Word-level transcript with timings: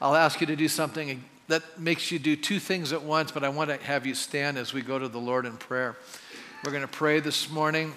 I'll 0.00 0.14
ask 0.14 0.42
you 0.42 0.46
to 0.48 0.56
do 0.56 0.68
something 0.68 1.24
that 1.48 1.80
makes 1.80 2.12
you 2.12 2.18
do 2.18 2.36
two 2.36 2.58
things 2.58 2.92
at 2.92 3.02
once, 3.02 3.32
but 3.32 3.42
I 3.42 3.48
want 3.48 3.70
to 3.70 3.78
have 3.78 4.04
you 4.04 4.14
stand 4.14 4.58
as 4.58 4.74
we 4.74 4.82
go 4.82 4.98
to 4.98 5.08
the 5.08 5.18
Lord 5.18 5.46
in 5.46 5.56
prayer. 5.56 5.96
We're 6.62 6.70
going 6.70 6.82
to 6.82 6.88
pray 6.88 7.20
this 7.20 7.48
morning. 7.48 7.94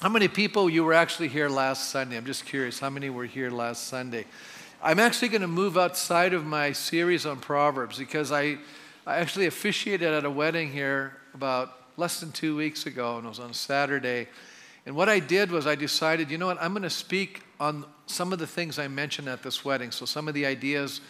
How 0.00 0.08
many 0.08 0.26
people 0.26 0.68
you 0.68 0.82
were 0.82 0.92
actually 0.92 1.28
here 1.28 1.48
last 1.48 1.90
Sunday? 1.90 2.16
I'm 2.16 2.24
just 2.24 2.46
curious. 2.46 2.80
How 2.80 2.90
many 2.90 3.10
were 3.10 3.26
here 3.26 3.50
last 3.50 3.86
Sunday? 3.86 4.24
I'm 4.82 4.98
actually 4.98 5.28
going 5.28 5.42
to 5.42 5.46
move 5.46 5.78
outside 5.78 6.34
of 6.34 6.44
my 6.44 6.72
series 6.72 7.26
on 7.26 7.38
Proverbs 7.38 7.96
because 7.96 8.32
I, 8.32 8.58
I 9.06 9.18
actually 9.18 9.46
officiated 9.46 10.12
at 10.12 10.24
a 10.24 10.30
wedding 10.30 10.72
here 10.72 11.16
about 11.32 11.78
less 11.96 12.18
than 12.18 12.32
two 12.32 12.56
weeks 12.56 12.86
ago, 12.86 13.18
and 13.18 13.26
it 13.26 13.28
was 13.28 13.38
on 13.38 13.54
Saturday. 13.54 14.26
And 14.84 14.96
what 14.96 15.08
I 15.08 15.20
did 15.20 15.52
was 15.52 15.64
I 15.64 15.76
decided, 15.76 16.28
you 16.28 16.38
know 16.38 16.46
what, 16.48 16.60
I'm 16.60 16.72
going 16.72 16.82
to 16.82 16.90
speak 16.90 17.43
on 17.60 17.84
some 18.06 18.32
of 18.32 18.38
the 18.38 18.46
things 18.46 18.78
I 18.78 18.88
mentioned 18.88 19.28
at 19.28 19.42
this 19.42 19.64
wedding. 19.64 19.90
So 19.90 20.04
some 20.04 20.28
of 20.28 20.34
the 20.34 20.46
ideas, 20.46 21.00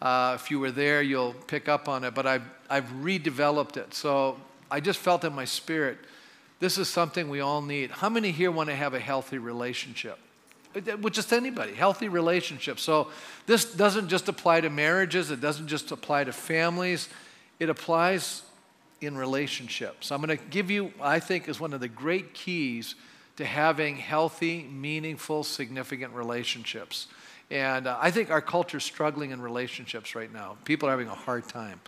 uh, 0.00 0.36
if 0.40 0.50
you 0.50 0.58
were 0.58 0.70
there, 0.70 1.02
you'll 1.02 1.34
pick 1.46 1.68
up 1.68 1.88
on 1.88 2.04
it. 2.04 2.14
But 2.14 2.26
I've, 2.26 2.44
I've 2.68 2.88
redeveloped 3.02 3.76
it. 3.76 3.94
So 3.94 4.38
I 4.70 4.80
just 4.80 4.98
felt 4.98 5.24
in 5.24 5.34
my 5.34 5.44
spirit, 5.44 5.98
this 6.58 6.78
is 6.78 6.88
something 6.88 7.28
we 7.28 7.40
all 7.40 7.62
need. 7.62 7.90
How 7.90 8.08
many 8.08 8.30
here 8.30 8.50
want 8.50 8.68
to 8.68 8.76
have 8.76 8.94
a 8.94 9.00
healthy 9.00 9.38
relationship? 9.38 10.18
With 10.72 11.12
just 11.12 11.32
anybody, 11.32 11.74
healthy 11.74 12.08
relationships. 12.08 12.82
So 12.82 13.08
this 13.46 13.64
doesn't 13.64 14.08
just 14.08 14.28
apply 14.28 14.60
to 14.60 14.70
marriages, 14.70 15.32
it 15.32 15.40
doesn't 15.40 15.66
just 15.66 15.90
apply 15.90 16.24
to 16.24 16.32
families, 16.32 17.08
it 17.58 17.68
applies 17.68 18.42
in 19.00 19.16
relationships. 19.16 20.12
I'm 20.12 20.22
going 20.22 20.36
to 20.36 20.44
give 20.44 20.70
you, 20.70 20.92
I 21.00 21.18
think, 21.18 21.48
is 21.48 21.58
one 21.58 21.72
of 21.72 21.80
the 21.80 21.88
great 21.88 22.34
keys 22.34 22.94
to 23.40 23.46
having 23.46 23.96
healthy, 23.96 24.62
meaningful, 24.64 25.44
significant 25.44 26.14
relationships. 26.14 27.06
And 27.50 27.86
uh, 27.86 27.98
I 28.00 28.10
think 28.10 28.30
our 28.30 28.40
culture 28.40 28.78
is 28.78 28.84
struggling 28.84 29.32
in 29.32 29.40
relationships 29.40 30.14
right 30.14 30.32
now. 30.32 30.56
People 30.64 30.88
are 30.88 30.92
having 30.92 31.08
a 31.08 31.14
hard 31.14 31.48
time. 31.48 31.80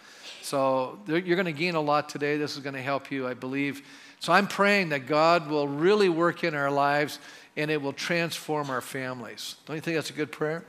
So 0.43 0.99
you're 1.07 1.21
going 1.21 1.45
to 1.45 1.53
gain 1.53 1.77
a 1.77 1.81
lot 1.81 2.09
today. 2.09 2.37
This 2.37 2.57
is 2.57 2.63
going 2.63 2.75
to 2.75 2.83
help 2.83 3.13
you, 3.13 3.29
I 3.29 3.35
believe. 3.35 3.87
So 4.19 4.33
I'm 4.33 4.49
praying 4.49 4.89
that 4.91 5.07
God 5.07 5.49
will 5.49 5.69
really 5.69 6.09
work 6.09 6.43
in 6.43 6.55
our 6.55 6.71
lives 6.71 7.19
and 7.57 7.71
it 7.71 7.81
will 7.81 7.93
transform 7.93 8.71
our 8.71 8.81
families. 8.81 9.57
Don't 9.67 9.77
you 9.77 9.83
think 9.83 9.97
that's 9.97 10.11
a 10.11 10.15
good 10.15 10.33
prayer? 10.33 10.65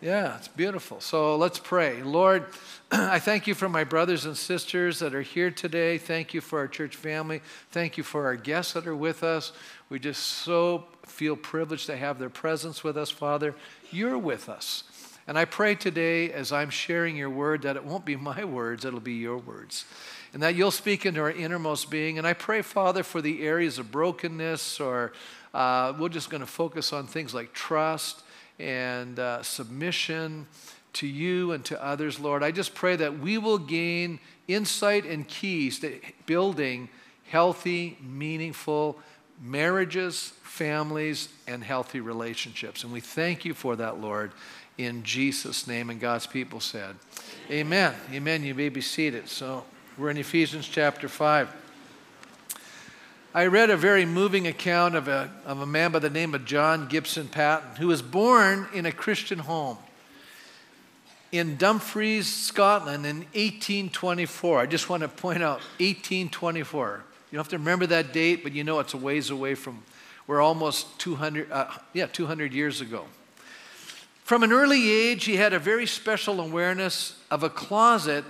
Yeah, 0.00 0.36
it's 0.36 0.46
beautiful. 0.46 1.00
So 1.00 1.36
let's 1.36 1.58
pray. 1.58 2.02
Lord, 2.02 2.46
I 2.92 3.18
thank 3.18 3.48
you 3.48 3.54
for 3.54 3.68
my 3.68 3.82
brothers 3.82 4.26
and 4.26 4.36
sisters 4.36 5.00
that 5.00 5.12
are 5.12 5.22
here 5.22 5.50
today. 5.50 5.98
Thank 5.98 6.32
you 6.32 6.40
for 6.40 6.60
our 6.60 6.68
church 6.68 6.94
family. 6.94 7.42
Thank 7.72 7.98
you 7.98 8.04
for 8.04 8.24
our 8.24 8.36
guests 8.36 8.74
that 8.74 8.86
are 8.86 8.94
with 8.94 9.24
us. 9.24 9.52
We 9.90 9.98
just 9.98 10.22
so 10.22 10.84
feel 11.06 11.34
privileged 11.34 11.86
to 11.86 11.96
have 11.96 12.18
their 12.18 12.28
presence 12.28 12.84
with 12.84 12.98
us, 12.98 13.10
Father. 13.10 13.54
You're 13.90 14.18
with 14.18 14.48
us. 14.48 14.84
And 15.26 15.38
I 15.38 15.46
pray 15.46 15.74
today, 15.74 16.30
as 16.30 16.52
I'm 16.52 16.68
sharing 16.70 17.16
your 17.16 17.30
word, 17.30 17.62
that 17.62 17.76
it 17.76 17.84
won't 17.84 18.04
be 18.04 18.16
my 18.32 18.44
words, 18.44 18.84
it'll 18.84 19.00
be 19.00 19.14
your 19.14 19.38
words. 19.38 19.86
And 20.34 20.42
that 20.42 20.54
you'll 20.54 20.70
speak 20.70 21.06
into 21.06 21.20
our 21.20 21.30
innermost 21.30 21.90
being. 21.90 22.18
And 22.18 22.26
I 22.26 22.34
pray, 22.34 22.60
Father, 22.60 23.02
for 23.02 23.22
the 23.22 23.42
areas 23.42 23.78
of 23.78 23.90
brokenness, 23.90 24.78
or 24.78 25.12
uh, 25.54 25.94
we're 25.98 26.10
just 26.10 26.28
going 26.28 26.42
to 26.42 26.46
focus 26.46 26.92
on 26.92 27.06
things 27.06 27.32
like 27.32 27.54
trust 27.54 28.22
and 28.58 29.18
uh, 29.18 29.42
submission 29.42 30.46
to 30.94 31.06
you 31.06 31.52
and 31.52 31.64
to 31.64 31.82
others, 31.82 32.20
Lord. 32.20 32.42
I 32.42 32.50
just 32.50 32.74
pray 32.74 32.96
that 32.96 33.20
we 33.20 33.38
will 33.38 33.58
gain 33.58 34.20
insight 34.48 35.06
and 35.06 35.26
keys 35.26 35.78
to 35.80 35.98
building 36.26 36.90
healthy, 37.28 37.96
meaningful 38.02 38.98
marriages, 39.40 40.32
families, 40.42 41.28
and 41.46 41.62
healthy 41.62 42.00
relationships. 42.00 42.84
And 42.84 42.92
we 42.92 43.00
thank 43.00 43.44
you 43.44 43.54
for 43.54 43.76
that, 43.76 44.00
Lord, 44.00 44.32
in 44.76 45.02
Jesus' 45.02 45.66
name. 45.66 45.90
And 45.90 46.00
God's 46.00 46.26
people 46.26 46.60
said, 46.60 46.96
Amen. 47.50 47.94
Amen. 48.12 48.42
You 48.42 48.54
may 48.54 48.68
be 48.68 48.80
seated. 48.80 49.28
So 49.28 49.64
we're 49.96 50.10
in 50.10 50.18
Ephesians 50.18 50.68
chapter 50.68 51.08
5. 51.08 51.54
I 53.34 53.46
read 53.46 53.70
a 53.70 53.76
very 53.76 54.04
moving 54.04 54.46
account 54.46 54.94
of 54.94 55.06
a, 55.06 55.30
of 55.44 55.60
a 55.60 55.66
man 55.66 55.92
by 55.92 55.98
the 55.98 56.10
name 56.10 56.34
of 56.34 56.44
John 56.44 56.88
Gibson 56.88 57.28
Paton, 57.28 57.76
who 57.76 57.88
was 57.88 58.02
born 58.02 58.66
in 58.72 58.86
a 58.86 58.92
Christian 58.92 59.38
home 59.38 59.78
in 61.30 61.56
Dumfries, 61.56 62.26
Scotland 62.26 63.04
in 63.04 63.18
1824. 63.18 64.60
I 64.60 64.66
just 64.66 64.88
want 64.88 65.02
to 65.02 65.08
point 65.08 65.42
out 65.42 65.60
1824. 65.78 67.04
You 67.30 67.36
don't 67.36 67.44
have 67.44 67.50
to 67.50 67.58
remember 67.58 67.86
that 67.86 68.12
date, 68.12 68.42
but 68.42 68.52
you 68.52 68.64
know 68.64 68.78
it's 68.80 68.94
a 68.94 68.96
ways 68.96 69.30
away 69.30 69.54
from, 69.54 69.82
we're 70.26 70.40
almost 70.40 70.98
200, 70.98 71.50
uh, 71.52 71.66
yeah, 71.92 72.06
200 72.06 72.54
years 72.54 72.80
ago. 72.80 73.04
From 74.24 74.42
an 74.42 74.52
early 74.52 74.90
age, 74.90 75.24
he 75.24 75.36
had 75.36 75.52
a 75.52 75.58
very 75.58 75.86
special 75.86 76.40
awareness 76.40 77.18
of 77.30 77.42
a 77.42 77.50
closet 77.50 78.24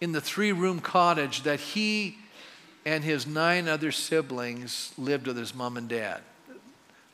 in 0.00 0.12
the 0.12 0.20
three 0.20 0.52
room 0.52 0.80
cottage 0.80 1.42
that 1.42 1.60
he 1.60 2.18
and 2.84 3.04
his 3.04 3.26
nine 3.26 3.68
other 3.68 3.92
siblings 3.92 4.92
lived 4.98 5.26
with 5.26 5.36
his 5.36 5.54
mom 5.54 5.76
and 5.76 5.88
dad. 5.88 6.20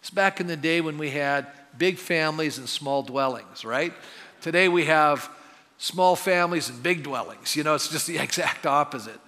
It's 0.00 0.10
back 0.10 0.40
in 0.40 0.46
the 0.46 0.56
day 0.56 0.80
when 0.80 0.98
we 0.98 1.10
had 1.10 1.46
big 1.76 1.98
families 1.98 2.58
and 2.58 2.68
small 2.68 3.02
dwellings, 3.02 3.64
right? 3.64 3.92
Today 4.40 4.68
we 4.68 4.86
have 4.86 5.28
small 5.78 6.16
families 6.16 6.68
and 6.68 6.82
big 6.82 7.02
dwellings. 7.02 7.54
You 7.56 7.64
know, 7.64 7.74
it's 7.74 7.88
just 7.88 8.06
the 8.06 8.18
exact 8.18 8.66
opposite. 8.66 9.20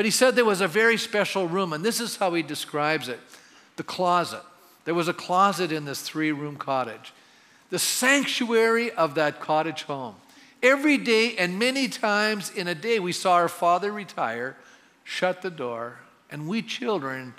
But 0.00 0.06
he 0.06 0.10
said 0.10 0.34
there 0.34 0.46
was 0.46 0.62
a 0.62 0.66
very 0.66 0.96
special 0.96 1.46
room, 1.46 1.74
and 1.74 1.84
this 1.84 2.00
is 2.00 2.16
how 2.16 2.32
he 2.32 2.42
describes 2.42 3.10
it 3.10 3.20
the 3.76 3.82
closet. 3.82 4.40
There 4.86 4.94
was 4.94 5.08
a 5.08 5.12
closet 5.12 5.72
in 5.72 5.84
this 5.84 6.00
three 6.00 6.32
room 6.32 6.56
cottage, 6.56 7.12
the 7.68 7.78
sanctuary 7.78 8.90
of 8.92 9.16
that 9.16 9.40
cottage 9.40 9.82
home. 9.82 10.14
Every 10.62 10.96
day 10.96 11.36
and 11.36 11.58
many 11.58 11.86
times 11.86 12.48
in 12.48 12.66
a 12.66 12.74
day, 12.74 12.98
we 12.98 13.12
saw 13.12 13.34
our 13.34 13.48
father 13.50 13.92
retire, 13.92 14.56
shut 15.04 15.42
the 15.42 15.50
door, 15.50 15.98
and 16.30 16.48
we 16.48 16.62
children, 16.62 17.34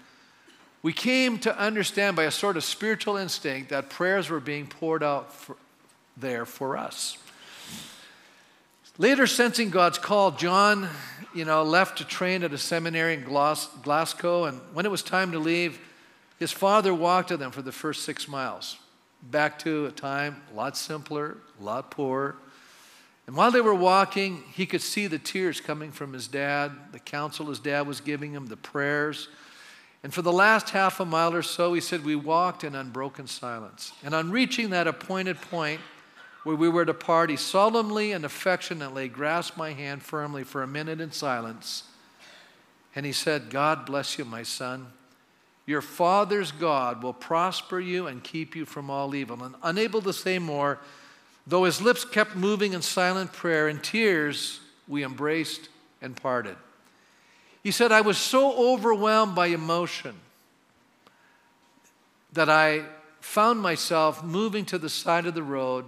we 0.84 0.94
came 0.94 1.40
to 1.40 1.58
understand 1.58 2.16
by 2.16 2.26
a 2.26 2.32
sort 2.32 2.58
of 2.58 2.64
spiritual 2.64 3.18
instinct 3.18 3.72
that 3.72 3.90
prayers 3.90 4.30
were 4.30 4.40
being 4.40 4.68
poured 4.68 5.02
out 5.02 5.34
for, 5.34 5.58
there 6.16 6.46
for 6.46 6.78
us. 6.78 7.18
Later, 9.02 9.26
sensing 9.26 9.72
God's 9.72 9.98
call, 9.98 10.30
John, 10.30 10.88
you 11.34 11.44
know, 11.44 11.64
left 11.64 11.98
to 11.98 12.06
train 12.06 12.44
at 12.44 12.54
a 12.54 12.58
seminary 12.60 13.16
in 13.16 13.24
Glasgow, 13.24 14.44
and 14.44 14.62
when 14.74 14.86
it 14.86 14.92
was 14.92 15.02
time 15.02 15.32
to 15.32 15.40
leave, 15.40 15.80
his 16.38 16.52
father 16.52 16.94
walked 16.94 17.32
with 17.32 17.42
him 17.42 17.50
for 17.50 17.64
the 17.64 17.72
first 17.72 18.04
six 18.04 18.28
miles, 18.28 18.78
back 19.24 19.58
to 19.58 19.88
a 19.88 19.92
time 19.92 20.44
a 20.54 20.56
lot 20.56 20.78
simpler, 20.78 21.38
a 21.60 21.64
lot 21.64 21.90
poorer. 21.90 22.36
And 23.26 23.36
while 23.36 23.50
they 23.50 23.60
were 23.60 23.74
walking, 23.74 24.44
he 24.54 24.68
could 24.68 24.84
see 24.84 25.08
the 25.08 25.18
tears 25.18 25.60
coming 25.60 25.92
from 25.92 26.14
his 26.14 26.28
dad, 26.28 26.72
the 26.92 27.00
counsel 27.00 27.48
his 27.48 27.58
dad 27.58 27.88
was 27.88 28.02
giving 28.02 28.34
him, 28.34 28.46
the 28.46 28.56
prayers. 28.56 29.30
And 30.04 30.14
for 30.14 30.22
the 30.22 30.32
last 30.32 30.70
half 30.70 31.00
a 31.00 31.06
mile 31.06 31.34
or 31.34 31.42
so, 31.42 31.74
he 31.74 31.82
said, 31.82 32.06
we 32.06 32.16
walked 32.16 32.64
in 32.64 32.76
unbroken 32.76 33.26
silence. 33.26 33.94
And 34.04 34.14
on 34.14 34.30
reaching 34.30 34.70
that 34.70 34.86
appointed 34.86 35.42
point, 35.42 35.82
where 36.44 36.56
we 36.56 36.70
were 36.70 36.86
to 36.86 36.94
part, 36.94 37.30
he 37.30 37.36
solemnly 37.36 38.12
and 38.12 38.26
affectionately 38.26 39.08
grasped 39.08 39.58
my 39.58 39.74
hand 39.74 40.02
firmly 40.02 40.44
for 40.44 40.64
a 40.64 40.68
minute 40.68 41.00
in 41.00 41.12
silence. 41.12 41.84
And 42.96 43.06
he 43.06 43.12
said, 43.12 43.50
God 43.50 43.86
bless 43.86 44.18
you, 44.18 44.26
my 44.26 44.44
son. 44.44 44.88
Your 45.66 45.82
father's 45.82 46.52
God 46.52 47.04
will 47.04 47.14
prosper 47.14 47.80
you 47.80 48.08
and 48.08 48.24
keep 48.24 48.56
you 48.56 48.66
from 48.66 48.90
all 48.90 49.14
evil. 49.14 49.44
And 49.44 49.56
unable 49.62 50.02
to 50.02 50.12
say 50.12 50.40
more, 50.40 50.80
though 51.46 51.66
his 51.66 51.82
lips 51.82 52.04
kept 52.04 52.36
moving 52.36 52.74
in 52.74 52.82
silent 52.82 53.32
prayer, 53.32 53.70
in 53.70 53.80
tears 53.80 54.60
we 54.88 55.04
embraced 55.04 55.70
and 56.02 56.16
parted. 56.16 56.58
He 57.64 57.72
said, 57.72 57.92
I 57.92 58.02
was 58.02 58.18
so 58.18 58.74
overwhelmed 58.74 59.36
by 59.36 59.48
emotion 59.48 60.16
that 62.34 62.50
I 62.50 62.86
found 63.20 63.62
myself 63.62 64.24
moving 64.24 64.66
to 64.66 64.80
the 64.80 64.90
side 64.90 65.28
of 65.28 65.36
the 65.36 65.44
road 65.44 65.86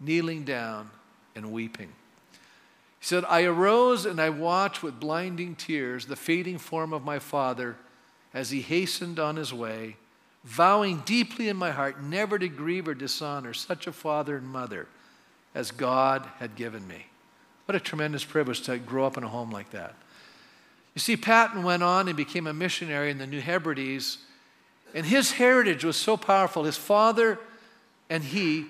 kneeling 0.00 0.44
down 0.44 0.90
and 1.34 1.52
weeping. 1.52 1.92
He 2.98 3.06
said, 3.06 3.24
I 3.28 3.44
arose 3.44 4.06
and 4.06 4.20
I 4.20 4.30
watched 4.30 4.82
with 4.82 5.00
blinding 5.00 5.54
tears 5.54 6.06
the 6.06 6.16
fading 6.16 6.58
form 6.58 6.92
of 6.92 7.04
my 7.04 7.18
father 7.18 7.76
as 8.34 8.50
he 8.50 8.60
hastened 8.60 9.18
on 9.18 9.36
his 9.36 9.52
way, 9.52 9.96
vowing 10.44 11.02
deeply 11.06 11.48
in 11.48 11.56
my 11.56 11.70
heart 11.70 12.02
never 12.02 12.38
to 12.38 12.48
grieve 12.48 12.88
or 12.88 12.94
dishonor 12.94 13.54
such 13.54 13.86
a 13.86 13.92
father 13.92 14.36
and 14.36 14.46
mother 14.46 14.88
as 15.54 15.70
God 15.70 16.28
had 16.38 16.54
given 16.54 16.86
me. 16.86 17.06
What 17.64 17.74
a 17.76 17.80
tremendous 17.80 18.24
privilege 18.24 18.62
to 18.62 18.78
grow 18.78 19.06
up 19.06 19.16
in 19.16 19.24
a 19.24 19.28
home 19.28 19.50
like 19.50 19.70
that. 19.70 19.94
You 20.94 21.00
see, 21.00 21.16
Paton 21.16 21.62
went 21.62 21.82
on 21.82 22.08
and 22.08 22.16
became 22.16 22.46
a 22.46 22.54
missionary 22.54 23.10
in 23.10 23.18
the 23.18 23.26
New 23.26 23.40
Hebrides, 23.40 24.18
and 24.94 25.04
his 25.04 25.32
heritage 25.32 25.84
was 25.84 25.96
so 25.96 26.16
powerful. 26.16 26.64
His 26.64 26.76
father 26.76 27.38
and 28.08 28.22
he 28.22 28.66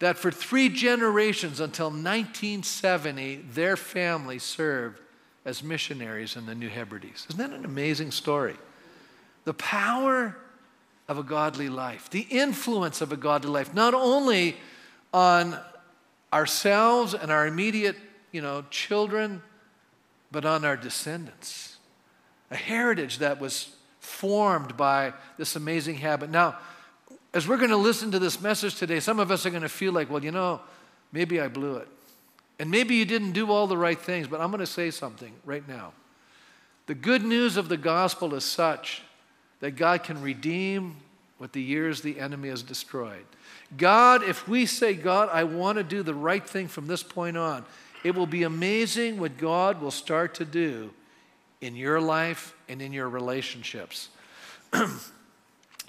that 0.00 0.18
for 0.18 0.30
three 0.30 0.68
generations 0.68 1.60
until 1.60 1.86
1970, 1.86 3.44
their 3.52 3.76
family 3.76 4.38
served 4.38 4.98
as 5.44 5.62
missionaries 5.62 6.36
in 6.36 6.46
the 6.46 6.54
New 6.54 6.68
Hebrides. 6.68 7.26
Isn't 7.30 7.38
that 7.38 7.56
an 7.56 7.64
amazing 7.64 8.10
story? 8.10 8.56
The 9.44 9.54
power 9.54 10.36
of 11.06 11.18
a 11.18 11.22
godly 11.22 11.68
life, 11.68 12.08
the 12.10 12.26
influence 12.30 13.00
of 13.00 13.12
a 13.12 13.16
godly 13.16 13.50
life, 13.50 13.74
not 13.74 13.94
only 13.94 14.56
on 15.12 15.58
ourselves 16.32 17.14
and 17.14 17.30
our 17.30 17.46
immediate, 17.46 17.96
you 18.32 18.40
know, 18.40 18.64
children, 18.70 19.42
but 20.30 20.44
on 20.44 20.64
our 20.64 20.76
descendants. 20.76 21.76
A 22.50 22.56
heritage 22.56 23.18
that 23.18 23.40
was 23.40 23.74
formed 23.98 24.76
by 24.76 25.12
this 25.36 25.56
amazing 25.56 25.96
habit. 25.96 26.30
Now, 26.30 26.56
as 27.32 27.46
we're 27.46 27.56
going 27.56 27.70
to 27.70 27.76
listen 27.76 28.10
to 28.10 28.18
this 28.18 28.40
message 28.40 28.74
today, 28.76 29.00
some 29.00 29.20
of 29.20 29.30
us 29.30 29.46
are 29.46 29.50
going 29.50 29.62
to 29.62 29.68
feel 29.68 29.92
like, 29.92 30.10
well, 30.10 30.22
you 30.24 30.32
know, 30.32 30.60
maybe 31.12 31.40
I 31.40 31.48
blew 31.48 31.76
it. 31.76 31.88
And 32.58 32.70
maybe 32.70 32.96
you 32.96 33.04
didn't 33.04 33.32
do 33.32 33.50
all 33.50 33.66
the 33.66 33.76
right 33.76 33.98
things, 33.98 34.26
but 34.26 34.40
I'm 34.40 34.50
going 34.50 34.60
to 34.60 34.66
say 34.66 34.90
something 34.90 35.32
right 35.44 35.66
now. 35.66 35.92
The 36.86 36.94
good 36.94 37.22
news 37.22 37.56
of 37.56 37.68
the 37.68 37.76
gospel 37.76 38.34
is 38.34 38.44
such 38.44 39.02
that 39.60 39.72
God 39.72 40.02
can 40.02 40.20
redeem 40.20 40.96
what 41.38 41.52
the 41.52 41.62
years 41.62 42.02
the 42.02 42.18
enemy 42.18 42.48
has 42.48 42.62
destroyed. 42.62 43.24
God, 43.76 44.22
if 44.22 44.48
we 44.48 44.66
say, 44.66 44.94
God, 44.94 45.28
I 45.32 45.44
want 45.44 45.78
to 45.78 45.84
do 45.84 46.02
the 46.02 46.14
right 46.14 46.46
thing 46.46 46.68
from 46.68 46.86
this 46.86 47.02
point 47.02 47.36
on, 47.36 47.64
it 48.02 48.14
will 48.14 48.26
be 48.26 48.42
amazing 48.42 49.18
what 49.18 49.38
God 49.38 49.80
will 49.80 49.90
start 49.90 50.34
to 50.34 50.44
do 50.44 50.90
in 51.60 51.76
your 51.76 52.00
life 52.00 52.54
and 52.68 52.82
in 52.82 52.92
your 52.92 53.08
relationships. 53.08 54.08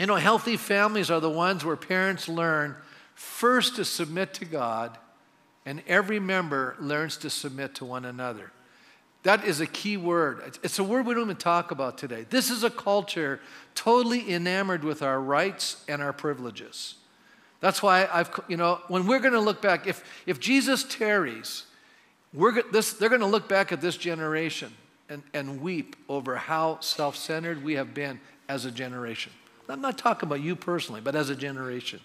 you 0.02 0.08
know, 0.08 0.16
healthy 0.16 0.58
families 0.58 1.12
are 1.12 1.20
the 1.20 1.30
ones 1.30 1.64
where 1.64 1.76
parents 1.76 2.28
learn 2.28 2.76
first 3.14 3.76
to 3.76 3.86
submit 3.86 4.34
to 4.34 4.46
God, 4.46 4.98
and 5.64 5.84
every 5.88 6.20
member 6.20 6.76
learns 6.80 7.18
to 7.18 7.30
submit 7.30 7.76
to 7.76 7.86
one 7.86 8.04
another. 8.06 8.52
That 9.22 9.46
is 9.46 9.62
a 9.62 9.68
key 9.68 9.98
word. 9.98 10.58
It's 10.64 10.80
a 10.80 10.84
word 10.84 11.06
we 11.06 11.14
don't 11.14 11.26
even 11.26 11.36
talk 11.36 11.70
about 11.70 12.00
today. 12.00 12.26
This 12.28 12.50
is 12.50 12.64
a 12.64 12.72
culture 12.72 13.40
totally 13.76 14.34
enamored 14.34 14.84
with 14.84 15.04
our 15.04 15.22
rights 15.22 15.86
and 15.88 16.02
our 16.02 16.14
privileges. 16.14 16.96
That's 17.60 17.84
why 17.84 18.10
I've, 18.12 18.32
you 18.48 18.58
know, 18.58 18.80
when 18.88 19.06
we're 19.06 19.20
going 19.20 19.36
to 19.36 19.40
look 19.40 19.62
back, 19.62 19.86
if, 19.86 20.04
if 20.26 20.40
Jesus 20.40 20.84
tarries, 20.84 21.66
we're, 22.34 22.64
this, 22.72 22.94
they're 22.94 23.10
going 23.10 23.22
to 23.22 23.28
look 23.28 23.48
back 23.48 23.72
at 23.72 23.82
this 23.82 23.98
generation 23.98 24.74
and, 25.10 25.22
and 25.36 25.62
weep 25.62 25.96
over 26.10 26.38
how 26.38 26.80
self 26.80 27.16
centered 27.16 27.64
we 27.64 27.76
have 27.76 27.94
been 27.94 28.20
as 28.50 28.66
a 28.66 28.72
generation. 28.72 29.32
I'm 29.70 29.82
not 29.82 29.98
talking 29.98 30.28
about 30.28 30.42
you 30.42 30.56
personally, 30.56 31.02
but 31.02 31.16
as 31.16 31.30
a 31.30 31.36
generation. 31.36 32.00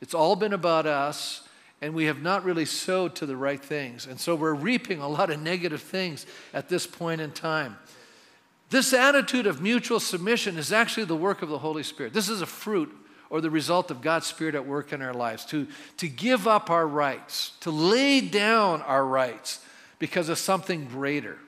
It's 0.00 0.14
all 0.14 0.36
been 0.36 0.52
about 0.52 0.86
us, 0.86 1.46
and 1.80 1.94
we 1.94 2.04
have 2.04 2.22
not 2.22 2.44
really 2.44 2.64
sowed 2.64 3.14
to 3.16 3.26
the 3.26 3.36
right 3.36 3.60
things. 3.60 4.06
And 4.06 4.18
so 4.18 4.34
we're 4.34 4.54
reaping 4.54 5.00
a 5.00 5.08
lot 5.08 5.30
of 5.30 5.40
negative 5.40 5.82
things 5.82 6.26
at 6.52 6.68
this 6.68 6.86
point 6.86 7.20
in 7.20 7.30
time. 7.32 7.76
This 8.70 8.92
attitude 8.92 9.46
of 9.46 9.60
mutual 9.60 10.00
submission 10.00 10.56
is 10.56 10.72
actually 10.72 11.04
the 11.04 11.16
work 11.16 11.42
of 11.42 11.48
the 11.48 11.58
Holy 11.58 11.82
Spirit. 11.82 12.12
This 12.12 12.28
is 12.28 12.40
a 12.40 12.46
fruit 12.46 12.94
or 13.28 13.40
the 13.40 13.50
result 13.50 13.90
of 13.90 14.00
God's 14.00 14.26
Spirit 14.26 14.54
at 14.54 14.66
work 14.66 14.92
in 14.92 15.02
our 15.02 15.14
lives 15.14 15.44
to, 15.46 15.66
to 15.98 16.08
give 16.08 16.46
up 16.46 16.70
our 16.70 16.86
rights, 16.86 17.52
to 17.60 17.70
lay 17.70 18.20
down 18.20 18.82
our 18.82 19.04
rights 19.04 19.64
because 19.98 20.28
of 20.28 20.38
something 20.38 20.86
greater. 20.86 21.38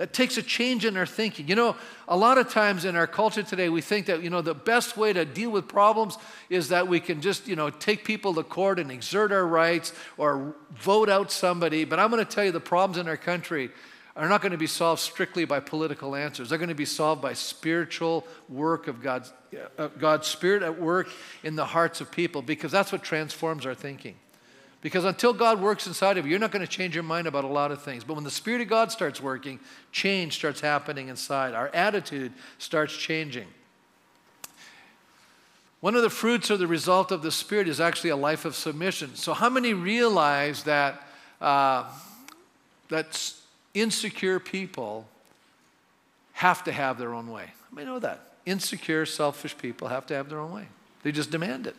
That 0.00 0.14
takes 0.14 0.38
a 0.38 0.42
change 0.42 0.86
in 0.86 0.96
our 0.96 1.04
thinking. 1.04 1.46
You 1.46 1.54
know, 1.54 1.76
a 2.08 2.16
lot 2.16 2.38
of 2.38 2.48
times 2.48 2.86
in 2.86 2.96
our 2.96 3.06
culture 3.06 3.42
today, 3.42 3.68
we 3.68 3.82
think 3.82 4.06
that, 4.06 4.22
you 4.22 4.30
know, 4.30 4.40
the 4.40 4.54
best 4.54 4.96
way 4.96 5.12
to 5.12 5.26
deal 5.26 5.50
with 5.50 5.68
problems 5.68 6.16
is 6.48 6.70
that 6.70 6.88
we 6.88 7.00
can 7.00 7.20
just, 7.20 7.46
you 7.46 7.54
know, 7.54 7.68
take 7.68 8.02
people 8.02 8.32
to 8.32 8.42
court 8.42 8.78
and 8.78 8.90
exert 8.90 9.30
our 9.30 9.46
rights 9.46 9.92
or 10.16 10.54
vote 10.70 11.10
out 11.10 11.30
somebody. 11.30 11.84
But 11.84 12.00
I'm 12.00 12.10
going 12.10 12.24
to 12.24 12.30
tell 12.34 12.42
you 12.42 12.50
the 12.50 12.60
problems 12.60 12.96
in 12.96 13.08
our 13.08 13.18
country 13.18 13.72
are 14.16 14.26
not 14.26 14.40
going 14.40 14.52
to 14.52 14.58
be 14.58 14.66
solved 14.66 15.02
strictly 15.02 15.44
by 15.44 15.60
political 15.60 16.16
answers. 16.16 16.48
They're 16.48 16.56
going 16.56 16.70
to 16.70 16.74
be 16.74 16.86
solved 16.86 17.20
by 17.20 17.34
spiritual 17.34 18.26
work 18.48 18.88
of 18.88 19.02
God's, 19.02 19.34
uh, 19.76 19.88
God's 19.98 20.28
Spirit 20.28 20.62
at 20.62 20.80
work 20.80 21.10
in 21.42 21.56
the 21.56 21.66
hearts 21.66 22.00
of 22.00 22.10
people 22.10 22.40
because 22.40 22.72
that's 22.72 22.90
what 22.90 23.02
transforms 23.02 23.66
our 23.66 23.74
thinking. 23.74 24.14
Because 24.82 25.04
until 25.04 25.32
God 25.32 25.60
works 25.60 25.86
inside 25.86 26.16
of 26.16 26.24
you, 26.24 26.30
you're 26.30 26.38
not 26.38 26.52
going 26.52 26.64
to 26.64 26.70
change 26.70 26.94
your 26.94 27.04
mind 27.04 27.26
about 27.26 27.44
a 27.44 27.48
lot 27.48 27.70
of 27.70 27.82
things. 27.82 28.02
But 28.02 28.14
when 28.14 28.24
the 28.24 28.30
Spirit 28.30 28.62
of 28.62 28.68
God 28.68 28.90
starts 28.90 29.20
working, 29.20 29.60
change 29.92 30.34
starts 30.34 30.60
happening 30.60 31.08
inside. 31.08 31.54
Our 31.54 31.68
attitude 31.68 32.32
starts 32.58 32.96
changing. 32.96 33.46
One 35.80 35.94
of 35.94 36.02
the 36.02 36.10
fruits 36.10 36.50
or 36.50 36.56
the 36.56 36.66
result 36.66 37.10
of 37.12 37.22
the 37.22 37.30
Spirit 37.30 37.68
is 37.68 37.80
actually 37.80 38.10
a 38.10 38.16
life 38.16 38.44
of 38.44 38.54
submission. 38.54 39.16
So, 39.16 39.34
how 39.34 39.50
many 39.50 39.74
realize 39.74 40.64
that, 40.64 41.02
uh, 41.40 41.90
that 42.88 43.32
insecure 43.74 44.40
people 44.40 45.08
have 46.32 46.64
to 46.64 46.72
have 46.72 46.98
their 46.98 47.14
own 47.14 47.30
way? 47.30 47.44
I 47.44 47.74
may 47.74 47.84
know 47.84 47.98
that. 47.98 48.20
Insecure, 48.46 49.06
selfish 49.06 49.56
people 49.56 49.88
have 49.88 50.06
to 50.06 50.14
have 50.14 50.28
their 50.28 50.38
own 50.38 50.52
way, 50.52 50.68
they 51.02 51.12
just 51.12 51.30
demand 51.30 51.66
it. 51.66 51.76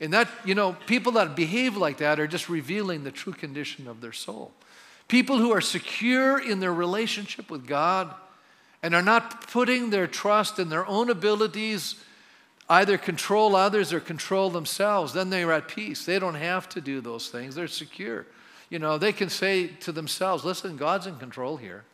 And 0.00 0.12
that, 0.14 0.28
you 0.44 0.54
know, 0.54 0.72
people 0.86 1.12
that 1.12 1.36
behave 1.36 1.76
like 1.76 1.98
that 1.98 2.18
are 2.18 2.26
just 2.26 2.48
revealing 2.48 3.04
the 3.04 3.10
true 3.10 3.34
condition 3.34 3.86
of 3.86 4.00
their 4.00 4.12
soul. 4.12 4.52
People 5.08 5.38
who 5.38 5.52
are 5.52 5.60
secure 5.60 6.38
in 6.38 6.60
their 6.60 6.72
relationship 6.72 7.50
with 7.50 7.66
God 7.66 8.14
and 8.82 8.94
are 8.94 9.02
not 9.02 9.46
putting 9.48 9.90
their 9.90 10.06
trust 10.06 10.58
in 10.58 10.70
their 10.70 10.86
own 10.86 11.10
abilities, 11.10 11.96
either 12.68 12.96
control 12.96 13.54
others 13.56 13.92
or 13.92 14.00
control 14.00 14.48
themselves, 14.48 15.12
then 15.12 15.28
they're 15.28 15.52
at 15.52 15.68
peace. 15.68 16.06
They 16.06 16.18
don't 16.18 16.36
have 16.36 16.68
to 16.70 16.80
do 16.80 17.00
those 17.00 17.28
things, 17.28 17.54
they're 17.54 17.68
secure. 17.68 18.26
You 18.70 18.78
know, 18.78 18.98
they 18.98 19.12
can 19.12 19.28
say 19.28 19.66
to 19.66 19.92
themselves, 19.92 20.44
listen, 20.44 20.76
God's 20.76 21.08
in 21.08 21.16
control 21.16 21.56
here. 21.56 21.84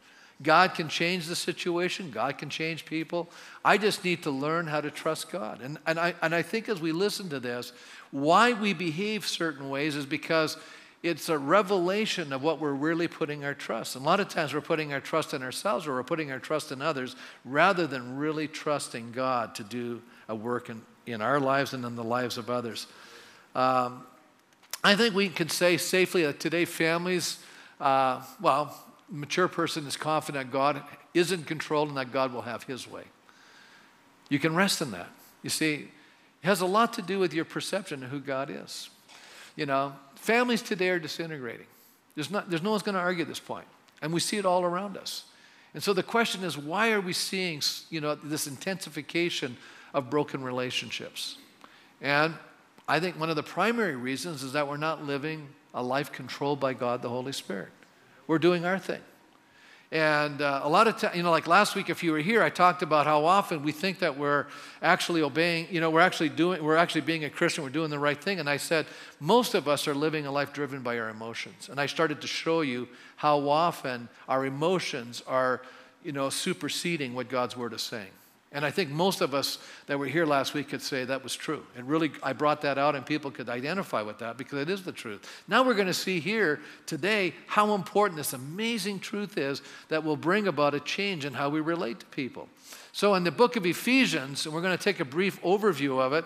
God 0.43 0.75
can 0.75 0.89
change 0.89 1.27
the 1.27 1.37
situation, 1.37 2.11
God 2.11 2.37
can 2.37 2.51
change 2.51 2.85
people. 2.85 3.29
I 3.65 3.79
just 3.79 4.05
need 4.05 4.23
to 4.25 4.31
learn 4.31 4.67
how 4.67 4.83
to 4.83 4.91
trust 4.91 5.31
God. 5.31 5.61
And, 5.63 5.79
and, 5.87 5.99
I, 5.99 6.15
and 6.21 6.35
I 6.35 6.43
think 6.43 6.69
as 6.69 6.81
we 6.81 6.93
listen 6.93 7.31
to 7.31 7.41
this, 7.41 7.73
why 8.11 8.53
we 8.53 8.75
behave 8.75 9.27
certain 9.27 9.71
ways 9.71 9.97
is 9.97 10.05
because 10.05 10.59
it's 11.03 11.29
a 11.29 11.39
revelation 11.39 12.33
of 12.33 12.43
what 12.43 12.61
we're 12.61 12.73
really 12.73 13.09
putting 13.09 13.45
our 13.45 13.55
trust. 13.55 13.97
And 13.97 14.05
a 14.05 14.09
lot 14.09 14.21
of 14.21 14.29
times 14.29 14.53
we're 14.53 14.61
putting 14.61 14.93
our 14.93 15.01
trust 15.01 15.35
in 15.35 15.43
ourselves 15.43 15.87
or 15.87 15.95
we're 15.95 16.03
putting 16.03 16.31
our 16.33 16.39
trust 16.39 16.73
in 16.73 16.83
others 16.83 17.17
rather 17.45 17.87
than 17.87 18.17
really 18.17 18.49
trusting 18.49 19.13
God 19.13 19.55
to 19.55 19.65
do 19.65 20.03
a 20.29 20.35
work 20.35 20.69
in, 20.69 20.83
in 21.07 21.23
our 21.23 21.41
lives 21.41 21.73
and 21.73 21.85
in 21.85 21.97
the 21.97 22.05
lives 22.05 22.39
of 22.39 22.51
others. 22.51 22.87
Um, 23.55 24.05
I 24.85 24.97
think 24.97 25.15
we 25.15 25.29
can 25.29 25.49
say 25.49 25.77
safely 25.77 26.25
that 26.25 26.41
today 26.41 26.65
families, 26.65 27.39
uh, 27.81 28.23
well, 28.41 28.77
mature 29.11 29.49
person 29.49 29.87
is 29.87 29.97
confident 29.97 30.51
God 30.51 30.83
is 31.15 31.33
in 31.33 31.45
control 31.45 31.89
and 31.89 31.97
that 31.97 32.13
God 32.13 32.33
will 32.33 32.43
have 32.43 32.65
his 32.65 32.91
way. 32.91 33.05
You 34.29 34.39
can 34.39 34.55
rest 34.55 34.83
in 34.83 34.91
that. 34.91 35.09
You 35.43 35.51
see, 35.51 35.75
it 35.75 36.47
has 36.47 36.61
a 36.61 36.67
lot 36.67 36.93
to 36.95 37.03
do 37.03 37.19
with 37.19 37.33
your 37.33 37.45
perception 37.45 38.03
of 38.03 38.11
who 38.11 38.21
God 38.21 38.51
is. 38.51 38.91
You 39.55 39.67
know, 39.67 39.95
families 40.17 40.63
today 40.63 40.91
are 40.91 40.99
disintegrating. 40.99 41.67
There's, 42.15 42.31
not, 42.31 42.51
there's 42.51 42.63
no 42.63 42.71
one's 42.71 42.83
going 42.83 42.95
to 42.95 43.01
argue 43.01 43.25
this 43.25 43.41
point. 43.41 43.67
And 44.03 44.13
we 44.13 44.21
see 44.21 44.37
it 44.37 44.45
all 44.45 44.65
around 44.65 44.97
us. 44.97 45.25
And 45.75 45.83
so 45.83 45.93
the 45.93 46.03
question 46.03 46.43
is, 46.43 46.57
why 46.57 46.93
are 46.93 47.01
we 47.01 47.13
seeing, 47.13 47.63
you 47.91 48.01
know, 48.01 48.15
this 48.15 48.47
intensification 48.47 49.57
of 49.95 50.11
broken 50.11 50.43
relationships? 50.43 51.37
And 52.01 52.35
I 52.89 53.01
think 53.01 53.19
one 53.19 53.31
of 53.31 53.37
the 53.37 53.43
primary 53.43 53.97
reasons 53.97 54.43
is 54.43 54.53
that 54.53 54.69
we're 54.69 54.77
not 54.77 55.05
living 55.05 55.49
a 55.75 55.83
life 55.83 56.13
controlled 56.13 56.61
by 56.61 56.73
God, 56.73 57.03
the 57.03 57.09
Holy 57.09 57.33
Spirit. 57.33 57.69
We're 58.27 58.39
doing 58.39 58.65
our 58.65 58.79
thing. 58.79 59.01
And 59.93 60.43
uh, 60.43 60.61
a 60.65 60.69
lot 60.69 60.89
of 60.89 60.99
times, 60.99 61.17
you 61.17 61.23
know, 61.23 61.31
like 61.31 61.47
last 61.47 61.77
week, 61.77 61.89
if 61.89 62.03
you 62.03 62.11
were 62.11 62.19
here, 62.19 62.43
I 62.43 62.51
talked 62.51 62.83
about 62.83 63.07
how 63.07 63.25
often 63.25 63.63
we 63.63 63.71
think 63.71 64.01
that 64.01 64.19
we're 64.19 64.47
actually 64.83 65.23
obeying, 65.23 65.69
you 65.71 65.81
know, 65.81 65.91
we're 65.91 66.01
actually 66.01 66.29
doing, 66.29 66.63
we're 66.63 66.77
actually 66.77 67.03
being 67.03 67.25
a 67.25 67.31
Christian, 67.31 67.63
we're 67.63 67.71
doing 67.71 67.91
the 67.91 67.99
right 67.99 68.21
thing. 68.21 68.41
And 68.41 68.51
I 68.51 68.57
said, 68.57 68.87
most 69.21 69.55
of 69.55 69.69
us 69.69 69.87
are 69.87 69.95
living 69.95 70.27
a 70.27 70.33
life 70.33 70.53
driven 70.53 70.83
by 70.83 70.99
our 70.99 71.09
emotions. 71.09 71.69
And 71.69 71.81
I 71.81 71.87
started 71.87 72.21
to 72.23 72.27
show 72.27 72.63
you 72.63 72.89
how 73.15 73.49
often 73.49 74.09
our 74.29 74.45
emotions 74.45 75.23
are, 75.25 75.63
you 76.03 76.11
know, 76.11 76.31
superseding 76.31 77.15
what 77.15 77.29
God's 77.29 77.57
word 77.57 77.73
is 77.73 77.83
saying. 77.83 78.11
And 78.57 78.65
I 78.65 78.71
think 78.71 78.89
most 78.89 79.21
of 79.21 79.35
us 79.35 79.59
that 79.85 79.99
were 79.99 80.07
here 80.07 80.25
last 80.25 80.55
week 80.55 80.71
could 80.71 80.81
say 80.81 81.05
that 81.05 81.23
was 81.23 81.37
true. 81.37 81.63
And 81.77 81.87
really, 81.87 82.11
I 82.23 82.33
brought 82.33 82.63
that 82.63 82.79
out 82.79 82.97
and 82.97 83.05
people 83.05 83.31
could 83.31 83.51
identify 83.51 84.01
with 84.01 84.19
that 84.21 84.39
because 84.39 84.61
it 84.61 84.71
is 84.71 84.83
the 84.83 84.93
truth. 84.93 85.45
Now 85.47 85.63
we're 85.63 85.75
going 85.75 85.89
to 85.89 85.93
see 85.93 86.21
here 86.21 86.61
today 86.87 87.35
how 87.49 87.75
important 87.75 88.17
this 88.17 88.33
amazing 88.33 89.01
truth 89.01 89.37
is 89.37 89.61
that 89.89 90.05
will 90.05 90.17
bring 90.17 90.49
about 90.49 90.73
a 90.73 90.81
change 90.81 91.27
in 91.27 91.35
how 91.35 91.51
we 91.51 91.61
relate 91.61 92.01
to 92.01 92.07
people. 92.07 92.49
So 92.93 93.15
in 93.15 93.25
the 93.25 93.31
book 93.31 93.57
of 93.57 93.67
Ephesians, 93.67 94.47
and 94.47 94.55
we're 94.55 94.63
going 94.63 94.77
to 94.77 94.83
take 94.83 95.01
a 95.01 95.05
brief 95.05 95.39
overview 95.43 96.01
of 96.01 96.15
it, 96.15 96.25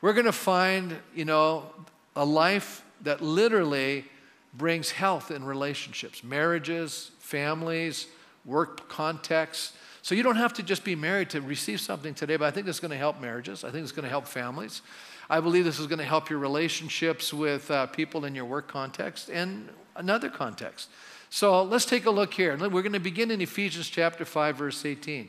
we're 0.00 0.14
going 0.14 0.26
to 0.26 0.32
find, 0.32 0.96
you 1.14 1.26
know, 1.26 1.70
a 2.16 2.24
life 2.24 2.82
that 3.02 3.20
literally 3.20 4.04
brings 4.52 4.90
health 4.90 5.30
in 5.30 5.44
relationships, 5.44 6.24
marriages, 6.24 7.12
families, 7.20 8.08
work 8.44 8.88
contexts 8.88 9.74
so 10.02 10.14
you 10.14 10.22
don't 10.22 10.36
have 10.36 10.54
to 10.54 10.62
just 10.62 10.84
be 10.84 10.94
married 10.94 11.30
to 11.30 11.40
receive 11.40 11.80
something 11.80 12.14
today, 12.14 12.36
but 12.36 12.46
I 12.46 12.50
think 12.50 12.68
is 12.68 12.80
going 12.80 12.90
to 12.90 12.96
help 12.96 13.20
marriages. 13.20 13.64
I 13.64 13.70
think 13.70 13.82
it's 13.82 13.92
going 13.92 14.04
to 14.04 14.08
help 14.08 14.26
families. 14.26 14.82
I 15.30 15.40
believe 15.40 15.64
this 15.64 15.78
is 15.78 15.86
going 15.86 15.98
to 15.98 16.04
help 16.04 16.30
your 16.30 16.38
relationships 16.38 17.34
with 17.34 17.70
uh, 17.70 17.86
people 17.86 18.24
in 18.24 18.34
your 18.34 18.46
work 18.46 18.68
context 18.68 19.28
and 19.28 19.68
another 19.96 20.30
context. 20.30 20.88
So 21.30 21.62
let's 21.62 21.84
take 21.84 22.06
a 22.06 22.10
look 22.10 22.32
here. 22.32 22.56
We're 22.56 22.82
going 22.82 22.92
to 22.94 23.00
begin 23.00 23.30
in 23.30 23.42
Ephesians 23.42 23.88
chapter 23.88 24.24
5, 24.24 24.56
verse 24.56 24.84
18. 24.86 25.28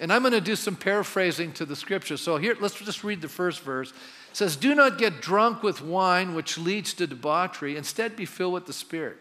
And 0.00 0.12
I'm 0.12 0.22
going 0.22 0.32
to 0.32 0.40
do 0.40 0.56
some 0.56 0.74
paraphrasing 0.74 1.52
to 1.52 1.64
the 1.64 1.76
scripture. 1.76 2.16
So 2.16 2.36
here, 2.36 2.56
let's 2.60 2.74
just 2.74 3.04
read 3.04 3.20
the 3.20 3.28
first 3.28 3.60
verse. 3.60 3.90
It 3.90 3.96
says, 4.32 4.56
Do 4.56 4.74
not 4.74 4.98
get 4.98 5.20
drunk 5.20 5.62
with 5.62 5.80
wine, 5.80 6.34
which 6.34 6.58
leads 6.58 6.94
to 6.94 7.06
debauchery. 7.06 7.76
Instead, 7.76 8.16
be 8.16 8.24
filled 8.24 8.54
with 8.54 8.66
the 8.66 8.72
Spirit. 8.72 9.18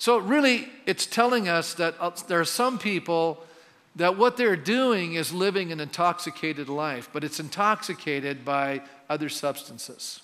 So, 0.00 0.18
really, 0.18 0.68
it's 0.86 1.06
telling 1.06 1.48
us 1.48 1.74
that 1.74 1.96
uh, 1.98 2.12
there 2.28 2.38
are 2.38 2.44
some 2.44 2.78
people 2.78 3.42
that 3.96 4.16
what 4.16 4.36
they're 4.36 4.56
doing 4.56 5.14
is 5.14 5.32
living 5.32 5.72
an 5.72 5.80
intoxicated 5.80 6.68
life, 6.68 7.08
but 7.12 7.24
it's 7.24 7.40
intoxicated 7.40 8.44
by 8.44 8.82
other 9.08 9.28
substances. 9.28 10.20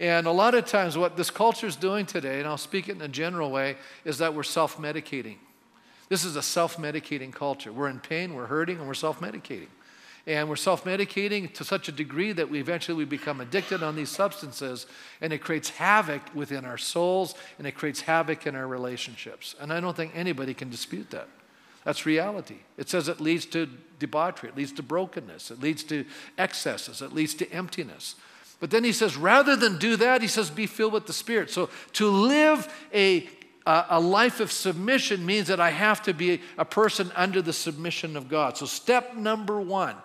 And 0.00 0.26
a 0.26 0.32
lot 0.32 0.54
of 0.54 0.66
times, 0.66 0.98
what 0.98 1.16
this 1.16 1.30
culture 1.30 1.66
is 1.66 1.76
doing 1.76 2.06
today, 2.06 2.40
and 2.40 2.48
I'll 2.48 2.58
speak 2.58 2.88
it 2.88 2.96
in 2.96 3.02
a 3.02 3.08
general 3.08 3.50
way, 3.50 3.76
is 4.04 4.18
that 4.18 4.34
we're 4.34 4.42
self 4.42 4.76
medicating. 4.78 5.36
This 6.08 6.24
is 6.24 6.36
a 6.36 6.42
self 6.42 6.76
medicating 6.76 7.32
culture. 7.32 7.72
We're 7.72 7.88
in 7.88 8.00
pain, 8.00 8.34
we're 8.34 8.46
hurting, 8.46 8.78
and 8.78 8.86
we're 8.86 8.94
self 8.94 9.20
medicating. 9.20 9.68
And 10.26 10.48
we're 10.48 10.56
self 10.56 10.84
medicating 10.84 11.52
to 11.54 11.64
such 11.64 11.88
a 11.88 11.92
degree 11.92 12.32
that 12.32 12.50
we 12.50 12.58
eventually 12.58 12.96
we 12.96 13.04
become 13.04 13.40
addicted 13.40 13.82
on 13.82 13.94
these 13.94 14.10
substances, 14.10 14.86
and 15.20 15.32
it 15.32 15.38
creates 15.38 15.70
havoc 15.70 16.22
within 16.34 16.64
our 16.64 16.78
souls, 16.78 17.34
and 17.58 17.66
it 17.66 17.72
creates 17.72 18.00
havoc 18.00 18.46
in 18.46 18.56
our 18.56 18.66
relationships. 18.66 19.54
And 19.60 19.72
I 19.72 19.80
don't 19.80 19.96
think 19.96 20.12
anybody 20.14 20.54
can 20.54 20.70
dispute 20.70 21.10
that. 21.10 21.28
That's 21.84 22.06
reality. 22.06 22.56
It 22.76 22.88
says 22.88 23.08
it 23.08 23.20
leads 23.20 23.46
to 23.46 23.68
debauchery, 23.98 24.48
it 24.48 24.56
leads 24.56 24.72
to 24.72 24.82
brokenness, 24.82 25.50
it 25.50 25.60
leads 25.60 25.84
to 25.84 26.04
excesses, 26.36 27.02
it 27.02 27.12
leads 27.12 27.34
to 27.34 27.50
emptiness. 27.52 28.16
But 28.60 28.70
then 28.70 28.84
he 28.84 28.92
says, 28.92 29.16
rather 29.16 29.56
than 29.56 29.78
do 29.78 29.96
that, 29.96 30.22
he 30.22 30.28
says, 30.28 30.50
be 30.50 30.66
filled 30.66 30.94
with 30.94 31.06
the 31.06 31.12
Spirit. 31.12 31.50
So 31.50 31.68
to 31.94 32.08
live 32.08 32.72
a, 32.94 33.28
a 33.66 34.00
life 34.00 34.40
of 34.40 34.52
submission 34.52 35.24
means 35.24 35.48
that 35.48 35.60
I 35.60 35.70
have 35.70 36.02
to 36.04 36.14
be 36.14 36.40
a 36.58 36.64
person 36.64 37.10
under 37.14 37.42
the 37.42 37.52
submission 37.52 38.16
of 38.16 38.28
God. 38.28 38.56
So, 38.56 38.66
step 38.66 39.16
number 39.16 39.60
one, 39.60 39.96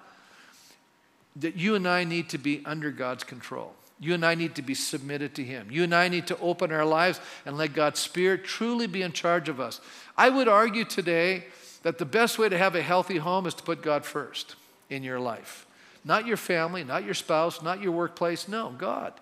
that 1.38 1.56
you 1.56 1.76
and 1.76 1.88
I 1.88 2.04
need 2.04 2.30
to 2.30 2.38
be 2.38 2.62
under 2.66 2.92
God's 2.92 3.24
control. 3.24 3.74
You 4.00 4.14
and 4.14 4.26
I 4.26 4.36
need 4.36 4.56
to 4.56 4.62
be 4.62 4.74
submitted 4.74 5.36
to 5.36 5.44
Him. 5.44 5.68
You 5.70 5.84
and 5.84 5.94
I 5.94 6.08
need 6.08 6.28
to 6.28 6.40
open 6.40 6.72
our 6.72 6.86
lives 6.86 7.20
and 7.46 7.58
let 7.58 7.74
God's 7.74 8.00
Spirit 8.00 8.46
truly 8.46 8.88
be 8.88 9.02
in 9.02 9.12
charge 9.12 9.50
of 9.50 9.60
us. 9.60 9.82
I 10.18 10.30
would 10.30 10.48
argue 10.48 10.86
today 10.86 11.46
that 11.84 11.98
the 11.98 12.06
best 12.06 12.38
way 12.38 12.50
to 12.50 12.58
have 12.58 12.76
a 12.76 12.82
healthy 12.82 13.18
home 13.18 13.46
is 13.46 13.54
to 13.56 13.64
put 13.64 13.82
God 13.82 14.06
first 14.06 14.56
in 14.90 15.04
your 15.04 15.20
life. 15.20 15.66
Not 16.04 16.26
your 16.26 16.38
family, 16.38 16.84
not 16.84 17.04
your 17.04 17.14
spouse, 17.14 17.62
not 17.62 17.82
your 17.82 17.92
workplace. 17.92 18.48
No, 18.48 18.74
God. 18.78 19.14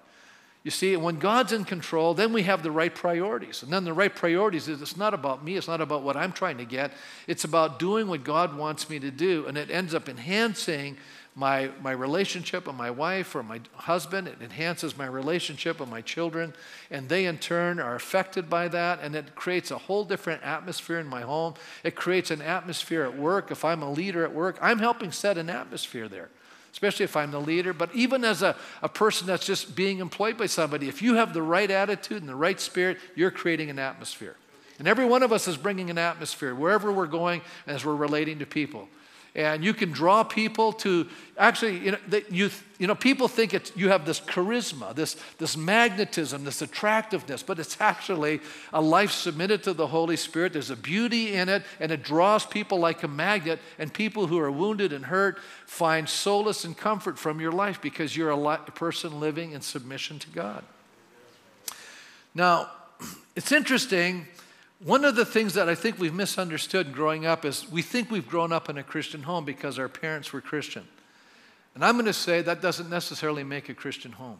You 0.64 0.72
see, 0.72 0.98
when 0.98 1.18
God's 1.18 1.54
in 1.54 1.64
control, 1.64 2.14
then 2.14 2.34
we 2.34 2.44
have 2.44 2.62
the 2.62 2.72
right 2.72 2.94
priorities. 2.94 3.64
And 3.64 3.72
then 3.72 3.86
the 3.86 3.94
right 3.94 4.14
priorities 4.14 4.68
is 4.68 4.82
it's 4.82 4.98
not 4.98 5.14
about 5.14 5.44
me, 5.44 5.56
it's 5.56 5.68
not 5.68 5.80
about 5.80 6.04
what 6.04 6.18
I'm 6.18 6.34
trying 6.34 6.58
to 6.58 6.66
get. 6.66 6.92
It's 7.26 7.46
about 7.46 7.80
doing 7.80 8.08
what 8.08 8.26
God 8.26 8.58
wants 8.58 8.90
me 8.90 9.00
to 9.00 9.10
do. 9.10 9.46
And 9.48 9.58
it 9.58 9.72
ends 9.72 9.94
up 9.94 10.10
enhancing 10.10 10.98
my, 11.38 11.70
my 11.84 11.92
relationship 11.92 12.66
with 12.66 12.76
my 12.76 12.90
wife 12.90 13.36
or 13.36 13.44
my 13.44 13.62
husband. 13.76 14.28
It 14.28 14.42
enhances 14.42 14.98
my 14.98 15.06
relationship 15.06 15.80
with 15.80 15.88
my 15.88 16.02
children. 16.02 16.52
And 16.90 17.08
they, 17.08 17.26
in 17.26 17.38
turn, 17.38 17.80
are 17.80 17.94
affected 17.94 18.50
by 18.50 18.70
that. 18.70 19.02
And 19.04 19.16
it 19.16 19.36
creates 19.36 19.70
a 19.70 19.78
whole 19.78 20.04
different 20.04 20.42
atmosphere 20.42 20.98
in 21.00 21.06
my 21.06 21.22
home. 21.22 21.54
It 21.84 21.96
creates 21.96 22.32
an 22.32 22.42
atmosphere 22.42 23.04
at 23.04 23.16
work. 23.16 23.52
If 23.52 23.64
I'm 23.64 23.84
a 23.84 23.92
leader 23.92 24.24
at 24.24 24.34
work, 24.34 24.58
I'm 24.64 24.80
helping 24.80 25.12
set 25.12 25.38
an 25.38 25.50
atmosphere 25.50 26.10
there 26.10 26.30
especially 26.74 27.06
if 27.06 27.16
I'm 27.16 27.32
the 27.32 27.42
leader, 27.42 27.74
but 27.74 27.90
even 27.96 28.24
as 28.24 28.44
a, 28.44 28.56
a 28.84 28.90
person 28.90 29.26
that's 29.26 29.48
just 29.48 29.76
being 29.76 29.98
employed 29.98 30.38
by 30.38 30.46
somebody, 30.46 30.88
if 30.88 31.02
you 31.02 31.16
have 31.16 31.34
the 31.34 31.42
right 31.42 31.72
attitude 31.72 32.22
and 32.22 32.30
the 32.30 32.36
right 32.36 32.60
spirit, 32.60 33.00
you're 33.16 33.32
creating 33.32 33.72
an 33.72 33.80
atmosphere. 33.80 34.36
And 34.78 34.88
every 34.88 35.06
one 35.06 35.24
of 35.24 35.34
us 35.34 35.48
is 35.48 35.58
bringing 35.58 35.90
an 35.90 35.98
atmosphere 35.98 36.54
wherever 36.54 36.92
we're 36.92 37.08
going 37.08 37.42
as 37.66 37.84
we're 37.84 37.96
relating 37.96 38.38
to 38.40 38.46
people 38.46 38.90
and 39.38 39.64
you 39.64 39.72
can 39.72 39.92
draw 39.92 40.24
people 40.24 40.74
to 40.74 41.08
actually 41.38 41.78
you 41.78 41.92
know, 41.92 41.98
you, 42.30 42.50
you 42.80 42.88
know 42.88 42.96
people 42.96 43.28
think 43.28 43.54
it's, 43.54 43.72
you 43.76 43.90
have 43.90 44.04
this 44.04 44.20
charisma 44.20 44.94
this, 44.96 45.16
this 45.38 45.56
magnetism 45.56 46.44
this 46.44 46.64
attractiveness 46.64 47.44
but 47.44 47.60
it's 47.60 47.80
actually 47.80 48.42
a 48.74 48.82
life 48.82 49.12
submitted 49.12 49.64
to 49.64 49.74
the 49.74 49.88
holy 49.88 50.18
spirit. 50.18 50.54
There's 50.54 50.72
a 50.72 50.76
beauty 50.76 51.36
in 51.36 51.48
it 51.48 51.64
and 51.80 51.92
it 51.92 52.04
draws 52.04 52.46
people 52.46 52.80
like 52.80 53.04
a 53.04 53.08
magnet 53.08 53.60
and 53.78 53.94
people 53.94 54.26
who 54.26 54.40
are 54.40 54.52
wounded 54.52 54.92
and 54.92 55.06
hurt 55.06 55.38
find 55.68 56.10
solace 56.10 56.66
and 56.66 56.76
comfort 56.76 57.20
from 57.20 57.40
your 57.40 57.52
life 57.52 57.80
because 57.80 58.18
you're 58.18 58.32
a, 58.32 58.36
li- 58.36 58.58
a 58.66 58.72
person 58.72 59.20
living 59.20 59.52
in 59.52 59.62
submission 59.62 60.18
to 60.18 60.30
god. 60.30 60.64
Now 62.34 62.72
it's 63.36 63.52
interesting 63.52 64.28
one 64.84 65.06
of 65.06 65.16
the 65.16 65.26
things 65.26 65.56
that 65.56 65.68
I 65.68 65.76
think 65.76 65.98
we've 65.98 66.14
misunderstood 66.14 66.94
growing 66.94 67.26
up 67.26 67.46
is 67.46 67.70
we 67.72 67.82
think 67.82 68.12
we've 68.12 68.28
grown 68.28 68.52
up 68.52 68.70
in 68.70 68.78
a 68.78 68.84
Christian 68.84 69.24
home 69.24 69.44
because 69.44 69.80
our 69.80 69.90
parents 69.90 70.32
were 70.32 70.42
Christian. 70.42 70.88
And 71.74 71.84
I'm 71.84 71.96
going 71.96 72.06
to 72.06 72.14
say 72.14 72.42
that 72.42 72.62
doesn't 72.62 72.90
necessarily 72.90 73.44
make 73.44 73.70
a 73.70 73.74
Christian 73.74 74.12
home. 74.12 74.40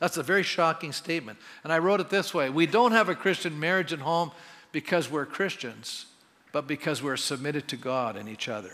That's 0.00 0.16
a 0.16 0.22
very 0.22 0.42
shocking 0.42 0.92
statement. 0.92 1.38
And 1.62 1.72
I 1.72 1.78
wrote 1.78 2.00
it 2.00 2.10
this 2.10 2.34
way 2.34 2.50
We 2.50 2.66
don't 2.66 2.92
have 2.92 3.08
a 3.08 3.14
Christian 3.14 3.58
marriage 3.58 3.92
and 3.92 4.02
home 4.02 4.32
because 4.72 5.10
we're 5.10 5.26
Christians, 5.26 6.06
but 6.52 6.66
because 6.66 7.02
we're 7.02 7.16
submitted 7.16 7.68
to 7.68 7.76
God 7.76 8.16
and 8.16 8.28
each 8.28 8.48
other. 8.48 8.72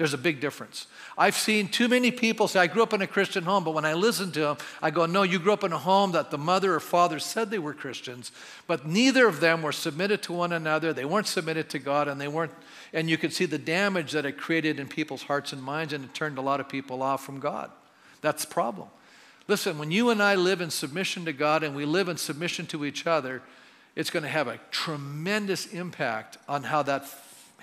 There's 0.00 0.14
a 0.14 0.18
big 0.18 0.40
difference. 0.40 0.86
I've 1.18 1.36
seen 1.36 1.68
too 1.68 1.86
many 1.86 2.10
people 2.10 2.48
say, 2.48 2.58
I 2.58 2.68
grew 2.68 2.82
up 2.82 2.94
in 2.94 3.02
a 3.02 3.06
Christian 3.06 3.44
home, 3.44 3.64
but 3.64 3.74
when 3.74 3.84
I 3.84 3.92
listen 3.92 4.32
to 4.32 4.40
them, 4.40 4.56
I 4.80 4.90
go, 4.90 5.04
No, 5.04 5.24
you 5.24 5.38
grew 5.38 5.52
up 5.52 5.62
in 5.62 5.74
a 5.74 5.78
home 5.78 6.12
that 6.12 6.30
the 6.30 6.38
mother 6.38 6.74
or 6.74 6.80
father 6.80 7.18
said 7.18 7.50
they 7.50 7.58
were 7.58 7.74
Christians, 7.74 8.32
but 8.66 8.86
neither 8.86 9.28
of 9.28 9.40
them 9.40 9.60
were 9.60 9.72
submitted 9.72 10.22
to 10.22 10.32
one 10.32 10.52
another. 10.52 10.94
They 10.94 11.04
weren't 11.04 11.26
submitted 11.26 11.68
to 11.68 11.78
God, 11.78 12.08
and 12.08 12.18
they 12.18 12.28
weren't, 12.28 12.52
and 12.94 13.10
you 13.10 13.18
could 13.18 13.34
see 13.34 13.44
the 13.44 13.58
damage 13.58 14.12
that 14.12 14.24
it 14.24 14.38
created 14.38 14.80
in 14.80 14.88
people's 14.88 15.24
hearts 15.24 15.52
and 15.52 15.62
minds, 15.62 15.92
and 15.92 16.02
it 16.02 16.14
turned 16.14 16.38
a 16.38 16.40
lot 16.40 16.60
of 16.60 16.68
people 16.70 17.02
off 17.02 17.22
from 17.22 17.38
God. 17.38 17.70
That's 18.22 18.46
the 18.46 18.54
problem. 18.54 18.88
Listen, 19.48 19.76
when 19.76 19.90
you 19.90 20.08
and 20.08 20.22
I 20.22 20.34
live 20.34 20.62
in 20.62 20.70
submission 20.70 21.26
to 21.26 21.34
God 21.34 21.62
and 21.62 21.76
we 21.76 21.84
live 21.84 22.08
in 22.08 22.16
submission 22.16 22.64
to 22.68 22.86
each 22.86 23.06
other, 23.06 23.42
it's 23.94 24.08
going 24.08 24.22
to 24.22 24.30
have 24.30 24.48
a 24.48 24.58
tremendous 24.70 25.66
impact 25.66 26.38
on 26.48 26.62
how 26.62 26.84
that 26.84 27.06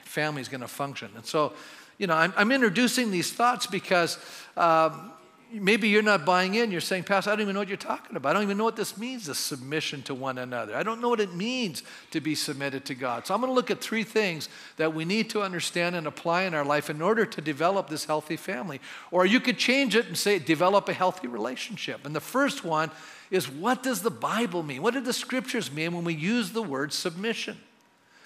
family 0.08 0.42
is 0.42 0.50
going 0.50 0.62
to 0.62 0.68
function. 0.68 1.10
And 1.16 1.26
so, 1.26 1.54
you 1.98 2.08
know, 2.08 2.16
I'm, 2.16 2.34
I'm 2.38 2.52
introducing 2.52 3.12
these 3.12 3.32
thoughts 3.32 3.66
because 3.66 4.18
um, 4.56 5.12
maybe 5.52 5.88
you're 5.88 6.04
not 6.04 6.26
buying 6.26 6.56
in. 6.56 6.72
You're 6.72 6.82
saying, 6.82 7.04
Pastor, 7.04 7.32
I 7.32 7.36
don't 7.36 7.42
even 7.42 7.54
know 7.54 7.62
what 7.62 7.68
you're 7.68 7.78
talking 7.78 8.16
about. 8.16 8.32
I 8.32 8.34
don't 8.34 8.44
even 8.44 8.58
know 8.58 8.64
what 8.64 8.76
this 8.76 8.98
means, 8.98 9.26
the 9.26 9.36
submission 9.36 10.04
to 10.04 10.14
one 10.14 10.38
another. 10.38 10.76
I 10.76 10.84
don't 10.84 11.02
know 11.02 11.10
what 11.10 11.20
it 11.20 11.34
means 11.34 11.84
to 12.12 12.20
be 12.22 12.36
submitted 12.36 12.86
to 12.86 12.96
God. 12.96 13.26
So 13.26 13.34
I'm 13.34 13.42
going 13.42 13.50
to 13.50 13.56
look 13.56 13.72
at 13.72 13.82
three 13.82 14.04
things 14.04 14.50
that 14.78 14.94
we 14.94 15.06
need 15.06 15.30
to 15.32 15.42
understand 15.42 15.96
and 15.96 16.06
apply 16.06 16.44
in 16.44 16.54
our 16.54 16.66
life 16.66 16.90
in 16.90 17.02
order 17.02 17.26
to 17.26 17.42
develop 17.42 17.90
this 17.90 18.06
healthy 18.06 18.38
family. 18.38 18.80
Or 19.12 19.26
you 19.26 19.40
could 19.40 19.58
change 19.58 19.96
it 19.96 20.08
and 20.08 20.18
say, 20.18 20.40
develop 20.40 20.90
a 20.90 20.94
healthy 20.94 21.28
relationship. 21.28 22.06
And 22.06 22.16
the 22.16 22.22
first 22.22 22.64
one 22.64 22.92
is 23.32 23.50
what 23.50 23.84
does 23.84 24.02
the 24.02 24.12
Bible 24.12 24.64
mean? 24.64 24.82
What 24.82 24.94
do 24.94 25.02
the 25.02 25.14
scriptures 25.14 25.72
mean 25.72 25.94
when 25.94 26.04
we 26.04 26.14
use 26.14 26.52
the 26.52 26.64
word 26.64 26.94
submission? 26.94 27.58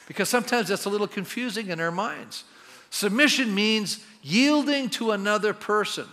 Because 0.07 0.29
sometimes 0.29 0.67
that's 0.67 0.85
a 0.85 0.89
little 0.89 1.07
confusing 1.07 1.69
in 1.69 1.79
our 1.79 1.91
minds. 1.91 2.43
Submission 2.91 3.55
means 3.55 4.03
yielding 4.21 4.89
to 4.91 5.12
another 5.12 5.53
person, 5.53 6.05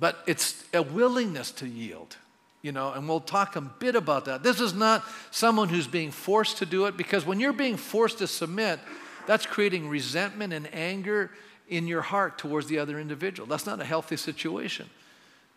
but 0.00 0.18
it's 0.26 0.64
a 0.72 0.82
willingness 0.82 1.52
to 1.52 1.68
yield. 1.68 2.16
You 2.62 2.72
know, 2.72 2.92
and 2.92 3.08
we'll 3.08 3.20
talk 3.20 3.54
a 3.54 3.60
bit 3.60 3.94
about 3.94 4.24
that. 4.24 4.42
This 4.42 4.60
is 4.60 4.74
not 4.74 5.04
someone 5.30 5.68
who's 5.68 5.86
being 5.86 6.10
forced 6.10 6.58
to 6.58 6.66
do 6.66 6.86
it 6.86 6.96
because 6.96 7.24
when 7.24 7.38
you're 7.38 7.52
being 7.52 7.76
forced 7.76 8.18
to 8.18 8.26
submit, 8.26 8.80
that's 9.26 9.46
creating 9.46 9.88
resentment 9.88 10.52
and 10.52 10.68
anger 10.74 11.30
in 11.68 11.86
your 11.86 12.02
heart 12.02 12.38
towards 12.38 12.66
the 12.66 12.78
other 12.78 12.98
individual. 12.98 13.46
That's 13.46 13.66
not 13.66 13.80
a 13.80 13.84
healthy 13.84 14.16
situation. 14.16 14.88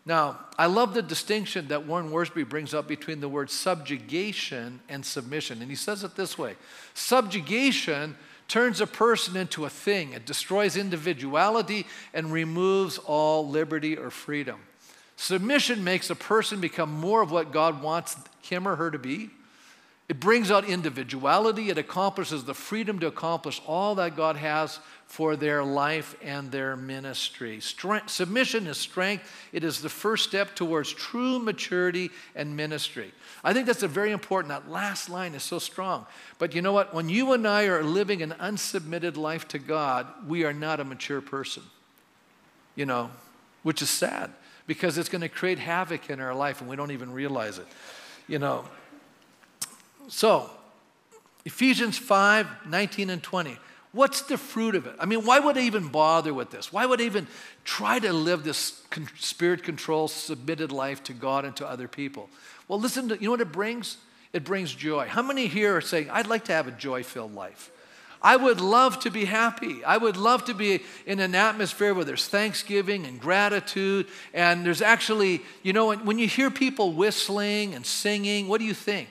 Now, 0.06 0.40
I 0.58 0.66
love 0.66 0.94
the 0.94 1.02
distinction 1.02 1.70
that 1.70 1.86
Warren 1.86 2.10
Wiersbe 2.10 2.48
brings 2.48 2.74
up 2.74 2.88
between 2.88 3.22
the 3.22 3.30
word 3.30 3.50
subjugation 3.50 4.82
and 4.90 5.06
submission. 5.06 5.62
And 5.62 5.70
he 5.70 5.76
says 5.76 6.04
it 6.04 6.16
this 6.16 6.38
way 6.38 6.56
Subjugation 6.94 8.16
turns 8.52 8.82
a 8.82 8.88
person 8.88 9.38
into 9.38 9.64
a 9.64 9.70
thing. 9.70 10.12
It 10.12 10.26
destroys 10.26 10.76
individuality 10.76 11.88
and 12.14 12.34
removes 12.34 12.98
all 12.98 13.48
liberty 13.48 13.98
or 13.98 14.10
freedom. 14.10 14.60
Submission 15.16 15.86
makes 15.86 16.10
a 16.10 16.16
person 16.16 16.60
become 16.60 16.92
more 16.92 17.22
of 17.22 17.32
what 17.32 17.54
God 17.54 17.82
wants 17.82 18.18
him 18.42 18.68
or 18.68 18.76
her 18.76 18.92
to 18.92 19.00
be. 19.00 19.30
It 20.12 20.20
brings 20.20 20.52
out 20.52 20.66
individuality. 20.66 21.70
It 21.70 21.78
accomplishes 21.78 22.44
the 22.44 22.54
freedom 22.54 23.00
to 23.00 23.08
accomplish 23.08 23.62
all 23.66 23.96
that 23.96 24.18
God 24.18 24.36
has 24.36 24.82
for 25.06 25.38
their 25.38 25.64
life 25.64 26.18
and 26.22 26.52
their 26.52 26.76
ministry. 26.76 27.62
Strength, 27.62 28.10
submission 28.10 28.68
is 28.68 28.78
strength. 28.78 29.24
It 29.54 29.64
is 29.64 29.82
the 29.82 29.88
first 29.88 30.28
step 30.28 30.54
towards 30.54 30.92
true 30.92 31.40
maturity 31.40 32.10
and 32.36 32.58
ministry. 32.58 33.14
I 33.42 33.54
think 33.54 33.68
that's 33.68 33.84
a 33.84 33.88
very 33.88 34.12
important. 34.12 34.50
That 34.50 34.70
last 34.70 35.08
line 35.10 35.34
is 35.34 35.44
so 35.44 35.60
strong. 35.60 36.06
But 36.40 36.54
you 36.54 36.62
know 36.62 36.74
what? 36.74 36.94
When 36.94 37.08
you 37.08 37.32
and 37.32 37.48
I 37.48 37.68
are 37.68 37.82
living 37.82 38.22
an 38.22 38.32
unsubmitted 38.38 39.16
life 39.16 39.48
to 39.48 39.60
God, 39.60 40.08
we 40.28 40.44
are 40.44 40.52
not 40.52 40.82
a 40.82 40.84
mature 40.84 41.22
person. 41.22 41.64
You 42.76 42.86
know, 42.86 43.12
which 43.64 43.82
is 43.82 43.90
sad 43.90 44.32
because 44.68 44.98
it's 44.98 45.08
going 45.08 45.22
to 45.22 45.30
create 45.30 45.58
havoc 45.58 46.10
in 46.10 46.20
our 46.20 46.36
life 46.36 46.60
and 46.60 46.70
we 46.70 46.76
don't 46.76 46.92
even 46.92 47.14
realize 47.14 47.60
it. 47.60 47.68
You 48.28 48.40
know. 48.40 48.66
So, 50.12 50.50
Ephesians 51.46 51.98
5 51.98 52.68
19 52.68 53.10
and 53.10 53.24
20. 53.24 53.58
What's 53.94 54.22
the 54.24 54.38
fruit 54.38 54.76
of 54.76 54.86
it? 54.86 54.96
I 55.00 55.06
mean, 55.06 55.26
why 55.26 55.40
would 55.40 55.58
I 55.58 55.62
even 55.62 55.88
bother 55.88 56.34
with 56.34 56.52
this? 56.52 56.72
Why 56.72 56.86
would 56.86 57.02
I 57.02 57.06
even 57.06 57.28
try 57.64 57.98
to 57.98 58.12
live 58.12 58.44
this 58.44 58.84
spirit 59.18 59.64
controlled, 59.64 60.12
submitted 60.12 60.72
life 60.72 61.02
to 61.06 61.14
God 61.14 61.46
and 61.46 61.56
to 61.58 61.68
other 61.68 61.88
people? 61.88 62.30
Well, 62.68 62.80
listen 62.80 63.10
to, 63.10 63.16
you 63.16 63.26
know 63.26 63.32
what 63.32 63.42
it 63.42 63.54
brings? 63.54 63.98
It 64.34 64.44
brings 64.44 64.74
joy. 64.74 65.08
How 65.08 65.22
many 65.22 65.48
here 65.48 65.78
are 65.78 65.82
saying, 65.82 66.10
I'd 66.10 66.28
like 66.28 66.46
to 66.46 66.54
have 66.54 66.68
a 66.68 66.72
joy 66.72 67.04
filled 67.04 67.34
life? 67.34 67.72
I 68.22 68.36
would 68.36 68.62
love 68.62 69.00
to 69.00 69.10
be 69.10 69.26
happy. 69.26 69.84
I 69.84 69.98
would 69.98 70.18
love 70.18 70.46
to 70.46 70.54
be 70.54 70.82
in 71.06 71.20
an 71.20 71.36
atmosphere 71.36 71.94
where 71.94 72.06
there's 72.06 72.28
thanksgiving 72.28 73.06
and 73.06 73.20
gratitude. 73.20 74.08
And 74.34 74.66
there's 74.66 74.82
actually, 74.82 75.42
you 75.64 75.74
know, 75.74 75.94
when 75.96 76.20
you 76.20 76.28
hear 76.28 76.52
people 76.52 76.94
whistling 76.94 77.74
and 77.74 77.86
singing, 77.86 78.48
what 78.48 78.60
do 78.60 78.66
you 78.66 78.74
think? 78.74 79.08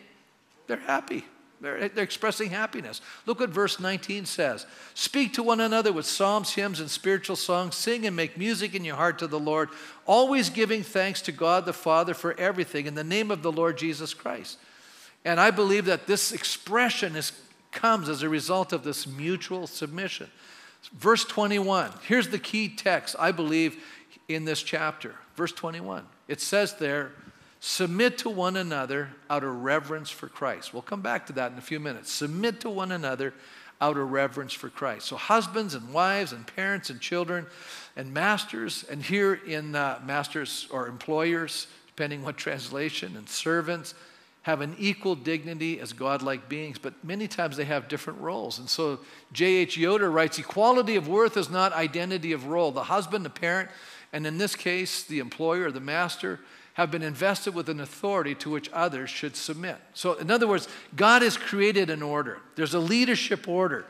They're 0.70 0.78
happy. 0.78 1.24
They're, 1.60 1.88
they're, 1.88 2.04
expressing 2.04 2.50
happiness. 2.50 3.00
Look 3.26 3.40
what 3.40 3.50
verse 3.50 3.80
19 3.80 4.24
says 4.24 4.66
Speak 4.94 5.32
to 5.32 5.42
one 5.42 5.58
another 5.58 5.92
with 5.92 6.06
psalms, 6.06 6.52
hymns, 6.52 6.78
and 6.78 6.88
spiritual 6.88 7.34
songs. 7.34 7.74
Sing 7.74 8.06
and 8.06 8.14
make 8.14 8.38
music 8.38 8.72
in 8.76 8.84
your 8.84 8.94
heart 8.94 9.18
to 9.18 9.26
the 9.26 9.40
Lord, 9.40 9.70
always 10.06 10.48
giving 10.48 10.84
thanks 10.84 11.22
to 11.22 11.32
God 11.32 11.66
the 11.66 11.72
Father 11.72 12.14
for 12.14 12.38
everything 12.38 12.86
in 12.86 12.94
the 12.94 13.02
name 13.02 13.32
of 13.32 13.42
the 13.42 13.50
Lord 13.50 13.78
Jesus 13.78 14.14
Christ. 14.14 14.58
And 15.24 15.40
I 15.40 15.50
believe 15.50 15.86
that 15.86 16.06
this 16.06 16.30
expression 16.30 17.16
is, 17.16 17.32
comes 17.72 18.08
as 18.08 18.22
a 18.22 18.28
result 18.28 18.72
of 18.72 18.84
this 18.84 19.08
mutual 19.08 19.66
submission. 19.66 20.30
Verse 20.92 21.24
21, 21.24 21.90
here's 22.06 22.28
the 22.28 22.38
key 22.38 22.68
text, 22.68 23.16
I 23.18 23.32
believe, 23.32 23.82
in 24.28 24.44
this 24.44 24.62
chapter. 24.62 25.16
Verse 25.34 25.50
21, 25.50 26.06
it 26.28 26.40
says 26.40 26.74
there, 26.74 27.10
Submit 27.60 28.16
to 28.18 28.30
one 28.30 28.56
another 28.56 29.10
out 29.28 29.44
of 29.44 29.62
reverence 29.62 30.08
for 30.08 30.28
Christ. 30.28 30.72
We'll 30.72 30.82
come 30.82 31.02
back 31.02 31.26
to 31.26 31.34
that 31.34 31.52
in 31.52 31.58
a 31.58 31.62
few 31.62 31.78
minutes. 31.78 32.10
Submit 32.10 32.60
to 32.60 32.70
one 32.70 32.90
another 32.90 33.34
out 33.82 33.98
of 33.98 34.10
reverence 34.10 34.54
for 34.54 34.70
Christ. 34.70 35.06
So, 35.06 35.16
husbands 35.16 35.74
and 35.74 35.92
wives 35.92 36.32
and 36.32 36.46
parents 36.46 36.88
and 36.88 37.00
children 37.00 37.46
and 37.96 38.14
masters, 38.14 38.84
and 38.90 39.02
here 39.02 39.34
in 39.34 39.74
uh, 39.74 40.00
masters 40.04 40.68
or 40.70 40.88
employers, 40.88 41.66
depending 41.86 42.22
what 42.22 42.38
translation, 42.38 43.14
and 43.16 43.28
servants 43.28 43.94
have 44.42 44.62
an 44.62 44.74
equal 44.78 45.14
dignity 45.14 45.80
as 45.80 45.92
godlike 45.92 46.48
beings, 46.48 46.78
but 46.78 46.94
many 47.04 47.28
times 47.28 47.58
they 47.58 47.64
have 47.66 47.88
different 47.88 48.18
roles. 48.20 48.58
And 48.58 48.70
so 48.70 49.00
J.H. 49.32 49.76
Yoder 49.76 50.10
writes 50.10 50.38
equality 50.38 50.96
of 50.96 51.08
worth 51.08 51.36
is 51.36 51.50
not 51.50 51.74
identity 51.74 52.32
of 52.32 52.46
role. 52.46 52.72
The 52.72 52.84
husband, 52.84 53.22
the 53.24 53.30
parent, 53.30 53.68
and 54.14 54.26
in 54.26 54.38
this 54.38 54.56
case, 54.56 55.02
the 55.02 55.18
employer 55.18 55.70
the 55.70 55.80
master 55.80 56.40
have 56.80 56.90
been 56.90 57.02
invested 57.02 57.54
with 57.54 57.68
an 57.68 57.78
authority 57.78 58.34
to 58.34 58.48
which 58.48 58.70
others 58.72 59.10
should 59.10 59.36
submit. 59.36 59.76
So, 59.92 60.14
in 60.14 60.30
other 60.30 60.48
words, 60.48 60.66
God 60.96 61.20
has 61.20 61.36
created 61.36 61.90
an 61.90 62.02
order, 62.02 62.40
there's 62.56 62.72
a 62.72 62.80
leadership 62.80 63.46
order. 63.46 63.84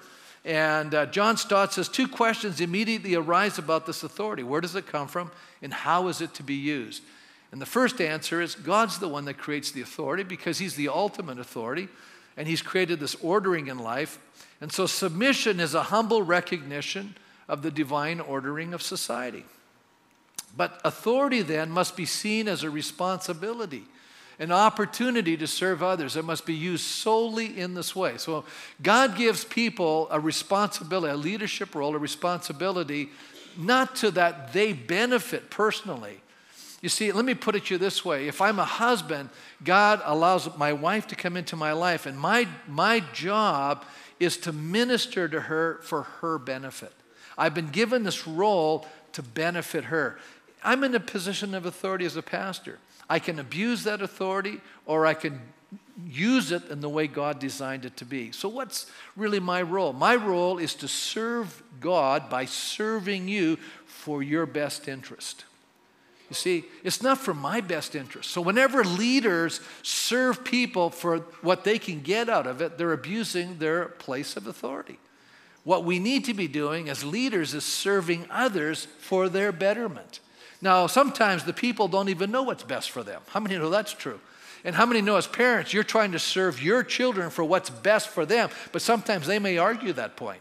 And 0.44 0.94
uh, 0.94 1.06
John 1.06 1.36
Stott 1.36 1.72
says 1.72 1.88
two 1.88 2.08
questions 2.08 2.60
immediately 2.62 3.14
arise 3.14 3.58
about 3.58 3.86
this 3.86 4.02
authority 4.02 4.42
where 4.42 4.60
does 4.60 4.74
it 4.74 4.86
come 4.88 5.06
from, 5.06 5.30
and 5.62 5.72
how 5.72 6.08
is 6.08 6.20
it 6.20 6.34
to 6.34 6.42
be 6.42 6.54
used? 6.54 7.04
And 7.52 7.60
the 7.60 7.66
first 7.66 8.00
answer 8.00 8.40
is 8.40 8.56
God's 8.56 8.98
the 8.98 9.08
one 9.08 9.24
that 9.26 9.38
creates 9.38 9.70
the 9.70 9.82
authority 9.82 10.24
because 10.24 10.58
He's 10.58 10.74
the 10.74 10.88
ultimate 10.88 11.38
authority, 11.38 11.86
and 12.36 12.48
He's 12.48 12.62
created 12.62 12.98
this 12.98 13.14
ordering 13.16 13.68
in 13.68 13.78
life. 13.78 14.18
And 14.60 14.72
so, 14.72 14.86
submission 14.86 15.60
is 15.60 15.74
a 15.74 15.84
humble 15.84 16.24
recognition 16.24 17.14
of 17.48 17.62
the 17.62 17.70
divine 17.70 18.18
ordering 18.18 18.74
of 18.74 18.82
society. 18.82 19.44
But 20.56 20.80
authority 20.84 21.42
then 21.42 21.70
must 21.70 21.96
be 21.96 22.06
seen 22.06 22.48
as 22.48 22.62
a 22.62 22.70
responsibility, 22.70 23.84
an 24.38 24.52
opportunity 24.52 25.36
to 25.36 25.46
serve 25.46 25.82
others. 25.82 26.16
It 26.16 26.24
must 26.24 26.46
be 26.46 26.54
used 26.54 26.84
solely 26.84 27.58
in 27.58 27.74
this 27.74 27.94
way. 27.94 28.18
So 28.18 28.44
God 28.82 29.16
gives 29.16 29.44
people 29.44 30.08
a 30.10 30.18
responsibility, 30.18 31.12
a 31.12 31.16
leadership 31.16 31.74
role, 31.74 31.94
a 31.94 31.98
responsibility, 31.98 33.10
not 33.56 33.96
to 33.96 34.10
that 34.12 34.52
they 34.52 34.72
benefit 34.72 35.50
personally. 35.50 36.20
You 36.82 36.88
see, 36.88 37.12
let 37.12 37.24
me 37.24 37.34
put 37.34 37.54
it 37.56 37.66
to 37.66 37.74
you 37.74 37.78
this 37.78 38.04
way. 38.04 38.26
If 38.26 38.40
I'm 38.40 38.58
a 38.58 38.64
husband, 38.64 39.28
God 39.62 40.00
allows 40.04 40.56
my 40.56 40.72
wife 40.72 41.06
to 41.08 41.16
come 41.16 41.36
into 41.36 41.54
my 41.54 41.72
life, 41.72 42.06
and 42.06 42.18
my, 42.18 42.48
my 42.66 43.00
job 43.12 43.84
is 44.18 44.38
to 44.38 44.52
minister 44.52 45.28
to 45.28 45.42
her 45.42 45.80
for 45.82 46.02
her 46.02 46.38
benefit. 46.38 46.92
I've 47.36 47.54
been 47.54 47.68
given 47.68 48.02
this 48.02 48.26
role 48.26 48.86
to 49.12 49.22
benefit 49.22 49.84
her. 49.84 50.18
I'm 50.62 50.84
in 50.84 50.94
a 50.94 51.00
position 51.00 51.54
of 51.54 51.66
authority 51.66 52.04
as 52.04 52.16
a 52.16 52.22
pastor. 52.22 52.78
I 53.08 53.18
can 53.18 53.38
abuse 53.38 53.84
that 53.84 54.02
authority 54.02 54.60
or 54.86 55.06
I 55.06 55.14
can 55.14 55.40
use 56.06 56.52
it 56.52 56.68
in 56.70 56.80
the 56.80 56.88
way 56.88 57.06
God 57.06 57.38
designed 57.38 57.84
it 57.84 57.96
to 57.98 58.04
be. 58.04 58.32
So, 58.32 58.48
what's 58.48 58.90
really 59.16 59.40
my 59.40 59.62
role? 59.62 59.92
My 59.92 60.14
role 60.14 60.58
is 60.58 60.74
to 60.76 60.88
serve 60.88 61.62
God 61.80 62.30
by 62.30 62.44
serving 62.44 63.28
you 63.28 63.56
for 63.86 64.22
your 64.22 64.46
best 64.46 64.88
interest. 64.88 65.44
You 66.28 66.34
see, 66.34 66.64
it's 66.84 67.02
not 67.02 67.18
for 67.18 67.34
my 67.34 67.60
best 67.60 67.96
interest. 67.96 68.30
So, 68.30 68.40
whenever 68.40 68.84
leaders 68.84 69.60
serve 69.82 70.44
people 70.44 70.90
for 70.90 71.18
what 71.42 71.64
they 71.64 71.78
can 71.78 72.00
get 72.00 72.28
out 72.28 72.46
of 72.46 72.60
it, 72.60 72.78
they're 72.78 72.92
abusing 72.92 73.58
their 73.58 73.86
place 73.86 74.36
of 74.36 74.46
authority. 74.46 74.98
What 75.64 75.84
we 75.84 75.98
need 75.98 76.24
to 76.24 76.34
be 76.34 76.48
doing 76.48 76.88
as 76.88 77.04
leaders 77.04 77.52
is 77.52 77.64
serving 77.64 78.26
others 78.30 78.86
for 79.00 79.28
their 79.28 79.52
betterment. 79.52 80.20
Now, 80.62 80.86
sometimes 80.86 81.44
the 81.44 81.52
people 81.52 81.88
don't 81.88 82.08
even 82.08 82.30
know 82.30 82.42
what's 82.42 82.62
best 82.62 82.90
for 82.90 83.02
them. 83.02 83.22
How 83.28 83.40
many 83.40 83.56
know 83.56 83.70
that's 83.70 83.92
true? 83.92 84.20
And 84.62 84.74
how 84.74 84.84
many 84.84 85.00
know 85.00 85.16
as 85.16 85.26
parents, 85.26 85.72
you're 85.72 85.84
trying 85.84 86.12
to 86.12 86.18
serve 86.18 86.62
your 86.62 86.82
children 86.82 87.30
for 87.30 87.42
what's 87.44 87.70
best 87.70 88.08
for 88.08 88.26
them, 88.26 88.50
but 88.72 88.82
sometimes 88.82 89.26
they 89.26 89.38
may 89.38 89.56
argue 89.56 89.92
that 89.94 90.16
point. 90.16 90.40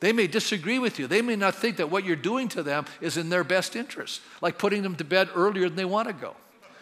They 0.00 0.12
may 0.12 0.26
disagree 0.26 0.78
with 0.78 0.98
you. 0.98 1.06
They 1.06 1.22
may 1.22 1.36
not 1.36 1.54
think 1.54 1.78
that 1.78 1.90
what 1.90 2.04
you're 2.04 2.16
doing 2.16 2.48
to 2.48 2.62
them 2.62 2.84
is 3.00 3.16
in 3.16 3.30
their 3.30 3.44
best 3.44 3.74
interest, 3.74 4.20
like 4.42 4.58
putting 4.58 4.82
them 4.82 4.94
to 4.96 5.04
bed 5.04 5.30
earlier 5.34 5.68
than 5.68 5.76
they 5.76 5.86
want 5.86 6.08
to 6.08 6.12
go. 6.12 6.36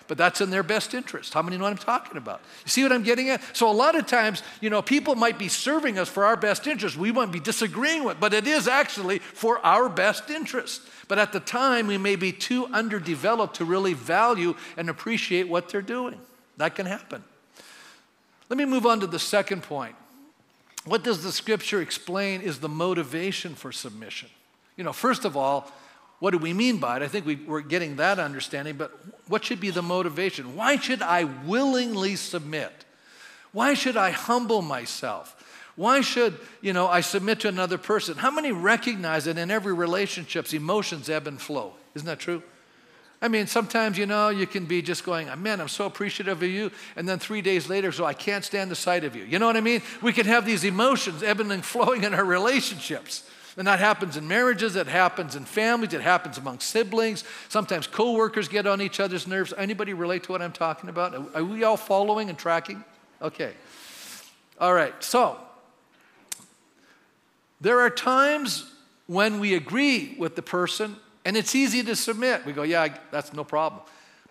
But 0.06 0.18
that's 0.18 0.40
in 0.40 0.50
their 0.50 0.62
best 0.62 0.92
interest. 0.92 1.32
How 1.32 1.40
many 1.40 1.56
know 1.56 1.64
what 1.64 1.70
I'm 1.70 1.78
talking 1.78 2.18
about? 2.18 2.42
You 2.64 2.70
see 2.70 2.82
what 2.82 2.92
I'm 2.92 3.02
getting 3.02 3.30
at? 3.30 3.56
So 3.56 3.70
a 3.70 3.72
lot 3.72 3.94
of 3.96 4.06
times, 4.06 4.42
you 4.60 4.68
know, 4.68 4.82
people 4.82 5.14
might 5.14 5.38
be 5.38 5.48
serving 5.48 5.98
us 5.98 6.08
for 6.08 6.26
our 6.26 6.36
best 6.36 6.66
interest. 6.66 6.96
We 6.96 7.10
might 7.10 7.32
be 7.32 7.40
disagreeing 7.40 8.04
with, 8.04 8.20
but 8.20 8.34
it 8.34 8.46
is 8.46 8.68
actually 8.68 9.20
for 9.20 9.64
our 9.64 9.88
best 9.88 10.28
interest. 10.28 10.82
But 11.08 11.18
at 11.18 11.32
the 11.32 11.40
time, 11.40 11.86
we 11.86 11.96
may 11.96 12.16
be 12.16 12.32
too 12.32 12.66
underdeveloped 12.66 13.56
to 13.56 13.64
really 13.64 13.94
value 13.94 14.54
and 14.76 14.90
appreciate 14.90 15.48
what 15.48 15.70
they're 15.70 15.80
doing. 15.82 16.18
That 16.58 16.74
can 16.74 16.84
happen. 16.86 17.24
Let 18.50 18.58
me 18.58 18.66
move 18.66 18.84
on 18.84 19.00
to 19.00 19.06
the 19.06 19.18
second 19.18 19.62
point. 19.62 19.96
What 20.84 21.02
does 21.02 21.22
the 21.22 21.32
scripture 21.32 21.80
explain 21.80 22.42
is 22.42 22.60
the 22.60 22.68
motivation 22.68 23.54
for 23.54 23.72
submission? 23.72 24.28
You 24.76 24.84
know, 24.84 24.92
first 24.92 25.24
of 25.24 25.34
all, 25.34 25.72
what 26.24 26.30
do 26.30 26.38
we 26.38 26.54
mean 26.54 26.78
by 26.78 26.96
it? 26.96 27.02
I 27.02 27.06
think 27.06 27.26
we, 27.26 27.38
are 27.50 27.60
getting 27.60 27.96
that 27.96 28.18
understanding, 28.18 28.78
but 28.78 28.98
what 29.28 29.44
should 29.44 29.60
be 29.60 29.68
the 29.68 29.82
motivation? 29.82 30.56
Why 30.56 30.76
should 30.76 31.02
I 31.02 31.24
willingly 31.24 32.16
submit? 32.16 32.72
Why 33.52 33.74
should 33.74 33.98
I 33.98 34.08
humble 34.08 34.62
myself? 34.62 35.36
Why 35.76 36.00
should, 36.00 36.38
you 36.62 36.72
know, 36.72 36.88
I 36.88 37.02
submit 37.02 37.40
to 37.40 37.48
another 37.48 37.76
person? 37.76 38.16
How 38.16 38.30
many 38.30 38.52
recognize 38.52 39.26
that 39.26 39.36
in 39.36 39.50
every 39.50 39.74
relationships 39.74 40.54
emotions 40.54 41.10
ebb 41.10 41.26
and 41.26 41.38
flow? 41.38 41.74
Isn't 41.94 42.06
that 42.06 42.20
true? 42.20 42.42
I 43.20 43.28
mean, 43.28 43.46
sometimes, 43.46 43.98
you 43.98 44.06
know, 44.06 44.30
you 44.30 44.46
can 44.46 44.64
be 44.64 44.80
just 44.80 45.04
going, 45.04 45.28
man, 45.42 45.60
I'm 45.60 45.68
so 45.68 45.84
appreciative 45.84 46.42
of 46.42 46.48
you. 46.48 46.70
And 46.96 47.06
then 47.06 47.18
three 47.18 47.42
days 47.42 47.68
later, 47.68 47.92
so 47.92 48.06
I 48.06 48.14
can't 48.14 48.46
stand 48.46 48.70
the 48.70 48.76
sight 48.76 49.04
of 49.04 49.14
you. 49.14 49.24
You 49.24 49.38
know 49.38 49.46
what 49.46 49.58
I 49.58 49.60
mean? 49.60 49.82
We 50.00 50.14
can 50.14 50.24
have 50.24 50.46
these 50.46 50.64
emotions 50.64 51.22
ebbing 51.22 51.50
and 51.50 51.62
flowing 51.62 52.02
in 52.02 52.14
our 52.14 52.24
relationships. 52.24 53.28
And 53.56 53.66
that 53.68 53.78
happens 53.78 54.16
in 54.16 54.26
marriages, 54.26 54.74
it 54.74 54.88
happens 54.88 55.36
in 55.36 55.44
families, 55.44 55.94
it 55.94 56.00
happens 56.00 56.38
among 56.38 56.58
siblings. 56.58 57.22
Sometimes 57.48 57.86
coworkers 57.86 58.48
get 58.48 58.66
on 58.66 58.82
each 58.82 58.98
other's 58.98 59.26
nerves. 59.26 59.52
Anybody 59.56 59.92
relate 59.92 60.24
to 60.24 60.32
what 60.32 60.42
I'm 60.42 60.52
talking 60.52 60.90
about? 60.90 61.14
Are 61.36 61.44
we 61.44 61.62
all 61.62 61.76
following 61.76 62.28
and 62.28 62.38
tracking? 62.38 62.82
Okay. 63.22 63.52
All 64.60 64.74
right. 64.74 64.92
So, 65.02 65.38
there 67.60 67.80
are 67.80 67.90
times 67.90 68.70
when 69.06 69.38
we 69.38 69.54
agree 69.54 70.16
with 70.18 70.34
the 70.34 70.42
person 70.42 70.96
and 71.24 71.36
it's 71.36 71.54
easy 71.54 71.82
to 71.84 71.96
submit. 71.96 72.44
We 72.44 72.52
go, 72.52 72.62
yeah, 72.62 72.96
that's 73.10 73.32
no 73.32 73.44
problem. 73.44 73.82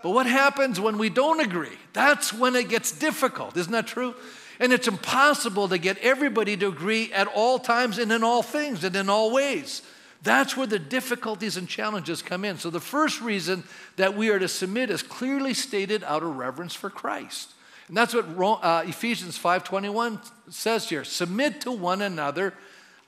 But 0.04 0.12
what 0.12 0.26
happens 0.26 0.80
when 0.80 0.98
we 0.98 1.10
don't 1.10 1.40
agree? 1.40 1.78
That's 1.94 2.34
when 2.34 2.56
it 2.56 2.70
gets 2.70 2.92
difficult. 2.92 3.58
Isn't 3.58 3.72
that 3.72 3.88
true? 3.88 4.14
And 4.64 4.72
it's 4.72 4.88
impossible 4.88 5.68
to 5.68 5.78
get 5.78 5.98
everybody 5.98 6.56
to 6.56 6.70
agree 6.70 7.12
at 7.12 7.28
all 7.28 7.60
times 7.60 7.98
and 7.98 8.10
in 8.14 8.24
all 8.24 8.42
things 8.42 8.86
and 8.86 8.96
in 8.96 9.10
all 9.10 9.30
ways. 9.30 9.82
That's 10.22 10.56
where 10.56 10.66
the 10.66 10.80
difficulties 10.80 11.58
and 11.58 11.68
challenges 11.68 12.22
come 12.22 12.46
in. 12.46 12.58
So 12.58 12.70
the 12.70 12.80
first 12.80 13.20
reason 13.20 13.66
that 13.98 14.16
we 14.16 14.30
are 14.30 14.40
to 14.40 14.48
submit 14.48 14.90
is 14.90 15.04
clearly 15.04 15.54
stated 15.54 16.02
out 16.06 16.24
of 16.24 16.38
reverence 16.38 16.74
for 16.74 16.90
Christ. 16.90 17.52
And 17.90 17.98
that's 17.98 18.14
what 18.14 18.64
uh, 18.64 18.84
Ephesians 18.86 19.38
5:21 19.38 20.22
says 20.50 20.88
here. 20.88 21.04
Submit 21.04 21.60
to 21.60 21.72
one 21.74 22.02
another 22.02 22.54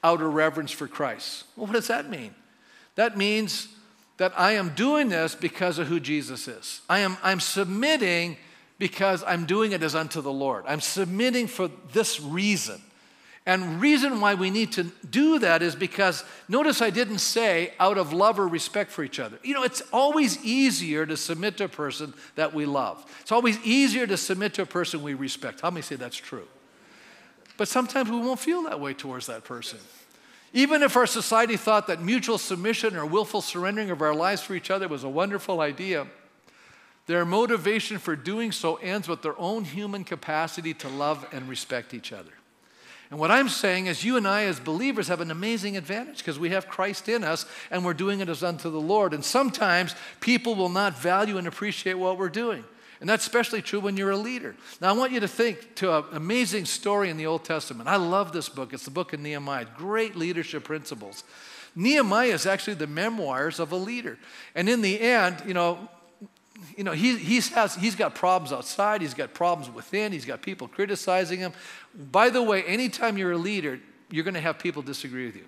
out 0.03 0.21
of 0.21 0.33
reverence 0.33 0.71
for 0.71 0.89
Christ. 0.89 1.45
Well, 1.55 1.67
what 1.67 1.73
does 1.75 1.87
that 1.87 2.09
mean? 2.09 2.35
That 2.95 3.15
means 3.15 3.69
that 4.17 4.37
I 4.37 4.51
am 4.55 4.75
doing 4.75 5.07
this 5.07 5.35
because 5.35 5.79
of 5.79 5.87
who 5.87 6.01
Jesus 6.01 6.49
is. 6.49 6.81
I 6.89 6.99
am 6.99 7.15
I'm 7.23 7.39
submitting 7.39 8.35
because 8.77 9.23
I'm 9.23 9.45
doing 9.45 9.71
it 9.71 9.83
as 9.83 9.95
unto 9.95 10.21
the 10.21 10.31
Lord. 10.31 10.65
I'm 10.67 10.81
submitting 10.81 11.47
for 11.47 11.69
this 11.93 12.19
reason. 12.19 12.81
And 13.47 13.79
reason 13.79 14.21
why 14.21 14.33
we 14.33 14.49
need 14.49 14.71
to 14.73 14.85
do 15.07 15.37
that 15.39 15.61
is 15.61 15.75
because 15.75 16.23
notice 16.49 16.81
I 16.81 16.89
didn't 16.89 17.19
say 17.19 17.73
out 17.79 17.99
of 17.99 18.11
love 18.11 18.39
or 18.39 18.47
respect 18.47 18.89
for 18.89 19.03
each 19.03 19.19
other. 19.19 19.37
You 19.43 19.53
know, 19.53 19.61
it's 19.61 19.83
always 19.93 20.43
easier 20.43 21.05
to 21.05 21.15
submit 21.15 21.57
to 21.57 21.65
a 21.65 21.69
person 21.69 22.15
that 22.35 22.55
we 22.55 22.65
love. 22.65 23.05
It's 23.21 23.31
always 23.31 23.59
easier 23.59 24.07
to 24.07 24.17
submit 24.17 24.55
to 24.55 24.63
a 24.63 24.65
person 24.65 25.03
we 25.03 25.13
respect. 25.13 25.61
How 25.61 25.69
many 25.69 25.83
say 25.83 25.95
that's 25.95 26.17
true? 26.17 26.47
But 27.57 27.67
sometimes 27.67 28.09
we 28.09 28.17
won't 28.17 28.39
feel 28.39 28.63
that 28.63 28.79
way 28.79 28.93
towards 28.93 29.27
that 29.27 29.43
person. 29.43 29.79
Even 30.51 30.81
if 30.81 30.95
our 30.95 31.05
society 31.05 31.55
thought 31.55 31.87
that 31.87 32.01
mutual 32.01 32.37
submission 32.39 32.95
or 32.95 33.05
willful 33.05 33.41
surrendering 33.41 33.91
of 33.91 34.01
our 34.01 34.15
lives 34.15 34.41
for 34.41 34.55
each 34.55 34.71
other 34.71 34.87
was 34.87 35.03
a 35.03 35.09
wonderful 35.09 35.61
idea, 35.61 36.07
their 37.07 37.25
motivation 37.25 37.97
for 37.99 38.15
doing 38.15 38.51
so 38.51 38.75
ends 38.75 39.07
with 39.07 39.21
their 39.21 39.37
own 39.39 39.63
human 39.63 40.03
capacity 40.03 40.73
to 40.75 40.89
love 40.89 41.25
and 41.31 41.47
respect 41.47 41.93
each 41.93 42.11
other. 42.11 42.31
And 43.11 43.19
what 43.19 43.29
I'm 43.29 43.49
saying 43.49 43.85
is, 43.85 44.03
you 44.03 44.17
and 44.17 44.27
I, 44.27 44.45
as 44.45 44.59
believers, 44.59 45.07
have 45.09 45.21
an 45.21 45.29
amazing 45.29 45.77
advantage 45.77 46.17
because 46.17 46.39
we 46.39 46.49
have 46.49 46.67
Christ 46.67 47.07
in 47.07 47.23
us 47.23 47.45
and 47.69 47.85
we're 47.85 47.93
doing 47.93 48.19
it 48.19 48.29
as 48.29 48.43
unto 48.43 48.69
the 48.71 48.81
Lord. 48.81 49.13
And 49.13 49.23
sometimes 49.23 49.95
people 50.19 50.55
will 50.55 50.69
not 50.69 50.97
value 50.97 51.37
and 51.37 51.47
appreciate 51.47 51.93
what 51.93 52.17
we're 52.17 52.29
doing. 52.29 52.63
And 52.99 53.09
that's 53.09 53.25
especially 53.25 53.61
true 53.61 53.79
when 53.79 53.97
you're 53.97 54.11
a 54.11 54.17
leader. 54.17 54.55
Now, 54.81 54.89
I 54.89 54.97
want 54.97 55.11
you 55.11 55.19
to 55.19 55.27
think 55.27 55.75
to 55.75 55.95
an 55.97 56.05
amazing 56.13 56.65
story 56.65 57.09
in 57.09 57.17
the 57.17 57.27
Old 57.27 57.43
Testament. 57.43 57.87
I 57.87 57.97
love 57.97 58.31
this 58.31 58.49
book. 58.49 58.73
It's 58.73 58.85
the 58.85 58.91
book 58.91 59.13
of 59.13 59.19
Nehemiah. 59.19 59.67
Great 59.77 60.15
leadership 60.15 60.63
principles. 60.63 61.23
Nehemiah 61.75 62.29
is 62.29 62.45
actually 62.45 62.75
the 62.75 62.87
memoirs 62.87 63.59
of 63.59 63.71
a 63.71 63.75
leader. 63.75 64.17
And 64.55 64.69
in 64.69 64.81
the 64.81 64.99
end, 64.99 65.43
you 65.45 65.53
know, 65.53 65.89
you 66.77 66.83
know, 66.83 66.91
he, 66.91 67.17
he's, 67.17 67.49
has, 67.49 67.75
he's 67.75 67.95
got 67.95 68.15
problems 68.15 68.53
outside, 68.53 69.01
he's 69.01 69.13
got 69.13 69.33
problems 69.33 69.73
within, 69.73 70.11
he's 70.11 70.25
got 70.25 70.41
people 70.41 70.67
criticizing 70.67 71.39
him. 71.39 71.53
By 72.11 72.29
the 72.29 72.41
way, 72.41 72.63
anytime 72.63 73.17
you're 73.17 73.33
a 73.33 73.37
leader, 73.37 73.79
you're 74.09 74.23
going 74.23 74.35
to 74.35 74.41
have 74.41 74.59
people 74.59 74.81
disagree 74.81 75.25
with 75.25 75.35
you. 75.35 75.45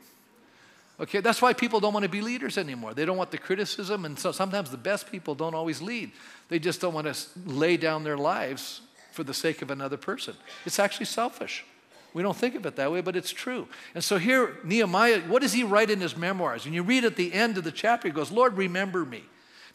Okay, 0.99 1.21
that's 1.21 1.41
why 1.41 1.53
people 1.53 1.79
don't 1.79 1.93
want 1.93 2.03
to 2.03 2.09
be 2.09 2.21
leaders 2.21 2.57
anymore. 2.57 2.93
They 2.93 3.05
don't 3.05 3.17
want 3.17 3.29
the 3.29 3.37
criticism, 3.37 4.03
and 4.03 4.17
so 4.17 4.31
sometimes 4.31 4.71
the 4.71 4.77
best 4.77 5.11
people 5.11 5.35
don't 5.35 5.53
always 5.53 5.81
lead. 5.81 6.11
They 6.49 6.57
just 6.57 6.81
don't 6.81 6.93
want 6.93 7.13
to 7.13 7.15
lay 7.45 7.77
down 7.77 8.03
their 8.03 8.17
lives 8.17 8.81
for 9.11 9.23
the 9.23 9.33
sake 9.33 9.61
of 9.61 9.69
another 9.69 9.97
person. 9.97 10.35
It's 10.65 10.79
actually 10.79 11.05
selfish. 11.05 11.65
We 12.13 12.23
don't 12.23 12.35
think 12.35 12.55
of 12.55 12.65
it 12.65 12.75
that 12.77 12.91
way, 12.91 13.01
but 13.01 13.15
it's 13.15 13.31
true. 13.31 13.67
And 13.93 14.03
so 14.03 14.17
here, 14.17 14.57
Nehemiah, 14.63 15.21
what 15.21 15.43
does 15.43 15.53
he 15.53 15.63
write 15.63 15.91
in 15.91 16.01
his 16.01 16.17
memoirs? 16.17 16.65
And 16.65 16.73
you 16.73 16.81
read 16.81 17.05
at 17.05 17.15
the 17.15 17.31
end 17.31 17.59
of 17.59 17.63
the 17.63 17.71
chapter, 17.71 18.07
he 18.07 18.13
goes, 18.13 18.31
Lord, 18.31 18.57
remember 18.57 19.05
me. 19.05 19.23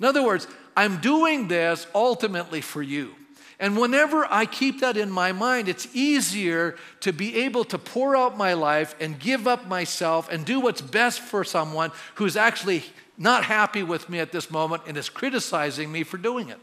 In 0.03 0.09
other 0.09 0.25
words, 0.25 0.49
I'm 0.77 1.01
doing 1.01 1.47
this 1.47 1.87
ultimately 1.95 2.61
for 2.61 2.83
you. 2.83 3.15
And 3.61 3.79
whenever 3.79 4.27
I 4.29 4.47
keep 4.47 4.81
that 4.81 4.97
in 4.97 5.13
my 5.13 5.31
mind, 5.31 5.69
it's 5.69 5.87
easier 5.95 6.75
to 7.03 7.13
be 7.13 7.37
able 7.45 7.63
to 7.67 7.79
pour 7.79 8.17
out 8.17 8.37
my 8.37 8.55
life 8.55 8.97
and 8.99 9.17
give 9.17 9.47
up 9.47 9.69
myself 9.69 10.29
and 10.29 10.45
do 10.45 10.59
what's 10.59 10.81
best 10.81 11.21
for 11.21 11.45
someone 11.45 11.93
who's 12.17 12.37
actually 12.37 12.83
not 13.17 13.45
happy 13.45 13.85
with 13.85 14.09
me 14.09 14.19
at 14.19 14.33
this 14.33 14.51
moment 14.51 14.83
and 14.89 14.97
is 14.97 15.09
criticizing 15.09 15.93
me 15.93 16.03
for 16.03 16.17
doing 16.17 16.49
it. 16.49 16.59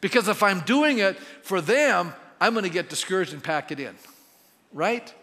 Because 0.00 0.26
if 0.26 0.42
I'm 0.42 0.62
doing 0.62 0.98
it 0.98 1.16
for 1.44 1.60
them, 1.60 2.12
I'm 2.40 2.54
going 2.54 2.64
to 2.64 2.70
get 2.70 2.88
discouraged 2.88 3.32
and 3.32 3.40
pack 3.40 3.70
it 3.70 3.78
in, 3.78 3.94
right? 4.72 5.14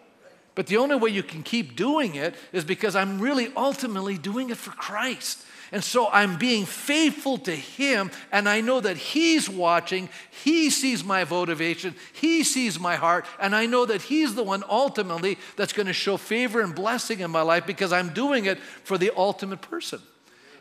But 0.54 0.68
the 0.68 0.78
only 0.78 0.96
way 0.96 1.10
you 1.10 1.22
can 1.22 1.42
keep 1.42 1.76
doing 1.76 2.14
it 2.14 2.34
is 2.50 2.64
because 2.64 2.96
I'm 2.96 3.20
really 3.20 3.52
ultimately 3.58 4.16
doing 4.16 4.48
it 4.48 4.56
for 4.56 4.70
Christ. 4.70 5.44
And 5.72 5.84
so 5.84 6.08
I'm 6.10 6.36
being 6.36 6.64
faithful 6.64 7.38
to 7.38 7.54
Him, 7.54 8.10
and 8.32 8.48
I 8.48 8.60
know 8.60 8.80
that 8.80 8.96
He's 8.96 9.48
watching. 9.48 10.08
He 10.42 10.70
sees 10.70 11.04
my 11.04 11.24
motivation, 11.24 11.94
He 12.12 12.42
sees 12.42 12.80
my 12.80 12.96
heart, 12.96 13.24
and 13.38 13.54
I 13.54 13.66
know 13.66 13.86
that 13.86 14.02
He's 14.02 14.34
the 14.34 14.42
one 14.42 14.64
ultimately 14.68 15.38
that's 15.56 15.72
going 15.72 15.86
to 15.86 15.92
show 15.92 16.16
favor 16.16 16.60
and 16.60 16.74
blessing 16.74 17.20
in 17.20 17.30
my 17.30 17.42
life 17.42 17.66
because 17.66 17.92
I'm 17.92 18.12
doing 18.12 18.46
it 18.46 18.58
for 18.58 18.98
the 18.98 19.12
ultimate 19.16 19.62
person. 19.62 20.00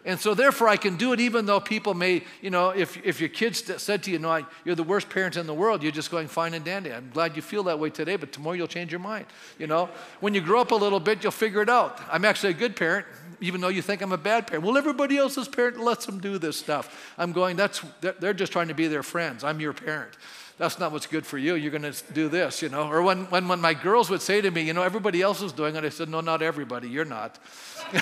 And 0.05 0.19
so, 0.19 0.33
therefore, 0.33 0.67
I 0.69 0.77
can 0.77 0.95
do 0.95 1.13
it 1.13 1.19
even 1.19 1.45
though 1.45 1.59
people 1.59 1.93
may, 1.93 2.23
you 2.41 2.49
know, 2.49 2.69
if, 2.69 3.03
if 3.05 3.19
your 3.19 3.29
kids 3.29 3.63
said 3.81 4.03
to 4.03 4.11
you, 4.11 4.19
no, 4.19 4.45
you're 4.63 4.75
the 4.75 4.83
worst 4.83 5.09
parent 5.09 5.35
in 5.35 5.45
the 5.45 5.53
world, 5.53 5.83
you're 5.83 5.91
just 5.91 6.09
going 6.09 6.27
fine 6.27 6.53
and 6.53 6.63
dandy. 6.63 6.93
I'm 6.93 7.09
glad 7.13 7.35
you 7.35 7.41
feel 7.41 7.63
that 7.63 7.79
way 7.79 7.89
today, 7.89 8.15
but 8.15 8.31
tomorrow 8.31 8.55
you'll 8.55 8.67
change 8.67 8.91
your 8.91 8.99
mind. 8.99 9.25
You 9.57 9.67
know, 9.67 9.89
when 10.19 10.33
you 10.33 10.41
grow 10.41 10.61
up 10.61 10.71
a 10.71 10.75
little 10.75 10.99
bit, 10.99 11.21
you'll 11.21 11.31
figure 11.31 11.61
it 11.61 11.69
out. 11.69 11.99
I'm 12.09 12.25
actually 12.25 12.51
a 12.51 12.57
good 12.57 12.75
parent, 12.75 13.05
even 13.41 13.61
though 13.61 13.69
you 13.69 13.81
think 13.81 14.01
I'm 14.01 14.13
a 14.13 14.17
bad 14.17 14.47
parent. 14.47 14.65
Well, 14.65 14.77
everybody 14.77 15.17
else's 15.17 15.47
parent 15.47 15.79
lets 15.79 16.05
them 16.05 16.19
do 16.19 16.37
this 16.37 16.57
stuff. 16.57 17.13
I'm 17.17 17.33
going, 17.33 17.57
that's, 17.57 17.81
they're 18.01 18.33
just 18.33 18.51
trying 18.51 18.69
to 18.69 18.73
be 18.73 18.87
their 18.87 19.03
friends. 19.03 19.43
I'm 19.43 19.59
your 19.59 19.73
parent 19.73 20.11
that's 20.59 20.77
not 20.77 20.91
what's 20.91 21.07
good 21.07 21.25
for 21.25 21.37
you. 21.37 21.55
You're 21.55 21.71
going 21.71 21.89
to 21.89 22.13
do 22.13 22.27
this, 22.27 22.61
you 22.61 22.67
know. 22.67 22.89
Or 22.89 23.01
when, 23.01 23.25
when, 23.27 23.47
when 23.47 23.61
my 23.61 23.73
girls 23.73 24.09
would 24.09 24.21
say 24.21 24.41
to 24.41 24.51
me, 24.51 24.61
you 24.63 24.73
know, 24.73 24.83
everybody 24.83 25.21
else 25.21 25.41
is 25.41 25.53
doing 25.53 25.77
it, 25.77 25.85
I 25.85 25.89
said, 25.89 26.09
no, 26.09 26.19
not 26.19 26.41
everybody. 26.41 26.89
You're 26.89 27.05
not. 27.05 27.39
you 27.93 28.01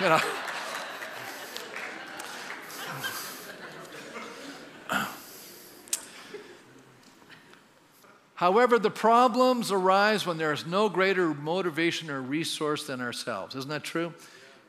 know. 0.00 0.20
However, 8.34 8.78
the 8.78 8.90
problems 8.90 9.72
arise 9.72 10.24
when 10.24 10.38
there 10.38 10.52
is 10.52 10.64
no 10.64 10.88
greater 10.88 11.34
motivation 11.34 12.08
or 12.08 12.22
resource 12.22 12.86
than 12.86 13.00
ourselves. 13.00 13.56
Isn't 13.56 13.70
that 13.70 13.82
true? 13.82 14.12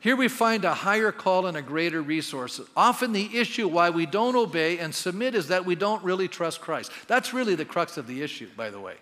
Here 0.00 0.16
we 0.16 0.28
find 0.28 0.64
a 0.64 0.74
higher 0.74 1.12
call 1.12 1.46
and 1.46 1.56
a 1.56 1.62
greater 1.62 2.02
resource. 2.02 2.60
Often 2.74 3.12
the 3.12 3.38
issue 3.38 3.68
why 3.68 3.90
we 3.90 4.06
don't 4.06 4.34
obey 4.34 4.78
and 4.78 4.94
submit 4.94 5.34
is 5.34 5.48
that 5.48 5.66
we 5.66 5.74
don't 5.74 6.02
really 6.02 6.26
trust 6.26 6.60
Christ. 6.60 6.90
That's 7.06 7.32
really 7.32 7.54
the 7.54 7.64
crux 7.64 7.96
of 7.96 8.06
the 8.06 8.22
issue, 8.22 8.48
by 8.56 8.70
the 8.70 8.80
way. 8.80 8.96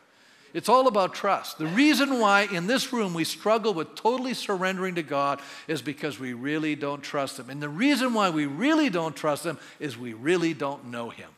It's 0.55 0.69
all 0.69 0.89
about 0.89 1.15
trust. 1.15 1.59
The 1.59 1.67
reason 1.67 2.21
why 2.21 2.43
in 2.51 2.67
this 2.67 2.93
room 2.93 3.13
we 3.13 3.25
struggle 3.25 3.75
with 3.75 3.95
totally 3.95 4.35
surrendering 4.35 4.95
to 4.95 5.03
God 5.03 5.41
is 5.67 5.83
because 5.83 6.19
we 6.19 6.33
really 6.33 6.75
don't 6.75 7.03
trust 7.03 7.39
Him. 7.39 7.51
And 7.51 7.63
the 7.63 7.69
reason 7.69 8.15
why 8.15 8.31
we 8.31 8.47
really 8.47 8.89
don't 8.89 9.15
trust 9.15 9.45
Him 9.45 9.59
is 9.79 9.99
we 9.99 10.15
really 10.15 10.55
don't 10.55 10.87
know 10.87 11.11
Him. 11.11 11.29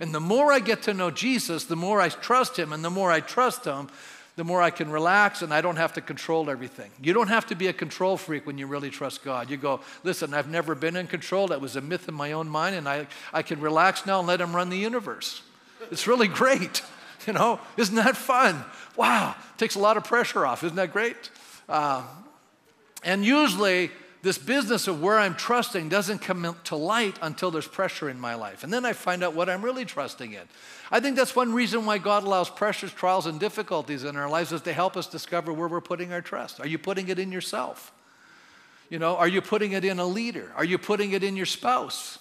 And 0.00 0.14
the 0.14 0.20
more 0.20 0.52
I 0.52 0.60
get 0.60 0.82
to 0.82 0.94
know 0.94 1.10
Jesus, 1.10 1.64
the 1.64 1.76
more 1.76 2.00
I 2.00 2.08
trust 2.08 2.56
Him. 2.56 2.72
And 2.72 2.84
the 2.84 2.90
more 2.90 3.10
I 3.10 3.20
trust 3.20 3.64
Him, 3.64 3.88
the 4.36 4.44
more 4.44 4.60
I 4.60 4.70
can 4.70 4.90
relax 4.90 5.42
and 5.42 5.54
I 5.54 5.60
don't 5.60 5.76
have 5.76 5.92
to 5.94 6.00
control 6.00 6.50
everything. 6.50 6.90
You 7.00 7.12
don't 7.12 7.28
have 7.28 7.46
to 7.46 7.54
be 7.54 7.68
a 7.68 7.72
control 7.72 8.16
freak 8.16 8.46
when 8.46 8.58
you 8.58 8.66
really 8.66 8.90
trust 8.90 9.24
God. 9.24 9.48
You 9.50 9.56
go, 9.56 9.80
listen, 10.02 10.34
I've 10.34 10.48
never 10.48 10.74
been 10.74 10.96
in 10.96 11.06
control. 11.06 11.48
That 11.48 11.60
was 11.60 11.76
a 11.76 11.80
myth 11.80 12.08
in 12.08 12.14
my 12.14 12.32
own 12.32 12.48
mind, 12.48 12.74
and 12.74 12.88
I, 12.88 13.06
I 13.32 13.42
can 13.42 13.60
relax 13.60 14.06
now 14.06 14.18
and 14.18 14.28
let 14.28 14.40
Him 14.40 14.54
run 14.54 14.70
the 14.70 14.78
universe. 14.78 15.42
It's 15.90 16.06
really 16.06 16.28
great. 16.42 16.82
You 17.26 17.32
know, 17.32 17.58
isn't 17.78 17.94
that 17.94 18.18
fun? 18.18 18.62
Wow, 18.96 19.34
takes 19.56 19.76
a 19.76 19.78
lot 19.78 19.96
of 19.96 20.04
pressure 20.04 20.44
off. 20.44 20.62
Isn't 20.62 20.76
that 20.76 20.92
great? 20.92 21.30
Uh, 21.68 22.02
and 23.02 23.24
usually, 23.24 23.90
this 24.24 24.38
business 24.38 24.88
of 24.88 25.02
where 25.02 25.18
I'm 25.18 25.34
trusting 25.34 25.90
doesn't 25.90 26.20
come 26.20 26.56
to 26.64 26.76
light 26.76 27.18
until 27.22 27.50
there's 27.50 27.68
pressure 27.68 28.08
in 28.08 28.18
my 28.18 28.34
life. 28.34 28.64
And 28.64 28.72
then 28.72 28.84
I 28.84 28.94
find 28.94 29.22
out 29.22 29.34
what 29.34 29.50
I'm 29.50 29.62
really 29.62 29.84
trusting 29.84 30.32
in. 30.32 30.42
I 30.90 31.00
think 31.00 31.16
that's 31.16 31.36
one 31.36 31.52
reason 31.52 31.84
why 31.84 31.98
God 31.98 32.24
allows 32.24 32.48
pressures, 32.48 32.92
trials, 32.92 33.26
and 33.26 33.38
difficulties 33.38 34.04
in 34.04 34.16
our 34.16 34.28
lives 34.28 34.50
is 34.52 34.62
to 34.62 34.72
help 34.72 34.96
us 34.96 35.06
discover 35.06 35.52
where 35.52 35.68
we're 35.68 35.82
putting 35.82 36.12
our 36.12 36.22
trust. 36.22 36.58
Are 36.58 36.66
you 36.66 36.78
putting 36.78 37.08
it 37.08 37.18
in 37.18 37.32
yourself? 37.32 37.92
You 38.88 38.98
know, 38.98 39.16
are 39.16 39.28
you 39.28 39.40
putting 39.40 39.72
it 39.72 39.84
in 39.84 39.98
a 39.98 40.06
leader? 40.06 40.52
Are 40.56 40.64
you 40.64 40.78
putting 40.78 41.12
it 41.12 41.22
in 41.22 41.36
your 41.36 41.46
spouse? 41.46 42.18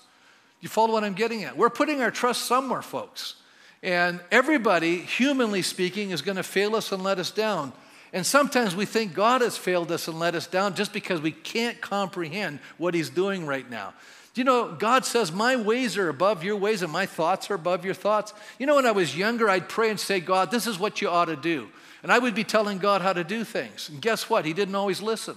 You 0.59 0.69
follow 0.69 0.93
what 0.93 1.03
I'm 1.03 1.13
getting 1.13 1.43
at? 1.43 1.57
We're 1.57 1.69
putting 1.69 2.01
our 2.01 2.11
trust 2.11 2.43
somewhere, 2.43 2.81
folks. 2.81 3.35
And 3.83 4.21
everybody, 4.31 4.97
humanly 4.97 5.61
speaking, 5.61 6.11
is 6.11 6.21
going 6.21 6.37
to 6.37 6.43
fail 6.43 6.75
us 6.75 6.93
and 6.93 7.03
let 7.03 7.19
us 7.19 7.29
down. 7.29 7.73
And 8.13 8.25
sometimes 8.25 8.75
we 8.75 8.85
think 8.85 9.13
God 9.13 9.41
has 9.41 9.57
failed 9.57 9.91
us 9.91 10.07
and 10.07 10.17
let 10.17 10.35
us 10.35 10.47
down 10.47 10.75
just 10.75 10.93
because 10.93 11.19
we 11.19 11.31
can't 11.31 11.81
comprehend 11.81 12.59
what 12.77 12.93
He's 12.93 13.09
doing 13.09 13.45
right 13.45 13.69
now. 13.69 13.93
You 14.35 14.45
know, 14.45 14.71
God 14.71 15.05
says, 15.05 15.31
My 15.31 15.57
ways 15.57 15.97
are 15.97 16.09
above 16.09 16.43
your 16.43 16.55
ways 16.55 16.81
and 16.81 16.91
my 16.91 17.05
thoughts 17.05 17.51
are 17.51 17.55
above 17.55 17.83
your 17.83 17.93
thoughts. 17.93 18.33
You 18.57 18.65
know, 18.65 18.75
when 18.75 18.85
I 18.85 18.91
was 18.91 19.17
younger, 19.17 19.49
I'd 19.49 19.67
pray 19.67 19.89
and 19.89 19.99
say, 19.99 20.19
God, 20.21 20.49
this 20.49 20.65
is 20.65 20.79
what 20.79 21.01
you 21.01 21.09
ought 21.09 21.25
to 21.25 21.35
do. 21.35 21.69
And 22.03 22.11
I 22.11 22.19
would 22.19 22.35
be 22.35 22.43
telling 22.43 22.77
God 22.77 23.01
how 23.01 23.13
to 23.13 23.23
do 23.23 23.43
things. 23.43 23.89
And 23.89 24.01
guess 24.01 24.29
what? 24.29 24.45
He 24.45 24.53
didn't 24.53 24.75
always 24.75 25.01
listen. 25.01 25.35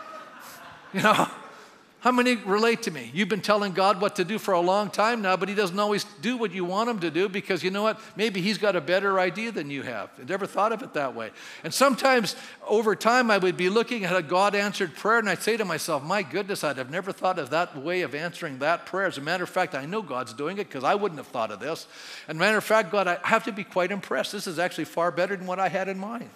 you 0.94 1.02
know, 1.02 1.28
how 2.00 2.12
many 2.12 2.36
relate 2.36 2.82
to 2.84 2.90
me? 2.90 3.10
You've 3.12 3.28
been 3.28 3.42
telling 3.42 3.72
God 3.72 4.00
what 4.00 4.16
to 4.16 4.24
do 4.24 4.38
for 4.38 4.54
a 4.54 4.60
long 4.60 4.90
time 4.90 5.20
now, 5.20 5.36
but 5.36 5.50
He 5.50 5.54
doesn't 5.54 5.78
always 5.78 6.04
do 6.22 6.38
what 6.38 6.50
you 6.50 6.64
want 6.64 6.88
Him 6.88 6.98
to 7.00 7.10
do 7.10 7.28
because 7.28 7.62
you 7.62 7.70
know 7.70 7.82
what? 7.82 8.00
Maybe 8.16 8.40
He's 8.40 8.56
got 8.56 8.74
a 8.74 8.80
better 8.80 9.20
idea 9.20 9.52
than 9.52 9.70
you 9.70 9.82
have. 9.82 10.10
I 10.18 10.24
never 10.24 10.46
thought 10.46 10.72
of 10.72 10.82
it 10.82 10.94
that 10.94 11.14
way. 11.14 11.30
And 11.62 11.74
sometimes 11.74 12.36
over 12.66 12.96
time, 12.96 13.30
I 13.30 13.36
would 13.36 13.58
be 13.58 13.68
looking 13.68 14.06
at 14.06 14.16
a 14.16 14.22
God 14.22 14.54
answered 14.54 14.94
prayer 14.94 15.18
and 15.18 15.28
I'd 15.28 15.42
say 15.42 15.58
to 15.58 15.64
myself, 15.66 16.02
My 16.02 16.22
goodness, 16.22 16.64
I'd 16.64 16.78
have 16.78 16.90
never 16.90 17.12
thought 17.12 17.38
of 17.38 17.50
that 17.50 17.76
way 17.76 18.00
of 18.00 18.14
answering 18.14 18.60
that 18.60 18.86
prayer. 18.86 19.06
As 19.06 19.18
a 19.18 19.22
matter 19.22 19.44
of 19.44 19.50
fact, 19.50 19.74
I 19.74 19.84
know 19.84 20.00
God's 20.00 20.32
doing 20.32 20.56
it 20.56 20.68
because 20.68 20.84
I 20.84 20.94
wouldn't 20.94 21.18
have 21.18 21.28
thought 21.28 21.50
of 21.50 21.60
this. 21.60 21.86
And 22.28 22.38
matter 22.38 22.56
of 22.56 22.64
fact, 22.64 22.90
God, 22.90 23.08
I 23.08 23.18
have 23.24 23.44
to 23.44 23.52
be 23.52 23.64
quite 23.64 23.92
impressed. 23.92 24.32
This 24.32 24.46
is 24.46 24.58
actually 24.58 24.86
far 24.86 25.10
better 25.10 25.36
than 25.36 25.46
what 25.46 25.60
I 25.60 25.68
had 25.68 25.88
in 25.88 25.98
mind. 25.98 26.30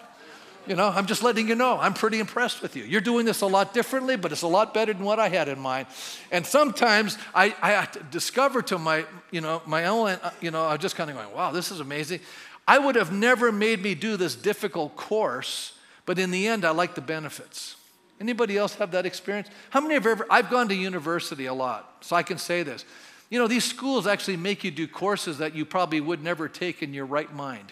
You 0.66 0.77
know, 0.77 0.88
I'm 0.88 1.05
just 1.05 1.22
letting 1.22 1.46
you 1.46 1.55
know. 1.55 1.79
I'm 1.79 1.92
pretty 1.92 2.18
impressed 2.18 2.62
with 2.62 2.74
you. 2.74 2.85
You're 2.85 3.03
doing 3.03 3.27
this 3.27 3.42
a 3.42 3.46
lot 3.46 3.74
differently, 3.74 4.16
but 4.16 4.33
it's 4.33 4.42
a 4.42 4.48
lot 4.48 4.72
better 4.72 4.94
than 4.94 5.05
what 5.05 5.20
I 5.20 5.29
had 5.29 5.48
in 5.48 5.59
mind. 5.59 5.87
And 6.31 6.46
sometimes 6.46 7.18
I, 7.35 7.55
I 7.61 7.87
discover 8.11 8.62
to 8.62 8.79
my, 8.79 9.05
you 9.31 9.42
know, 9.42 9.61
my 9.66 9.85
own, 9.87 10.09
uh, 10.09 10.31
you 10.40 10.50
know, 10.50 10.64
I'm 10.64 10.79
just 10.79 10.96
kind 10.96 11.11
of 11.11 11.16
going, 11.16 11.31
wow, 11.35 11.53
this 11.53 11.70
is 11.70 11.81
amazing. 11.81 12.20
I 12.66 12.79
would 12.79 12.94
have 12.94 13.12
never 13.12 13.53
made 13.53 13.83
me 13.83 13.94
do 13.94 14.16
this 14.16 14.35
difficult 14.35 14.96
course, 14.96 15.77
but 16.07 16.18
in 16.18 16.31
the 16.31 16.48
end, 16.48 16.64
I 16.64 16.70
like 16.70 16.94
the 16.94 17.03
benefits. 17.03 17.77
Anybody 18.18 18.57
else 18.57 18.74
have 18.77 18.92
that 18.92 19.05
experience? 19.05 19.48
How 19.68 19.83
many 19.83 19.94
have 19.94 20.07
ever, 20.07 20.27
I've 20.31 20.48
gone 20.48 20.68
to 20.68 20.74
university 20.74 21.44
a 21.44 21.55
lot, 21.55 21.98
so 22.00 22.16
I 22.16 22.22
can 22.22 22.38
say 22.38 22.62
this. 22.62 22.87
You 23.29 23.38
know, 23.38 23.48
these 23.48 23.64
schools 23.64 24.07
actually 24.07 24.38
make 24.38 24.64
you 24.64 24.70
do 24.70 24.88
courses 24.88 25.38
that 25.38 25.55
you 25.55 25.66
probably 25.66 26.00
would 26.00 26.22
never 26.22 26.48
take 26.48 26.83
in 26.83 26.94
your 26.94 27.05
right 27.05 27.33
mind, 27.35 27.66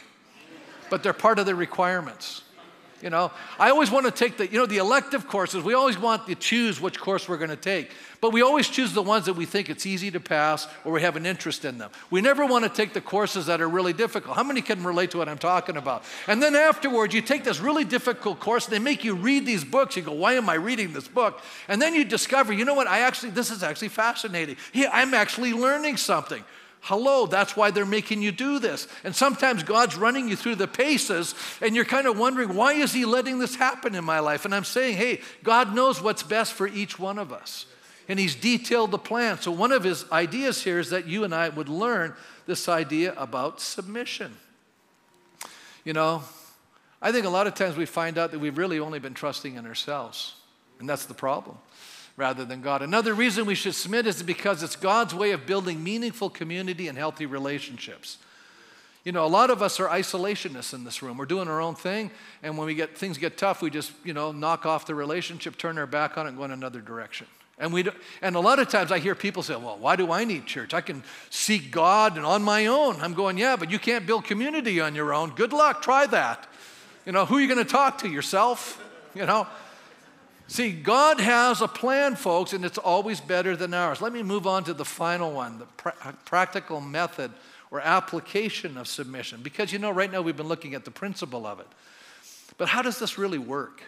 but 0.91 1.03
they're 1.03 1.15
part 1.15 1.39
of 1.39 1.47
the 1.47 1.55
requirements. 1.55 2.43
You 3.03 3.11
know, 3.11 3.33
I 3.59 3.71
always 3.71 3.91
want 3.91 4.07
to 4.07 4.13
take 4.13 4.37
the, 4.37 4.47
you 4.47 4.59
know, 4.59 4.67
the 4.67 4.79
elective 4.79 5.27
courses. 5.27 5.65
We 5.65 5.75
always 5.75 5.99
want 5.99 6.27
to 6.29 6.37
choose 6.37 6.81
which 6.81 7.01
course 7.01 7.29
we're 7.29 7.37
going 7.37 7.51
to 7.51 7.57
take. 7.57 7.91
But 8.21 8.33
we 8.33 8.43
always 8.43 8.69
choose 8.69 8.93
the 8.93 9.03
ones 9.03 9.27
that 9.27 9.33
we 9.33 9.45
think 9.45 9.69
it's 9.69 9.85
easy 9.85 10.13
to 10.13 10.21
pass 10.21 10.69
or 10.85 10.93
we 10.93 11.03
have 11.03 11.17
an 11.17 11.27
interest 11.27 11.65
in 11.65 11.79
them. 11.79 11.91
We 12.11 12.21
never 12.21 12.47
want 12.47 12.63
to 12.63 12.71
take 12.71 12.93
the 12.93 13.01
courses 13.01 13.47
that 13.47 13.61
are 13.61 13.69
really 13.69 13.93
difficult. 13.93 14.37
How 14.37 14.45
many 14.45 14.63
can 14.63 14.85
relate 14.85 15.11
to 15.11 15.19
what 15.19 15.29
I'm 15.29 15.39
talking 15.39 15.77
about? 15.77 16.05
And 16.29 16.41
then 16.41 16.55
afterwards, 16.55 17.13
you 17.13 17.21
take 17.21 17.43
this 17.43 17.59
really 17.59 17.85
difficult 17.85 18.39
course 18.39 18.67
they 18.67 18.79
make 18.79 19.03
you 19.03 19.17
read 19.17 19.45
these 19.45 19.65
books. 19.65 19.97
You 19.97 20.03
go, 20.03 20.13
why 20.13 20.35
am 20.35 20.49
I 20.49 20.55
reading 20.55 20.93
this 20.93 21.09
book? 21.09 21.43
And 21.67 21.83
then 21.83 21.95
you 21.95 22.05
discover, 22.05 22.53
you 22.53 22.65
know 22.65 22.75
what? 22.75 22.87
I 22.87 23.01
actually, 23.01 23.31
this 23.31 23.51
is 23.51 23.65
actually 23.65 23.89
fascinating. 23.89 24.57
I'm 24.93 25.13
actually 25.13 25.53
learning 25.53 25.97
something. 25.97 26.45
Hello, 26.87 27.27
that's 27.27 27.57
why 27.57 27.71
they're 27.71 27.87
making 27.87 28.23
you 28.23 28.33
do 28.33 28.59
this. 28.59 28.89
And 29.05 29.15
sometimes 29.15 29.63
God's 29.63 29.97
running 29.97 30.29
you 30.29 30.35
through 30.35 30.57
the 30.57 30.67
paces, 30.67 31.37
and 31.61 31.77
you're 31.77 31.85
kind 31.85 32.09
of 32.09 32.19
wondering, 32.19 32.57
why 32.57 32.73
is 32.73 32.93
He 32.93 33.05
letting 33.05 33.39
this 33.39 33.55
happen 33.55 33.95
in 33.95 34.05
my 34.05 34.19
life? 34.19 34.45
And 34.45 34.53
I'm 34.53 34.65
saying, 34.65 34.97
hey, 34.97 35.21
God 35.45 35.77
knows 35.77 36.03
what's 36.03 36.25
best 36.25 36.55
for 36.55 36.67
each 36.67 36.99
one 36.99 37.21
of 37.21 37.33
us. 37.33 37.67
And 38.09 38.19
He's 38.19 38.35
detailed 38.35 38.91
the 38.91 38.99
plan. 38.99 39.41
So, 39.41 39.53
one 39.53 39.71
of 39.71 39.85
His 39.85 40.11
ideas 40.11 40.65
here 40.65 40.81
is 40.81 40.91
that 40.91 41.07
you 41.07 41.23
and 41.23 41.33
I 41.33 41.51
would 41.51 41.69
learn 41.69 42.15
this 42.47 42.69
idea 42.69 43.15
about 43.17 43.61
submission. 43.61 44.37
You 45.85 45.93
know, 45.93 46.25
I 47.01 47.13
think 47.13 47.27
a 47.27 47.31
lot 47.31 47.47
of 47.47 47.55
times 47.55 47.77
we 47.77 47.87
find 47.87 48.19
out 48.19 48.33
that 48.33 48.41
we've 48.41 48.59
really 48.59 48.81
only 48.81 48.99
been 48.99 49.15
trusting 49.15 49.55
in 49.55 49.67
ourselves, 49.67 50.35
and 50.81 50.89
that's 50.89 51.07
the 51.07 51.15
problem 51.15 51.59
rather 52.23 52.45
than 52.45 52.61
God. 52.61 52.83
Another 52.83 53.15
reason 53.15 53.47
we 53.47 53.57
should 53.57 53.75
submit 53.75 54.07
is 54.07 54.23
because 54.23 54.63
it's 54.63 54.77
God's 54.77 55.13
way 55.13 55.33
of 55.33 55.45
building 55.45 55.83
meaningful 55.83 56.31
community 56.31 56.87
and 56.87 56.97
healthy 56.97 57.27
relationships. 57.27 58.17
You 59.03 59.11
know, 59.11 59.27
a 59.27 59.27
lot 59.27 59.51
of 59.51 59.61
us 59.61 59.81
are 59.81 59.89
isolationists 59.89 60.73
in 60.73 60.85
this 60.85 61.03
room. 61.03 61.17
We're 61.17 61.27
doing 61.27 61.49
our 61.49 61.61
own 61.61 61.75
thing, 61.75 62.13
and 62.45 62.57
when 62.57 62.69
we 62.69 62.77
get 62.77 62.97
things 62.97 63.19
get 63.19 63.37
tough, 63.37 63.61
we 63.61 63.71
just, 63.71 63.91
you 64.05 64.15
know, 64.15 64.31
knock 64.31 64.65
off 64.65 64.87
the 64.87 64.95
relationship, 64.95 65.59
turn 65.59 65.77
our 65.79 65.87
back 65.89 66.17
on 66.17 66.27
it, 66.27 66.29
and 66.29 66.39
go 66.39 66.45
in 66.45 66.53
another 66.53 66.81
direction. 66.81 67.27
And 67.59 67.73
we 67.73 67.83
do, 67.83 67.91
and 68.23 68.37
a 68.37 68.41
lot 68.41 68.61
of 68.61 68.69
times 68.69 68.93
I 68.93 69.01
hear 69.01 69.17
people 69.17 69.43
say, 69.43 69.57
"Well, 69.57 69.77
why 69.79 69.97
do 69.97 70.13
I 70.13 70.23
need 70.23 70.47
church? 70.47 70.73
I 70.75 70.81
can 70.81 71.03
seek 71.29 71.73
God 71.73 72.17
and 72.17 72.25
on 72.25 72.45
my 72.45 72.67
own." 72.67 73.01
I'm 73.01 73.15
going, 73.15 73.37
"Yeah, 73.37 73.57
but 73.57 73.69
you 73.69 73.81
can't 73.81 74.07
build 74.07 74.25
community 74.25 74.81
on 74.81 74.95
your 74.95 75.13
own. 75.13 75.31
Good 75.31 75.53
luck. 75.53 75.83
Try 75.83 76.07
that. 76.07 76.47
You 77.05 77.11
know, 77.11 77.27
who 77.27 77.39
are 77.39 77.41
you 77.41 77.49
going 77.49 77.67
to 77.67 77.73
talk 77.73 77.99
to? 77.99 78.09
Yourself? 78.09 78.81
You 79.13 79.27
know, 79.27 79.49
See, 80.49 80.73
God 80.73 81.21
has 81.21 81.63
a 81.63 81.69
plan, 81.69 82.15
folks, 82.17 82.53
and 82.53 82.65
it's 82.65 82.79
always 82.79 83.21
better 83.21 83.57
than 83.57 83.73
ours. 83.73 84.01
Let 84.01 84.13
me 84.13 84.23
move 84.23 84.47
on 84.47 84.65
to 84.65 84.75
the 84.75 84.85
final 84.85 85.33
one 85.33 85.59
the 85.59 85.65
pra- 85.65 86.17
practical 86.25 86.81
method 86.81 87.31
or 87.71 87.81
application 87.81 88.77
of 88.77 88.87
submission. 88.87 89.41
Because, 89.43 89.73
you 89.73 89.79
know, 89.79 89.91
right 89.91 90.13
now 90.13 90.21
we've 90.21 90.37
been 90.37 90.49
looking 90.49 90.75
at 90.75 90.85
the 90.85 90.91
principle 90.91 91.47
of 91.47 91.59
it. 91.59 91.67
But 92.59 92.69
how 92.69 92.83
does 92.83 92.99
this 92.99 93.17
really 93.17 93.39
work? 93.39 93.83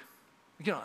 You 0.65 0.73
know, 0.73 0.81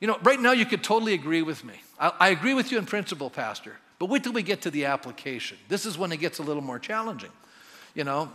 you 0.00 0.06
know 0.06 0.18
right 0.22 0.40
now 0.40 0.52
you 0.52 0.64
could 0.64 0.84
totally 0.84 1.14
agree 1.14 1.42
with 1.42 1.64
me. 1.64 1.74
I, 1.98 2.12
I 2.20 2.28
agree 2.28 2.54
with 2.54 2.70
you 2.70 2.78
in 2.78 2.86
principle, 2.86 3.28
Pastor, 3.28 3.76
but 3.98 4.08
wait 4.08 4.22
till 4.22 4.32
we 4.32 4.42
get 4.42 4.62
to 4.62 4.70
the 4.70 4.84
application. 4.84 5.58
This 5.68 5.84
is 5.84 5.98
when 5.98 6.12
it 6.12 6.18
gets 6.18 6.38
a 6.38 6.42
little 6.42 6.62
more 6.62 6.78
challenging. 6.78 7.32
You 7.94 8.04
know, 8.04 8.30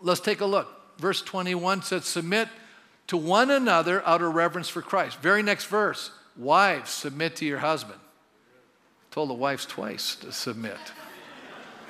let's 0.00 0.20
take 0.20 0.40
a 0.40 0.46
look. 0.46 0.98
Verse 0.98 1.22
21 1.22 1.82
says, 1.82 2.06
Submit 2.06 2.48
to 3.10 3.16
one 3.16 3.50
another 3.50 4.06
out 4.06 4.22
of 4.22 4.36
reverence 4.36 4.68
for 4.68 4.82
Christ. 4.82 5.18
Very 5.18 5.42
next 5.42 5.66
verse 5.66 6.12
Wives, 6.36 6.90
submit 6.90 7.34
to 7.36 7.44
your 7.44 7.58
husband. 7.58 7.98
Told 9.10 9.30
the 9.30 9.34
wives 9.34 9.66
twice 9.66 10.14
to 10.14 10.30
submit. 10.30 10.78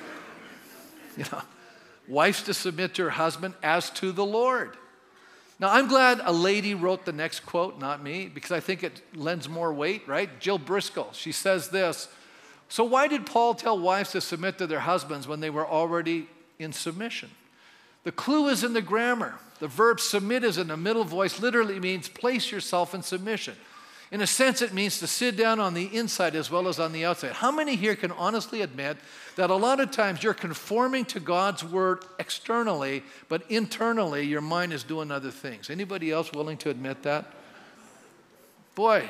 you 1.17 1.23
know, 1.31 1.43
wives 2.07 2.41
to 2.43 2.55
submit 2.55 2.95
to 2.95 3.03
her 3.03 3.11
husband 3.11 3.53
as 3.61 3.91
to 3.91 4.11
the 4.11 4.25
Lord. 4.25 4.75
Now, 5.59 5.71
I'm 5.71 5.87
glad 5.87 6.21
a 6.23 6.33
lady 6.33 6.73
wrote 6.73 7.05
the 7.05 7.13
next 7.13 7.41
quote, 7.41 7.79
not 7.79 8.01
me, 8.01 8.27
because 8.27 8.51
I 8.51 8.59
think 8.59 8.83
it 8.83 9.03
lends 9.13 9.47
more 9.47 9.71
weight, 9.71 10.07
right? 10.07 10.39
Jill 10.39 10.57
Briscoe, 10.57 11.09
she 11.13 11.31
says 11.31 11.69
this 11.69 12.07
So, 12.67 12.83
why 12.83 13.07
did 13.07 13.27
Paul 13.27 13.53
tell 13.53 13.77
wives 13.77 14.11
to 14.13 14.21
submit 14.21 14.57
to 14.57 14.65
their 14.65 14.79
husbands 14.79 15.27
when 15.27 15.39
they 15.39 15.51
were 15.51 15.67
already 15.67 16.27
in 16.57 16.73
submission? 16.73 17.29
The 18.03 18.11
clue 18.11 18.47
is 18.47 18.63
in 18.63 18.73
the 18.73 18.81
grammar. 18.81 19.35
The 19.59 19.67
verb 19.67 19.99
submit 19.99 20.43
is 20.43 20.57
in 20.57 20.67
the 20.67 20.77
middle 20.77 21.03
voice, 21.03 21.39
literally 21.39 21.79
means 21.79 22.09
place 22.09 22.51
yourself 22.51 22.95
in 22.95 23.03
submission. 23.03 23.55
In 24.11 24.19
a 24.19 24.27
sense, 24.27 24.61
it 24.61 24.73
means 24.73 24.99
to 24.99 25.07
sit 25.07 25.37
down 25.37 25.61
on 25.61 25.73
the 25.73 25.85
inside 25.95 26.35
as 26.35 26.51
well 26.51 26.67
as 26.67 26.79
on 26.79 26.91
the 26.91 27.05
outside. 27.05 27.31
How 27.31 27.49
many 27.49 27.77
here 27.77 27.95
can 27.95 28.11
honestly 28.11 28.61
admit 28.61 28.97
that 29.37 29.49
a 29.49 29.55
lot 29.55 29.79
of 29.79 29.91
times 29.91 30.21
you're 30.21 30.33
conforming 30.33 31.05
to 31.05 31.21
God's 31.21 31.63
word 31.63 32.03
externally, 32.19 33.03
but 33.29 33.43
internally 33.49 34.23
your 34.23 34.41
mind 34.41 34.73
is 34.73 34.83
doing 34.83 35.11
other 35.11 35.31
things? 35.31 35.69
Anybody 35.69 36.11
else 36.11 36.33
willing 36.33 36.57
to 36.57 36.69
admit 36.69 37.03
that? 37.03 37.31
Boy, 38.75 39.09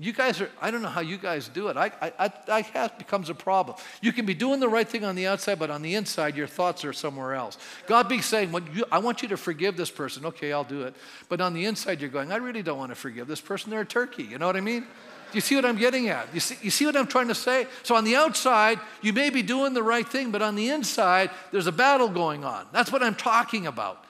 you 0.00 0.12
guys 0.12 0.40
are, 0.40 0.48
I 0.60 0.70
don't 0.70 0.82
know 0.82 0.88
how 0.88 1.00
you 1.00 1.18
guys 1.18 1.48
do 1.48 1.68
it. 1.68 1.76
I, 1.76 1.90
I, 2.00 2.32
I, 2.48 2.62
that 2.62 2.98
becomes 2.98 3.30
a 3.30 3.34
problem. 3.34 3.76
You 4.00 4.12
can 4.12 4.26
be 4.26 4.34
doing 4.34 4.60
the 4.60 4.68
right 4.68 4.88
thing 4.88 5.04
on 5.04 5.16
the 5.16 5.26
outside, 5.26 5.58
but 5.58 5.70
on 5.70 5.82
the 5.82 5.96
inside, 5.96 6.36
your 6.36 6.46
thoughts 6.46 6.84
are 6.84 6.92
somewhere 6.92 7.34
else. 7.34 7.58
God 7.88 8.08
be 8.08 8.20
saying, 8.20 8.52
well, 8.52 8.62
you, 8.72 8.84
I 8.92 8.98
want 8.98 9.22
you 9.22 9.28
to 9.28 9.36
forgive 9.36 9.76
this 9.76 9.90
person. 9.90 10.24
Okay, 10.26 10.52
I'll 10.52 10.62
do 10.62 10.82
it. 10.82 10.94
But 11.28 11.40
on 11.40 11.52
the 11.52 11.64
inside, 11.64 12.00
you're 12.00 12.10
going, 12.10 12.30
I 12.30 12.36
really 12.36 12.62
don't 12.62 12.78
want 12.78 12.92
to 12.92 12.94
forgive 12.94 13.26
this 13.26 13.40
person. 13.40 13.70
They're 13.70 13.80
a 13.80 13.86
turkey. 13.86 14.22
You 14.22 14.38
know 14.38 14.46
what 14.46 14.56
I 14.56 14.60
mean? 14.60 14.82
Do 14.82 15.34
you 15.34 15.40
see 15.40 15.56
what 15.56 15.64
I'm 15.64 15.76
getting 15.76 16.08
at? 16.08 16.32
You 16.32 16.40
see, 16.40 16.56
you 16.62 16.70
see 16.70 16.86
what 16.86 16.96
I'm 16.96 17.08
trying 17.08 17.28
to 17.28 17.34
say? 17.34 17.66
So 17.82 17.96
on 17.96 18.04
the 18.04 18.14
outside, 18.14 18.78
you 19.02 19.12
may 19.12 19.30
be 19.30 19.42
doing 19.42 19.74
the 19.74 19.82
right 19.82 20.08
thing, 20.08 20.30
but 20.30 20.42
on 20.42 20.54
the 20.54 20.70
inside, 20.70 21.30
there's 21.50 21.66
a 21.66 21.72
battle 21.72 22.08
going 22.08 22.44
on. 22.44 22.66
That's 22.72 22.92
what 22.92 23.02
I'm 23.02 23.16
talking 23.16 23.66
about. 23.66 24.04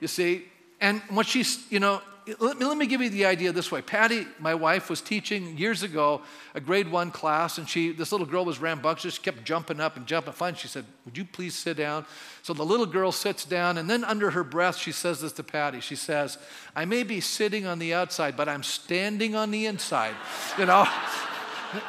You 0.00 0.08
see? 0.08 0.46
And 0.80 1.02
what 1.10 1.26
she's, 1.26 1.70
you 1.70 1.80
know, 1.80 2.00
let 2.38 2.58
me, 2.58 2.64
let 2.64 2.78
me 2.78 2.86
give 2.86 3.02
you 3.02 3.10
the 3.10 3.26
idea 3.26 3.52
this 3.52 3.70
way. 3.70 3.82
Patty, 3.82 4.26
my 4.38 4.54
wife, 4.54 4.88
was 4.88 5.00
teaching 5.00 5.58
years 5.58 5.82
ago 5.82 6.22
a 6.54 6.60
grade 6.60 6.90
one 6.90 7.10
class, 7.10 7.58
and 7.58 7.68
she, 7.68 7.92
this 7.92 8.12
little 8.12 8.26
girl 8.26 8.44
was 8.44 8.58
rambunctious. 8.58 9.14
She 9.14 9.22
kept 9.22 9.44
jumping 9.44 9.80
up 9.80 9.96
and 9.96 10.06
jumping. 10.06 10.32
Finally, 10.32 10.58
she 10.58 10.68
said, 10.68 10.84
Would 11.04 11.18
you 11.18 11.24
please 11.24 11.54
sit 11.54 11.76
down? 11.76 12.06
So 12.42 12.54
the 12.54 12.64
little 12.64 12.86
girl 12.86 13.12
sits 13.12 13.44
down, 13.44 13.76
and 13.78 13.90
then 13.90 14.04
under 14.04 14.30
her 14.30 14.44
breath, 14.44 14.76
she 14.76 14.92
says 14.92 15.20
this 15.20 15.32
to 15.32 15.42
Patty. 15.42 15.80
She 15.80 15.96
says, 15.96 16.38
I 16.74 16.84
may 16.84 17.02
be 17.02 17.20
sitting 17.20 17.66
on 17.66 17.78
the 17.78 17.92
outside, 17.92 18.36
but 18.36 18.48
I'm 18.48 18.62
standing 18.62 19.34
on 19.34 19.50
the 19.50 19.66
inside. 19.66 20.14
You 20.58 20.66
know? 20.66 20.88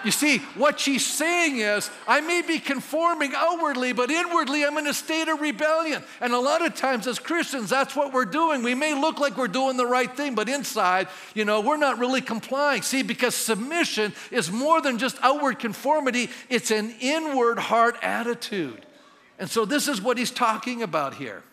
You 0.04 0.12
see, 0.12 0.40
what 0.56 0.80
she's 0.80 1.06
saying 1.06 1.58
is, 1.58 1.90
I 2.08 2.22
may 2.22 2.42
be 2.42 2.60
conforming 2.60 3.34
outwardly, 3.36 3.94
but 3.94 4.12
inwardly 4.12 4.66
I'm 4.66 4.78
in 4.78 4.88
a 4.88 4.94
state 4.94 5.28
of 5.28 5.42
rebellion. 5.42 6.04
And 6.22 6.34
a 6.34 6.40
lot 6.40 6.66
of 6.66 6.76
times 6.76 7.08
as 7.08 7.20
Christians, 7.20 7.70
that's 7.70 7.96
what 7.96 8.14
we're 8.14 8.26
doing. 8.26 8.64
We 8.64 8.76
may 8.76 8.94
look 8.94 9.20
like 9.20 9.38
we're 9.38 9.48
doing 9.48 9.78
the 9.78 9.86
right 9.86 10.16
thing, 10.16 10.36
but 10.36 10.50
inside, 10.50 11.08
you 11.34 11.46
know, 11.46 11.62
we're 11.62 11.78
not 11.78 12.00
really 12.00 12.22
complying. 12.22 12.82
See, 12.82 13.04
because 13.04 13.36
submission 13.36 14.14
is 14.32 14.52
more 14.52 14.82
than 14.82 14.98
just 14.98 15.18
outward 15.22 15.60
conformity, 15.60 16.30
it's 16.50 16.72
an 16.72 16.94
inward 17.00 17.60
heart 17.60 17.98
attitude. 18.02 18.86
And 19.40 19.50
so 19.50 19.66
this 19.66 19.88
is 19.88 20.02
what 20.02 20.18
he's 20.18 20.32
talking 20.32 20.82
about 20.82 21.16
here. 21.16 21.44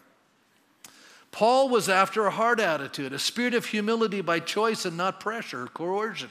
Paul 1.33 1.71
was 1.71 1.89
after 1.89 2.27
a 2.27 2.31
heart 2.31 2.61
attitude, 2.61 3.13
a 3.13 3.19
spirit 3.19 3.55
of 3.55 3.65
humility 3.65 4.21
by 4.21 4.39
choice 4.39 4.85
and 4.85 4.97
not 4.97 5.19
pressure 5.19 5.63
or 5.63 5.67
coercion. 5.67 6.29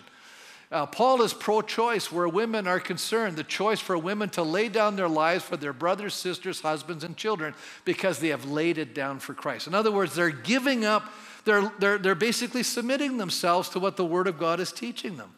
Uh, 0.72 0.86
Paul 0.86 1.22
is 1.22 1.34
pro 1.34 1.62
choice 1.62 2.12
where 2.12 2.30
women 2.30 2.66
are 2.66 2.80
concerned, 2.80 3.36
the 3.36 3.44
choice 3.44 3.82
for 3.82 3.98
women 3.98 4.30
to 4.30 4.42
lay 4.44 4.70
down 4.70 4.96
their 4.96 5.10
lives 5.10 5.44
for 5.44 5.58
their 5.58 5.74
brothers, 5.74 6.14
sisters, 6.14 6.62
husbands, 6.62 7.04
and 7.04 7.18
children 7.18 7.54
because 7.84 8.20
they 8.20 8.30
have 8.30 8.46
laid 8.46 8.78
it 8.78 8.96
down 8.96 9.20
for 9.20 9.34
Christ. 9.34 9.68
In 9.68 9.76
other 9.76 9.92
words, 9.92 10.16
they're 10.16 10.30
giving 10.30 10.86
up, 10.86 11.12
they're, 11.44 11.70
they're, 11.80 11.98
they're 11.98 12.16
basically 12.16 12.64
submitting 12.64 13.18
themselves 13.18 13.68
to 13.70 13.80
what 13.80 13.98
the 13.98 14.06
Word 14.06 14.28
of 14.28 14.40
God 14.40 14.62
is 14.62 14.72
teaching 14.72 15.18
them. 15.18 15.34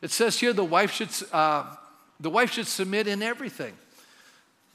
It 0.00 0.12
says 0.12 0.38
here 0.38 0.52
the 0.52 0.62
wife 0.62 0.92
should, 0.92 1.10
uh, 1.32 1.74
the 2.20 2.30
wife 2.30 2.52
should 2.52 2.68
submit 2.68 3.08
in 3.08 3.20
everything. 3.20 3.74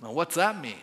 Now, 0.01 0.11
what's 0.11 0.35
that 0.35 0.59
mean? 0.59 0.73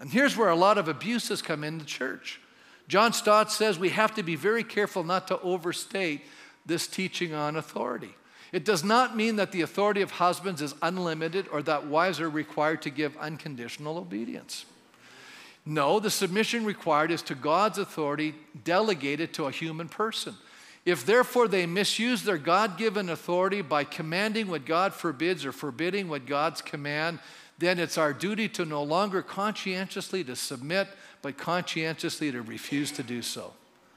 And 0.00 0.10
here's 0.10 0.34
where 0.34 0.48
a 0.48 0.56
lot 0.56 0.78
of 0.78 0.88
abuses 0.88 1.42
come 1.42 1.62
into 1.62 1.84
the 1.84 1.90
church. 1.90 2.40
John 2.88 3.12
Stott 3.12 3.52
says 3.52 3.78
we 3.78 3.90
have 3.90 4.14
to 4.14 4.22
be 4.22 4.34
very 4.34 4.64
careful 4.64 5.04
not 5.04 5.28
to 5.28 5.38
overstate 5.42 6.22
this 6.64 6.86
teaching 6.86 7.34
on 7.34 7.56
authority. 7.56 8.14
It 8.52 8.66
does 8.66 8.84
not 8.84 9.16
mean 9.16 9.36
that 9.36 9.50
the 9.50 9.62
authority 9.62 10.02
of 10.02 10.12
husbands 10.12 10.60
is 10.60 10.74
unlimited 10.82 11.48
or 11.50 11.62
that 11.62 11.86
wives 11.86 12.20
are 12.20 12.28
required 12.28 12.82
to 12.82 12.90
give 12.90 13.16
unconditional 13.16 13.96
obedience. 13.96 14.66
No, 15.64 16.00
the 16.00 16.10
submission 16.10 16.64
required 16.64 17.10
is 17.10 17.22
to 17.22 17.34
God's 17.34 17.78
authority 17.78 18.34
delegated 18.64 19.32
to 19.34 19.46
a 19.46 19.50
human 19.50 19.88
person. 19.88 20.34
If 20.84 21.06
therefore 21.06 21.46
they 21.46 21.64
misuse 21.64 22.24
their 22.24 22.38
God 22.38 22.76
given 22.76 23.08
authority 23.08 23.62
by 23.62 23.84
commanding 23.84 24.48
what 24.48 24.66
God 24.66 24.92
forbids 24.92 25.46
or 25.46 25.52
forbidding 25.52 26.08
what 26.08 26.26
God's 26.26 26.60
command, 26.60 27.20
then 27.58 27.78
it's 27.78 27.96
our 27.96 28.12
duty 28.12 28.48
to 28.50 28.64
no 28.64 28.82
longer 28.82 29.22
conscientiously 29.22 30.24
to 30.24 30.34
submit, 30.34 30.88
but 31.22 31.38
conscientiously 31.38 32.32
to 32.32 32.42
refuse 32.42 32.90
to 32.92 33.04
do 33.04 33.22
so. 33.22 33.52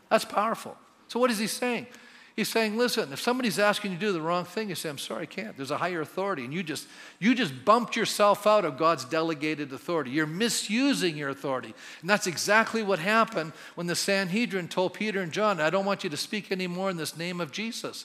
That's 0.09 0.25
powerful. 0.25 0.77
So, 1.07 1.19
what 1.19 1.31
is 1.31 1.39
he 1.39 1.47
saying? 1.47 1.87
He's 2.35 2.49
saying, 2.49 2.77
listen, 2.77 3.13
if 3.13 3.21
somebody's 3.21 3.59
asking 3.59 3.91
you 3.91 3.97
to 3.97 4.05
do 4.07 4.11
the 4.11 4.19
wrong 4.19 4.43
thing, 4.43 4.67
you 4.67 4.75
say, 4.75 4.89
I'm 4.89 4.97
sorry, 4.97 5.23
I 5.23 5.25
can't. 5.25 5.55
There's 5.55 5.71
a 5.71 5.77
higher 5.77 6.01
authority. 6.01 6.43
And 6.43 6.53
you 6.53 6.63
just, 6.63 6.85
you 7.17 7.33
just 7.33 7.63
bumped 7.63 7.95
yourself 7.95 8.45
out 8.45 8.65
of 8.65 8.77
God's 8.77 9.05
delegated 9.05 9.71
authority. 9.71 10.11
You're 10.11 10.27
misusing 10.27 11.15
your 11.15 11.29
authority. 11.29 11.73
And 12.01 12.09
that's 12.09 12.27
exactly 12.27 12.83
what 12.83 12.99
happened 12.99 13.53
when 13.75 13.87
the 13.87 13.95
Sanhedrin 13.95 14.67
told 14.67 14.93
Peter 14.93 15.21
and 15.21 15.31
John, 15.31 15.61
I 15.61 15.69
don't 15.69 15.85
want 15.85 16.03
you 16.03 16.09
to 16.09 16.17
speak 16.17 16.51
anymore 16.51 16.89
in 16.89 16.97
this 16.97 17.15
name 17.15 17.39
of 17.39 17.53
Jesus. 17.53 18.03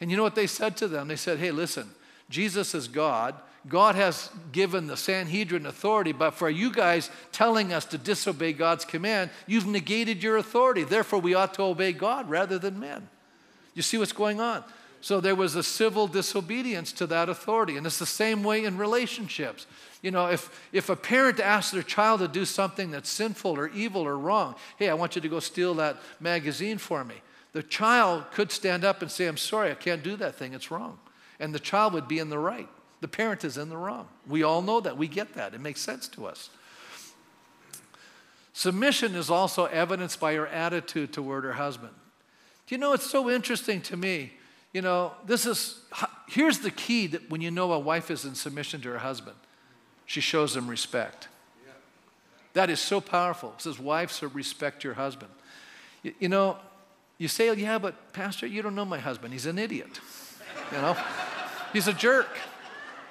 And 0.00 0.12
you 0.12 0.16
know 0.16 0.22
what 0.22 0.36
they 0.36 0.46
said 0.46 0.76
to 0.76 0.86
them? 0.86 1.08
They 1.08 1.16
said, 1.16 1.40
hey, 1.40 1.50
listen, 1.50 1.90
Jesus 2.30 2.76
is 2.76 2.86
God. 2.86 3.34
God 3.68 3.96
has 3.96 4.30
given 4.52 4.86
the 4.86 4.96
Sanhedrin 4.96 5.66
authority, 5.66 6.12
but 6.12 6.34
for 6.34 6.48
you 6.48 6.72
guys 6.72 7.10
telling 7.32 7.72
us 7.72 7.84
to 7.86 7.98
disobey 7.98 8.52
God's 8.52 8.84
command, 8.84 9.30
you've 9.48 9.66
negated 9.66 10.22
your 10.22 10.36
authority. 10.36 10.84
Therefore, 10.84 11.18
we 11.18 11.34
ought 11.34 11.54
to 11.54 11.62
obey 11.62 11.92
God 11.92 12.30
rather 12.30 12.60
than 12.60 12.78
men. 12.78 13.08
You 13.74 13.82
see 13.82 13.98
what's 13.98 14.12
going 14.12 14.40
on? 14.40 14.64
So 15.00 15.20
there 15.20 15.34
was 15.34 15.56
a 15.56 15.64
civil 15.64 16.06
disobedience 16.06 16.92
to 16.92 17.06
that 17.08 17.28
authority. 17.28 17.76
And 17.76 17.84
it's 17.84 17.98
the 17.98 18.06
same 18.06 18.44
way 18.44 18.64
in 18.64 18.78
relationships. 18.78 19.66
You 20.00 20.12
know, 20.12 20.28
if, 20.28 20.68
if 20.72 20.88
a 20.90 20.96
parent 20.96 21.40
asks 21.40 21.72
their 21.72 21.82
child 21.82 22.20
to 22.20 22.28
do 22.28 22.44
something 22.44 22.92
that's 22.92 23.10
sinful 23.10 23.50
or 23.58 23.68
evil 23.68 24.02
or 24.02 24.16
wrong, 24.16 24.54
hey, 24.76 24.88
I 24.88 24.94
want 24.94 25.16
you 25.16 25.20
to 25.20 25.28
go 25.28 25.40
steal 25.40 25.74
that 25.74 25.96
magazine 26.20 26.78
for 26.78 27.02
me. 27.04 27.16
The 27.52 27.64
child 27.64 28.24
could 28.32 28.52
stand 28.52 28.84
up 28.84 29.02
and 29.02 29.10
say, 29.10 29.26
I'm 29.26 29.36
sorry, 29.36 29.72
I 29.72 29.74
can't 29.74 30.02
do 30.02 30.16
that 30.16 30.36
thing, 30.36 30.54
it's 30.54 30.70
wrong. 30.70 30.98
And 31.38 31.54
the 31.54 31.60
child 31.60 31.92
would 31.92 32.08
be 32.08 32.18
in 32.18 32.30
the 32.30 32.38
right. 32.38 32.68
The 33.00 33.08
parent 33.08 33.44
is 33.44 33.58
in 33.58 33.68
the 33.68 33.76
wrong. 33.76 34.08
We 34.28 34.44
all 34.44 34.62
know 34.62 34.80
that. 34.80 34.96
We 34.96 35.08
get 35.08 35.34
that. 35.34 35.54
It 35.54 35.60
makes 35.60 35.80
sense 35.80 36.06
to 36.08 36.26
us. 36.26 36.50
Submission 38.52 39.16
is 39.16 39.30
also 39.30 39.64
evidenced 39.64 40.20
by 40.20 40.34
her 40.34 40.46
attitude 40.46 41.12
toward 41.12 41.42
her 41.42 41.54
husband. 41.54 41.92
Do 42.66 42.74
you 42.74 42.78
know, 42.78 42.92
it's 42.92 43.08
so 43.08 43.30
interesting 43.30 43.80
to 43.82 43.96
me. 43.96 44.32
You 44.72 44.82
know, 44.82 45.12
this 45.26 45.46
is, 45.46 45.80
here's 46.28 46.60
the 46.60 46.70
key 46.70 47.06
that 47.08 47.30
when 47.30 47.40
you 47.40 47.50
know 47.50 47.72
a 47.72 47.78
wife 47.78 48.10
is 48.10 48.24
in 48.24 48.34
submission 48.34 48.80
to 48.82 48.88
her 48.90 48.98
husband, 48.98 49.36
she 50.06 50.20
shows 50.20 50.56
him 50.56 50.68
respect. 50.68 51.28
That 52.54 52.70
is 52.70 52.80
so 52.80 53.00
powerful. 53.00 53.54
It 53.56 53.62
says, 53.62 53.78
Wives, 53.78 54.14
so 54.14 54.26
respect 54.28 54.84
your 54.84 54.94
husband. 54.94 55.30
You, 56.02 56.14
you 56.20 56.28
know, 56.28 56.58
you 57.18 57.28
say, 57.28 57.52
Yeah, 57.54 57.78
but 57.78 58.12
Pastor, 58.12 58.46
you 58.46 58.62
don't 58.62 58.74
know 58.74 58.84
my 58.84 58.98
husband. 58.98 59.32
He's 59.32 59.46
an 59.46 59.58
idiot. 59.58 60.00
You 60.70 60.78
know, 60.78 60.96
he's 61.72 61.88
a 61.88 61.92
jerk. 61.92 62.28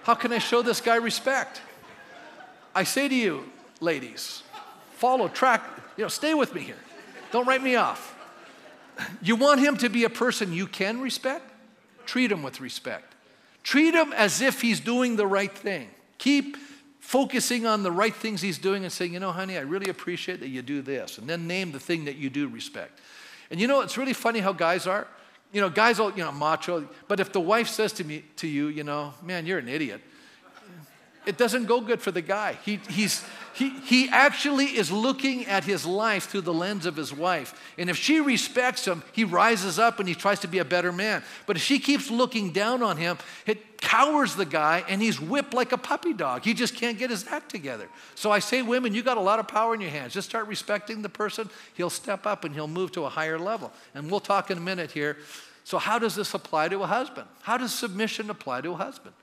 How 0.04 0.16
can 0.16 0.32
I 0.32 0.40
show 0.40 0.62
this 0.62 0.82
guy 0.82 0.96
respect? 0.96 1.62
I 2.74 2.84
say 2.84 3.08
to 3.08 3.16
you, 3.16 3.44
ladies, 3.80 4.44
follow, 4.96 5.28
track, 5.28 5.64
you 5.98 6.04
know, 6.04 6.08
stay 6.08 6.34
with 6.34 6.56
me 6.56 6.62
here. 6.62 6.78
Don't 7.32 7.48
write 7.48 7.62
me 7.62 7.76
off. 7.76 8.11
You 9.22 9.36
want 9.36 9.60
him 9.60 9.78
to 9.78 9.90
be 9.90 10.04
a 10.04 10.10
person 10.10 10.54
you 10.54 10.68
can 10.68 11.02
respect? 11.02 11.50
Treat 12.06 12.32
him 12.32 12.44
with 12.44 12.60
respect. 12.60 13.16
Treat 13.64 13.94
him 13.94 14.12
as 14.14 14.42
if 14.42 14.62
he's 14.62 14.80
doing 14.80 15.16
the 15.16 15.28
right 15.28 15.52
thing. 15.52 15.88
Keep 16.18 16.58
focusing 17.00 17.66
on 17.66 17.84
the 17.84 17.92
right 17.92 18.16
things 18.16 18.42
he's 18.42 18.58
doing 18.58 18.84
and 18.84 18.92
saying, 18.92 19.14
you 19.14 19.20
know, 19.20 19.32
honey, 19.32 19.58
I 19.58 19.62
really 19.62 19.90
appreciate 19.90 20.40
that 20.40 20.48
you 20.48 20.62
do 20.62 20.82
this. 20.82 21.18
And 21.18 21.28
then 21.28 21.48
name 21.48 21.72
the 21.72 21.80
thing 21.80 22.06
that 22.06 22.16
you 22.16 22.30
do 22.30 22.48
respect. 22.48 23.00
And 23.50 23.60
you 23.60 23.68
know, 23.68 23.82
it's 23.82 23.98
really 23.98 24.14
funny 24.14 24.40
how 24.40 24.54
guys 24.54 24.88
are. 24.88 25.08
You 25.52 25.60
know, 25.60 25.70
guys 25.70 26.00
are, 26.00 26.10
you 26.12 26.24
know, 26.24 26.32
macho. 26.32 26.88
But 27.08 27.20
if 27.20 27.34
the 27.34 27.42
wife 27.42 27.68
says 27.68 27.92
to 27.94 28.04
me, 28.04 28.24
to 28.38 28.48
you, 28.48 28.68
you 28.68 28.84
know, 28.84 29.14
man, 29.22 29.46
you're 29.46 29.60
an 29.60 29.68
idiot, 29.68 30.02
it 31.26 31.38
doesn't 31.38 31.66
go 31.66 31.82
good 31.82 32.02
for 32.02 32.12
the 32.12 32.22
guy. 32.22 32.58
He, 32.64 32.80
he's, 32.90 33.24
he, 33.54 33.70
he 33.82 34.10
actually 34.10 34.66
is 34.66 34.92
looking 34.92 35.46
at 35.46 35.64
his 35.64 35.86
life 35.86 36.26
through 36.26 36.42
the 36.42 36.54
lens 36.54 36.86
of 36.86 36.96
his 36.96 37.14
wife. 37.14 37.60
And 37.78 37.90
if 37.90 37.98
she 37.98 38.20
respects 38.20 38.86
him, 38.86 39.04
he 39.14 39.24
rises 39.24 39.80
up 39.80 40.00
and 40.00 40.08
he 40.08 40.16
tries 40.16 40.40
to 40.42 40.48
be 40.48 40.60
a 40.60 40.66
better 40.66 40.92
man. 40.92 41.24
But 41.46 41.58
if 41.58 41.62
she 41.62 41.80
keeps 41.80 42.10
looking 42.10 42.52
down 42.52 42.82
on 42.84 42.98
him, 42.98 43.18
it 43.46 43.82
cowers 43.82 44.36
the 44.36 44.46
guy 44.46 44.84
and 44.88 45.02
he's 45.02 45.20
whipped 45.20 45.54
like 45.54 45.72
a 45.72 45.78
puppy 45.78 46.14
dog. 46.14 46.44
He 46.44 46.54
just 46.54 46.76
can't 46.76 46.98
get 46.98 47.10
his 47.10 47.28
act 47.28 47.50
together. 47.50 47.90
So 48.16 48.32
I 48.32 48.40
say, 48.40 48.62
women, 48.62 48.94
you 48.94 49.04
got 49.04 49.18
a 49.18 49.22
lot 49.22 49.40
of 49.40 49.48
power 49.48 49.74
in 49.74 49.82
your 49.82 49.90
hands. 49.90 50.14
Just 50.14 50.30
start 50.30 50.48
respecting 50.48 51.02
the 51.02 51.10
person. 51.10 51.50
He'll 51.74 51.90
step 51.90 52.26
up 52.26 52.46
and 52.46 52.54
he'll 52.54 52.68
move 52.68 52.92
to 52.94 53.06
a 53.06 53.10
higher 53.10 53.40
level. 53.40 53.72
And 53.96 54.10
we'll 54.10 54.20
talk 54.20 54.52
in 54.52 54.58
a 54.58 54.62
minute 54.62 54.92
here. 54.92 55.18
So, 55.64 55.78
how 55.78 56.00
does 56.00 56.16
this 56.16 56.34
apply 56.34 56.70
to 56.70 56.82
a 56.82 56.88
husband? 56.88 57.28
How 57.42 57.58
does 57.58 57.74
submission 57.74 58.30
apply 58.30 58.62
to 58.62 58.72
a 58.72 58.76
husband? 58.76 59.14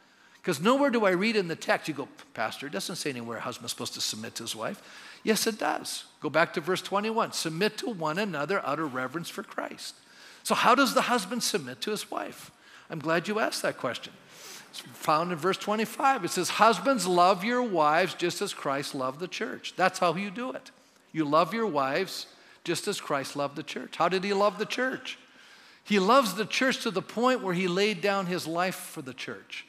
Because 0.42 0.61
nowhere 0.61 0.90
do 0.90 1.05
I 1.05 1.11
read 1.11 1.37
in 1.37 1.48
the 1.48 1.57
text, 1.57 1.88
you 1.88 1.94
go, 1.94 2.09
Pastor, 2.35 2.66
it 2.66 2.72
doesn't 2.72 2.96
say 2.96 3.11
anywhere 3.11 3.38
a 3.38 3.40
husband's 3.40 3.72
supposed 3.72 3.94
to 3.94 4.01
submit 4.01 4.35
to 4.37 4.44
his 4.44 4.57
wife. 4.57 4.81
Yes, 5.22 5.46
it 5.46 5.59
does. 5.59 6.05
Go 6.20 6.31
back 6.31 6.55
to 6.55 6.61
verse 6.61 6.81
21 6.81 7.33
submit 7.33 7.79
to 7.79 7.90
one 7.90 8.18
another 8.18 8.64
out 8.64 8.79
of 8.79 8.94
reverence 8.94 9.29
for 9.29 9.42
Christ. 9.42 9.94
So, 10.42 10.55
how 10.55 10.74
does 10.74 10.94
the 10.94 11.03
husband 11.03 11.42
submit 11.42 11.81
to 11.83 11.90
his 11.90 12.11
wife? 12.11 12.51
I'm 12.88 13.01
glad 13.01 13.29
you 13.29 13.38
asked 13.38 13.62
that 13.62 13.77
question. 13.77 14.12
It's 14.70 14.81
found 14.81 15.33
in 15.33 15.38
verse 15.38 15.59
25. 15.59 16.24
It 16.24 16.31
says, 16.31 16.48
Husbands, 16.48 17.07
love 17.07 17.44
your 17.44 17.62
wives 17.62 18.14
just 18.14 18.40
as 18.40 18.55
Christ 18.55 18.94
loved 18.94 19.20
the 19.20 19.29
church. 19.29 19.74
That's 19.77 19.98
how 19.98 20.14
you 20.14 20.31
do 20.31 20.53
it. 20.53 20.70
You 21.12 21.24
love 21.24 21.53
your 21.53 21.66
wives 21.66 22.27
just 22.64 22.87
as 22.87 23.01
Christ 23.01 23.35
loved 23.37 23.57
the 23.57 23.62
church. 23.62 23.96
How 23.96 24.09
did 24.09 24.24
he 24.24 24.33
love 24.33 24.59
the 24.59 24.66
church? 24.66 25.18
He 25.85 25.98
loves 25.98 26.35
the 26.35 26.44
church 26.44 26.83
to 26.83 26.90
the 26.90 27.03
point 27.03 27.42
where 27.42 27.55
he 27.55 27.66
laid 27.66 28.03
down 28.03 28.27
his 28.27 28.46
life 28.46 28.74
for 28.74 29.01
the 29.01 29.14
church. 29.14 29.66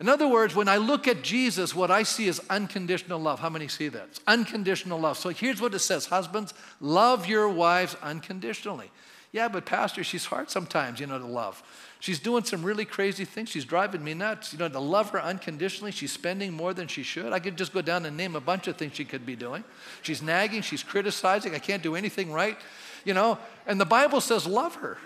In 0.00 0.08
other 0.08 0.28
words, 0.28 0.54
when 0.54 0.68
I 0.68 0.76
look 0.76 1.08
at 1.08 1.22
Jesus, 1.22 1.74
what 1.74 1.90
I 1.90 2.04
see 2.04 2.28
is 2.28 2.40
unconditional 2.48 3.18
love. 3.18 3.40
How 3.40 3.50
many 3.50 3.66
see 3.66 3.88
that? 3.88 4.06
It's 4.10 4.20
unconditional 4.28 5.00
love. 5.00 5.18
So 5.18 5.30
here's 5.30 5.60
what 5.60 5.74
it 5.74 5.80
says 5.80 6.06
Husbands, 6.06 6.54
love 6.80 7.26
your 7.26 7.48
wives 7.48 7.96
unconditionally. 8.02 8.90
Yeah, 9.32 9.48
but 9.48 9.66
Pastor, 9.66 10.02
she's 10.04 10.24
hard 10.24 10.50
sometimes, 10.50 11.00
you 11.00 11.06
know, 11.06 11.18
to 11.18 11.26
love. 11.26 11.62
She's 12.00 12.18
doing 12.18 12.44
some 12.44 12.62
really 12.62 12.84
crazy 12.84 13.24
things. 13.24 13.50
She's 13.50 13.64
driving 13.64 14.02
me 14.02 14.14
nuts. 14.14 14.52
You 14.52 14.58
know, 14.58 14.68
to 14.68 14.78
love 14.78 15.10
her 15.10 15.20
unconditionally, 15.20 15.90
she's 15.90 16.12
spending 16.12 16.52
more 16.52 16.72
than 16.72 16.86
she 16.86 17.02
should. 17.02 17.32
I 17.32 17.40
could 17.40 17.58
just 17.58 17.74
go 17.74 17.82
down 17.82 18.06
and 18.06 18.16
name 18.16 18.36
a 18.36 18.40
bunch 18.40 18.68
of 18.68 18.76
things 18.76 18.94
she 18.94 19.04
could 19.04 19.26
be 19.26 19.36
doing. 19.36 19.64
She's 20.02 20.22
nagging, 20.22 20.62
she's 20.62 20.82
criticizing. 20.82 21.54
I 21.54 21.58
can't 21.58 21.82
do 21.82 21.94
anything 21.94 22.32
right, 22.32 22.56
you 23.04 23.14
know. 23.14 23.36
And 23.66 23.80
the 23.80 23.84
Bible 23.84 24.20
says, 24.20 24.46
love 24.46 24.76
her. 24.76 24.96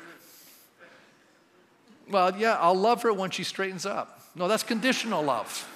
Well, 2.09 2.37
yeah, 2.37 2.59
I'll 2.61 2.75
love 2.75 3.03
her 3.03 3.13
when 3.13 3.31
she 3.31 3.43
straightens 3.43 3.87
up. 3.87 4.22
No, 4.35 4.49
that's 4.49 4.63
conditional 4.63 5.23
love. 5.23 5.69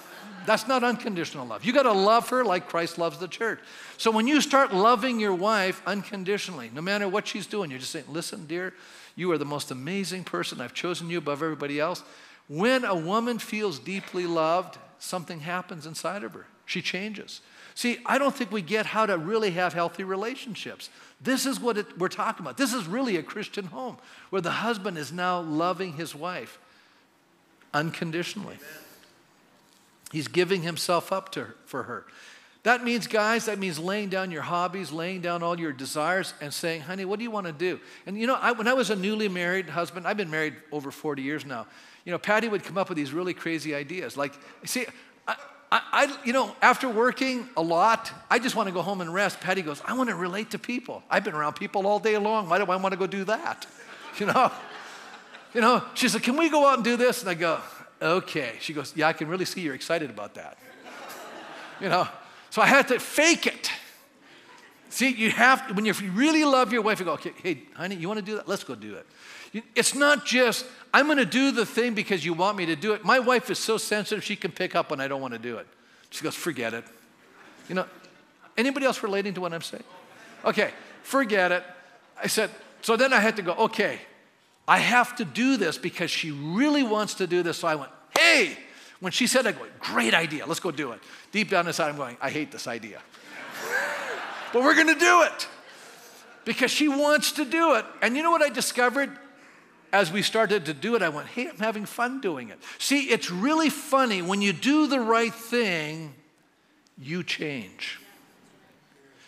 That's 0.45 0.67
not 0.67 0.83
unconditional 0.83 1.45
love. 1.45 1.65
You 1.65 1.73
got 1.73 1.83
to 1.83 1.91
love 1.91 2.29
her 2.29 2.43
like 2.43 2.69
Christ 2.69 2.97
loves 2.97 3.17
the 3.17 3.27
church. 3.27 3.59
So 3.97 4.11
when 4.11 4.27
you 4.27 4.39
start 4.39 4.73
loving 4.73 5.19
your 5.19 5.33
wife 5.33 5.81
unconditionally, 5.85 6.71
no 6.73 6.81
matter 6.81 7.07
what 7.07 7.27
she's 7.27 7.45
doing, 7.45 7.69
you're 7.69 7.79
just 7.79 7.91
saying, 7.91 8.05
listen, 8.07 8.45
dear, 8.45 8.73
you 9.15 9.31
are 9.31 9.37
the 9.37 9.45
most 9.45 9.71
amazing 9.71 10.23
person. 10.23 10.61
I've 10.61 10.73
chosen 10.73 11.09
you 11.09 11.17
above 11.17 11.43
everybody 11.43 11.79
else. 11.79 12.01
When 12.47 12.85
a 12.85 12.95
woman 12.95 13.39
feels 13.39 13.77
deeply 13.77 14.25
loved, 14.25 14.77
something 14.99 15.41
happens 15.41 15.85
inside 15.85 16.23
of 16.23 16.33
her. 16.33 16.45
She 16.65 16.81
changes. 16.81 17.41
See, 17.75 17.99
I 18.05 18.17
don't 18.17 18.33
think 18.33 18.51
we 18.51 18.61
get 18.61 18.85
how 18.85 19.05
to 19.05 19.17
really 19.17 19.51
have 19.51 19.73
healthy 19.73 20.03
relationships. 20.03 20.89
This 21.21 21.45
is 21.45 21.59
what 21.59 21.77
it, 21.77 21.97
we're 21.97 22.07
talking 22.07 22.45
about. 22.45 22.57
This 22.57 22.73
is 22.73 22.87
really 22.87 23.17
a 23.17 23.23
Christian 23.23 23.65
home 23.65 23.97
where 24.29 24.41
the 24.41 24.51
husband 24.51 24.97
is 24.97 25.11
now 25.11 25.41
loving 25.41 25.93
his 25.93 26.15
wife 26.15 26.57
unconditionally. 27.77 28.57
He's 30.11 30.27
giving 30.27 30.63
himself 30.63 31.11
up 31.11 31.31
to 31.33 31.47
for 31.65 31.83
her. 31.83 32.05
That 32.63 32.83
means, 32.83 33.07
guys, 33.07 33.45
that 33.45 33.59
means 33.59 33.79
laying 33.79 34.09
down 34.09 34.31
your 34.31 34.41
hobbies, 34.41 34.91
laying 34.91 35.21
down 35.21 35.43
all 35.43 35.57
your 35.57 35.71
desires, 35.71 36.33
and 36.41 36.53
saying, 36.53 36.81
honey, 36.81 37.05
what 37.05 37.19
do 37.19 37.23
you 37.23 37.31
want 37.31 37.45
to 37.45 37.53
do? 37.53 37.79
And 38.05 38.19
you 38.19 38.27
know, 38.27 38.35
I, 38.35 38.51
when 38.51 38.67
I 38.67 38.73
was 38.73 38.89
a 38.89 38.95
newly 38.95 39.29
married 39.29 39.69
husband, 39.69 40.07
I've 40.07 40.17
been 40.17 40.31
married 40.31 40.55
over 40.71 40.91
40 40.91 41.21
years 41.21 41.45
now, 41.45 41.67
you 42.03 42.11
know, 42.11 42.17
Patty 42.17 42.47
would 42.47 42.63
come 42.63 42.77
up 42.77 42.89
with 42.89 42.97
these 42.97 43.13
really 43.13 43.33
crazy 43.33 43.75
ideas. 43.75 44.17
Like, 44.17 44.33
see, 44.65 44.85
I, 45.27 45.81
I, 45.91 46.17
you 46.23 46.33
know, 46.33 46.55
after 46.61 46.87
working 46.89 47.49
a 47.57 47.61
lot, 47.61 48.11
I 48.29 48.39
just 48.39 48.55
want 48.55 48.67
to 48.67 48.73
go 48.73 48.81
home 48.81 49.01
and 49.01 49.13
rest. 49.13 49.39
Patty 49.41 49.61
goes, 49.61 49.81
I 49.85 49.93
want 49.93 50.09
to 50.09 50.15
relate 50.15 50.51
to 50.51 50.59
people. 50.59 51.03
I've 51.09 51.25
been 51.25 51.35
around 51.35 51.53
people 51.53 51.85
all 51.85 51.99
day 51.99 52.17
long. 52.17 52.47
Why 52.47 52.57
do 52.57 52.65
I 52.65 52.77
want 52.77 52.93
to 52.93 52.97
go 52.97 53.07
do 53.07 53.23
that? 53.25 53.65
You 54.17 54.25
know? 54.25 54.51
You 55.53 55.61
know, 55.61 55.83
she 55.93 56.09
said, 56.09 56.23
Can 56.23 56.37
we 56.37 56.49
go 56.49 56.67
out 56.67 56.75
and 56.75 56.83
do 56.83 56.97
this? 56.97 57.21
And 57.21 57.29
I 57.29 57.33
go, 57.33 57.59
Okay. 58.01 58.53
She 58.59 58.73
goes, 58.73 58.93
Yeah, 58.95 59.07
I 59.07 59.13
can 59.13 59.27
really 59.27 59.45
see 59.45 59.61
you're 59.61 59.75
excited 59.75 60.09
about 60.09 60.35
that. 60.35 60.57
you 61.81 61.89
know, 61.89 62.07
so 62.49 62.61
I 62.61 62.67
had 62.67 62.87
to 62.89 62.99
fake 62.99 63.47
it. 63.47 63.71
See, 64.89 65.11
you 65.11 65.31
have, 65.31 65.67
to, 65.67 65.73
when 65.73 65.85
you 65.85 65.93
really 65.93 66.43
love 66.43 66.71
your 66.71 66.81
wife, 66.81 66.99
you 66.99 67.05
go, 67.05 67.13
okay, 67.13 67.33
hey, 67.43 67.63
honey, 67.75 67.95
you 67.95 68.07
want 68.07 68.19
to 68.19 68.25
do 68.25 68.35
that? 68.35 68.47
Let's 68.47 68.63
go 68.63 68.73
do 68.73 68.95
it. 68.95 69.63
It's 69.75 69.93
not 69.93 70.25
just, 70.25 70.65
I'm 70.93 71.05
going 71.05 71.17
to 71.17 71.25
do 71.25 71.51
the 71.51 71.65
thing 71.65 71.93
because 71.93 72.25
you 72.25 72.33
want 72.33 72.57
me 72.57 72.65
to 72.67 72.75
do 72.75 72.93
it. 72.93 73.03
My 73.03 73.19
wife 73.19 73.49
is 73.49 73.59
so 73.59 73.77
sensitive, 73.77 74.23
she 74.23 74.35
can 74.35 74.51
pick 74.51 74.75
up 74.75 74.89
when 74.89 74.99
I 75.01 75.07
don't 75.07 75.21
want 75.21 75.33
to 75.33 75.39
do 75.39 75.57
it. 75.57 75.67
She 76.09 76.23
goes, 76.23 76.35
forget 76.35 76.73
it. 76.73 76.83
You 77.67 77.75
know, 77.75 77.85
anybody 78.57 78.85
else 78.85 79.03
relating 79.03 79.33
to 79.33 79.41
what 79.41 79.53
I'm 79.53 79.61
saying? 79.61 79.83
Okay, 80.45 80.71
forget 81.03 81.51
it. 81.51 81.63
I 82.21 82.27
said, 82.27 82.49
so 82.81 82.95
then 82.95 83.13
I 83.13 83.19
had 83.19 83.35
to 83.35 83.41
go, 83.41 83.53
okay, 83.53 83.99
I 84.67 84.79
have 84.79 85.15
to 85.17 85.25
do 85.25 85.57
this 85.57 85.77
because 85.77 86.11
she 86.11 86.31
really 86.31 86.83
wants 86.83 87.15
to 87.15 87.27
do 87.27 87.41
this. 87.41 87.59
So 87.59 87.67
I 87.67 87.75
went, 87.75 87.91
hey, 88.17 88.57
When 88.99 89.11
she 89.11 89.27
said, 89.27 89.45
I 89.45 89.51
go, 89.51 89.59
great 89.79 90.13
idea, 90.13 90.45
let's 90.45 90.59
go 90.59 90.71
do 90.71 90.91
it. 90.91 90.99
Deep 91.31 91.49
down 91.49 91.67
inside, 91.67 91.89
I'm 91.89 91.97
going, 91.97 92.17
I 92.19 92.31
hate 92.31 92.51
this 92.51 92.67
idea. 92.67 92.99
but 94.53 94.63
we're 94.63 94.73
going 94.73 94.87
to 94.87 94.99
do 94.99 95.21
it 95.21 95.47
because 96.45 96.71
she 96.71 96.87
wants 96.87 97.33
to 97.33 97.45
do 97.45 97.75
it. 97.75 97.85
And 98.01 98.17
you 98.17 98.23
know 98.23 98.31
what 98.31 98.41
I 98.41 98.49
discovered? 98.49 99.11
As 99.93 100.11
we 100.11 100.21
started 100.21 100.65
to 100.65 100.73
do 100.73 100.95
it, 100.95 101.01
I 101.01 101.09
went, 101.09 101.27
hey, 101.27 101.47
I'm 101.47 101.59
having 101.59 101.85
fun 101.85 102.21
doing 102.21 102.49
it. 102.49 102.59
See, 102.79 103.03
it's 103.03 103.31
really 103.31 103.69
funny 103.69 104.21
when 104.21 104.41
you 104.41 104.51
do 104.51 104.87
the 104.87 104.99
right 104.99 105.33
thing, 105.33 106.13
you 106.97 107.23
change. 107.23 107.99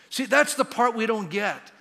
See, 0.09 0.25
that's 0.25 0.55
the 0.55 0.65
part 0.65 0.95
we 0.95 1.05
don't 1.05 1.29
get. 1.29 1.71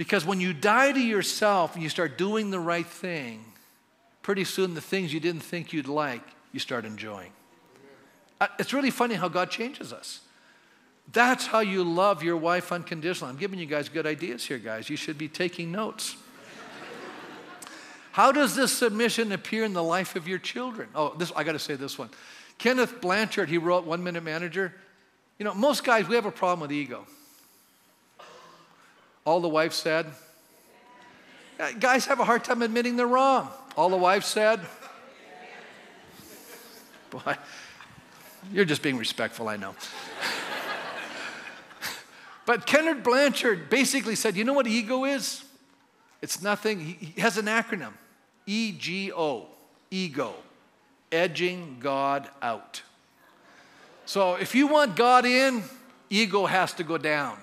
Because 0.00 0.24
when 0.24 0.40
you 0.40 0.54
die 0.54 0.92
to 0.92 0.98
yourself 0.98 1.74
and 1.74 1.82
you 1.82 1.90
start 1.90 2.16
doing 2.16 2.50
the 2.50 2.58
right 2.58 2.86
thing, 2.86 3.44
pretty 4.22 4.44
soon 4.44 4.72
the 4.72 4.80
things 4.80 5.12
you 5.12 5.20
didn't 5.20 5.42
think 5.42 5.74
you'd 5.74 5.88
like, 5.88 6.22
you 6.52 6.58
start 6.58 6.86
enjoying. 6.86 7.32
Uh, 8.40 8.46
it's 8.58 8.72
really 8.72 8.90
funny 8.90 9.14
how 9.14 9.28
God 9.28 9.50
changes 9.50 9.92
us. 9.92 10.20
That's 11.12 11.44
how 11.44 11.60
you 11.60 11.84
love 11.84 12.22
your 12.22 12.38
wife 12.38 12.72
unconditionally. 12.72 13.30
I'm 13.30 13.38
giving 13.38 13.58
you 13.58 13.66
guys 13.66 13.90
good 13.90 14.06
ideas 14.06 14.42
here, 14.42 14.56
guys. 14.56 14.88
You 14.88 14.96
should 14.96 15.18
be 15.18 15.28
taking 15.28 15.70
notes. 15.70 16.16
how 18.12 18.32
does 18.32 18.56
this 18.56 18.72
submission 18.72 19.32
appear 19.32 19.64
in 19.64 19.74
the 19.74 19.82
life 19.82 20.16
of 20.16 20.26
your 20.26 20.38
children? 20.38 20.88
Oh, 20.94 21.12
this 21.18 21.30
I 21.36 21.44
got 21.44 21.52
to 21.52 21.58
say 21.58 21.74
this 21.74 21.98
one. 21.98 22.08
Kenneth 22.56 23.02
Blanchard, 23.02 23.50
he 23.50 23.58
wrote 23.58 23.84
One 23.84 24.02
Minute 24.02 24.22
Manager. 24.22 24.72
You 25.38 25.44
know, 25.44 25.52
most 25.52 25.84
guys, 25.84 26.08
we 26.08 26.14
have 26.14 26.24
a 26.24 26.32
problem 26.32 26.60
with 26.60 26.72
ego. 26.72 27.04
All 29.24 29.40
the 29.40 29.48
wife 29.48 29.72
said, 29.72 30.06
uh, 31.58 31.72
guys 31.78 32.06
have 32.06 32.20
a 32.20 32.24
hard 32.24 32.42
time 32.42 32.62
admitting 32.62 32.96
they're 32.96 33.06
wrong. 33.06 33.50
All 33.76 33.90
the 33.90 33.96
wife 33.96 34.24
said, 34.24 34.60
boy, 37.10 37.36
you're 38.52 38.64
just 38.64 38.82
being 38.82 38.96
respectful, 38.96 39.48
I 39.48 39.56
know. 39.56 39.74
but 42.46 42.66
Kenneth 42.66 43.04
Blanchard 43.04 43.68
basically 43.68 44.14
said, 44.14 44.36
you 44.36 44.44
know 44.44 44.54
what 44.54 44.66
ego 44.66 45.04
is? 45.04 45.44
It's 46.22 46.42
nothing, 46.42 46.80
he 46.80 47.20
has 47.20 47.38
an 47.38 47.46
acronym 47.46 47.92
E 48.46 48.72
G 48.72 49.12
O, 49.12 49.46
ego, 49.90 50.34
edging 51.12 51.76
God 51.78 52.28
out. 52.42 52.82
So 54.06 54.34
if 54.34 54.54
you 54.54 54.66
want 54.66 54.96
God 54.96 55.24
in, 55.24 55.62
ego 56.08 56.46
has 56.46 56.72
to 56.74 56.82
go 56.84 56.98
down. 56.98 57.38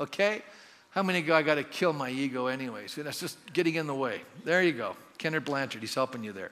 Okay? 0.00 0.42
How 0.90 1.02
many 1.04 1.22
go, 1.22 1.34
I 1.34 1.42
got 1.42 1.54
to 1.54 1.64
kill 1.64 1.92
my 1.92 2.10
ego 2.10 2.46
anyways? 2.46 2.96
That's 2.96 3.20
just 3.20 3.38
getting 3.52 3.76
in 3.76 3.86
the 3.86 3.94
way. 3.94 4.22
There 4.44 4.62
you 4.62 4.72
go. 4.72 4.96
Kenneth 5.18 5.44
Blanchard, 5.44 5.82
he's 5.82 5.94
helping 5.94 6.24
you 6.24 6.32
there. 6.32 6.50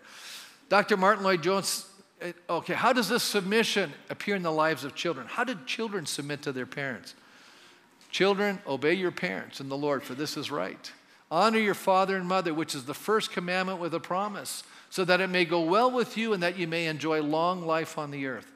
Dr. 0.69 0.97
Martyn 0.97 1.25
Lloyd-Jones, 1.25 1.87
eh, 2.21 2.33
okay, 2.49 2.75
how 2.75 2.93
does 2.93 3.09
this 3.09 3.23
submission 3.23 3.93
appear 4.11 4.37
in 4.37 4.43
the 4.43 4.53
lives 4.53 4.85
of 4.85 4.95
children? 4.95 5.27
How 5.27 5.43
did 5.43 5.67
children 5.67 6.07
submit 6.07 6.43
to 6.43 6.53
their 6.53 6.67
parents? 6.67 7.15
Children, 8.11 8.61
obey 8.67 8.95
your 8.95 9.11
parents 9.11 9.61
in 9.61 9.69
the 9.69 9.77
Lord, 9.77 10.03
for 10.03 10.15
this 10.15 10.37
is 10.37 10.51
right. 10.51 10.93
Honor 11.31 11.59
your 11.59 11.75
father 11.75 12.17
and 12.17 12.27
mother, 12.27 12.55
which 12.55 12.75
is 12.75 12.85
the 12.85 12.95
first 12.95 13.33
commandment 13.33 13.81
with 13.81 13.93
a 13.93 14.01
promise, 14.01 14.63
so 14.89 15.05
that 15.05 15.21
it 15.21 15.29
may 15.29 15.45
go 15.45 15.61
well 15.63 15.91
with 15.91 16.17
you 16.17 16.33
and 16.33 16.43
that 16.43 16.59
you 16.59 16.67
may 16.67 16.87
enjoy 16.87 17.21
long 17.21 17.67
life 17.67 17.99
on 17.99 18.11
the 18.11 18.27
earth. 18.27 18.51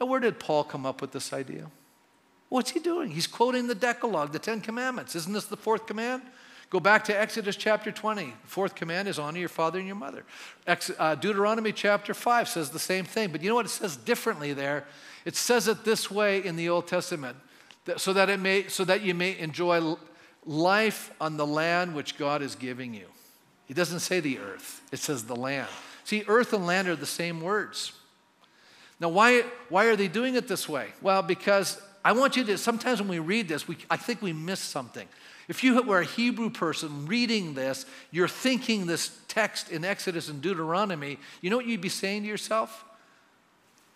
Now, 0.00 0.06
where 0.06 0.20
did 0.20 0.38
Paul 0.38 0.64
come 0.64 0.84
up 0.84 1.00
with 1.00 1.12
this 1.12 1.32
idea? 1.32 1.70
What's 2.52 2.70
he 2.70 2.80
doing? 2.80 3.10
He's 3.10 3.26
quoting 3.26 3.66
the 3.66 3.74
Decalogue, 3.74 4.32
the 4.32 4.38
Ten 4.38 4.60
Commandments. 4.60 5.16
Isn't 5.16 5.32
this 5.32 5.46
the 5.46 5.56
fourth 5.56 5.86
command? 5.86 6.20
Go 6.68 6.80
back 6.80 7.02
to 7.04 7.18
Exodus 7.18 7.56
chapter 7.56 7.90
20. 7.90 8.26
The 8.26 8.30
fourth 8.44 8.74
command 8.74 9.08
is 9.08 9.18
honor 9.18 9.38
your 9.38 9.48
father 9.48 9.78
and 9.78 9.88
your 9.88 9.96
mother. 9.96 10.26
Ex- 10.66 10.90
uh, 10.98 11.14
Deuteronomy 11.14 11.72
chapter 11.72 12.12
5 12.12 12.46
says 12.46 12.68
the 12.68 12.78
same 12.78 13.06
thing. 13.06 13.32
But 13.32 13.40
you 13.40 13.48
know 13.48 13.54
what 13.54 13.64
it 13.64 13.70
says 13.70 13.96
differently 13.96 14.52
there? 14.52 14.84
It 15.24 15.34
says 15.34 15.66
it 15.66 15.82
this 15.82 16.10
way 16.10 16.44
in 16.44 16.56
the 16.56 16.68
Old 16.68 16.86
Testament 16.86 17.38
that, 17.86 18.02
so, 18.02 18.12
that 18.12 18.28
it 18.28 18.38
may, 18.38 18.68
so 18.68 18.84
that 18.84 19.00
you 19.00 19.14
may 19.14 19.38
enjoy 19.38 19.96
life 20.44 21.10
on 21.22 21.38
the 21.38 21.46
land 21.46 21.94
which 21.94 22.18
God 22.18 22.42
is 22.42 22.54
giving 22.54 22.92
you. 22.92 23.06
He 23.64 23.72
doesn't 23.72 24.00
say 24.00 24.20
the 24.20 24.38
earth, 24.38 24.82
it 24.92 24.98
says 24.98 25.24
the 25.24 25.36
land. 25.36 25.68
See, 26.04 26.22
earth 26.28 26.52
and 26.52 26.66
land 26.66 26.86
are 26.88 26.96
the 26.96 27.06
same 27.06 27.40
words. 27.40 27.92
Now, 29.00 29.08
why, 29.08 29.44
why 29.70 29.86
are 29.86 29.96
they 29.96 30.08
doing 30.08 30.34
it 30.34 30.48
this 30.48 30.68
way? 30.68 30.88
Well, 31.00 31.22
because 31.22 31.80
I 32.04 32.12
want 32.12 32.36
you 32.36 32.44
to, 32.44 32.58
sometimes 32.58 33.00
when 33.00 33.08
we 33.08 33.18
read 33.18 33.48
this, 33.48 33.68
we, 33.68 33.76
I 33.88 33.96
think 33.96 34.22
we 34.22 34.32
miss 34.32 34.60
something. 34.60 35.06
If 35.48 35.62
you 35.62 35.82
were 35.82 36.00
a 36.00 36.04
Hebrew 36.04 36.50
person 36.50 37.06
reading 37.06 37.54
this, 37.54 37.86
you're 38.10 38.28
thinking 38.28 38.86
this 38.86 39.16
text 39.28 39.70
in 39.70 39.84
Exodus 39.84 40.28
and 40.28 40.40
Deuteronomy, 40.40 41.18
you 41.40 41.50
know 41.50 41.56
what 41.56 41.66
you'd 41.66 41.80
be 41.80 41.88
saying 41.88 42.22
to 42.22 42.28
yourself? 42.28 42.84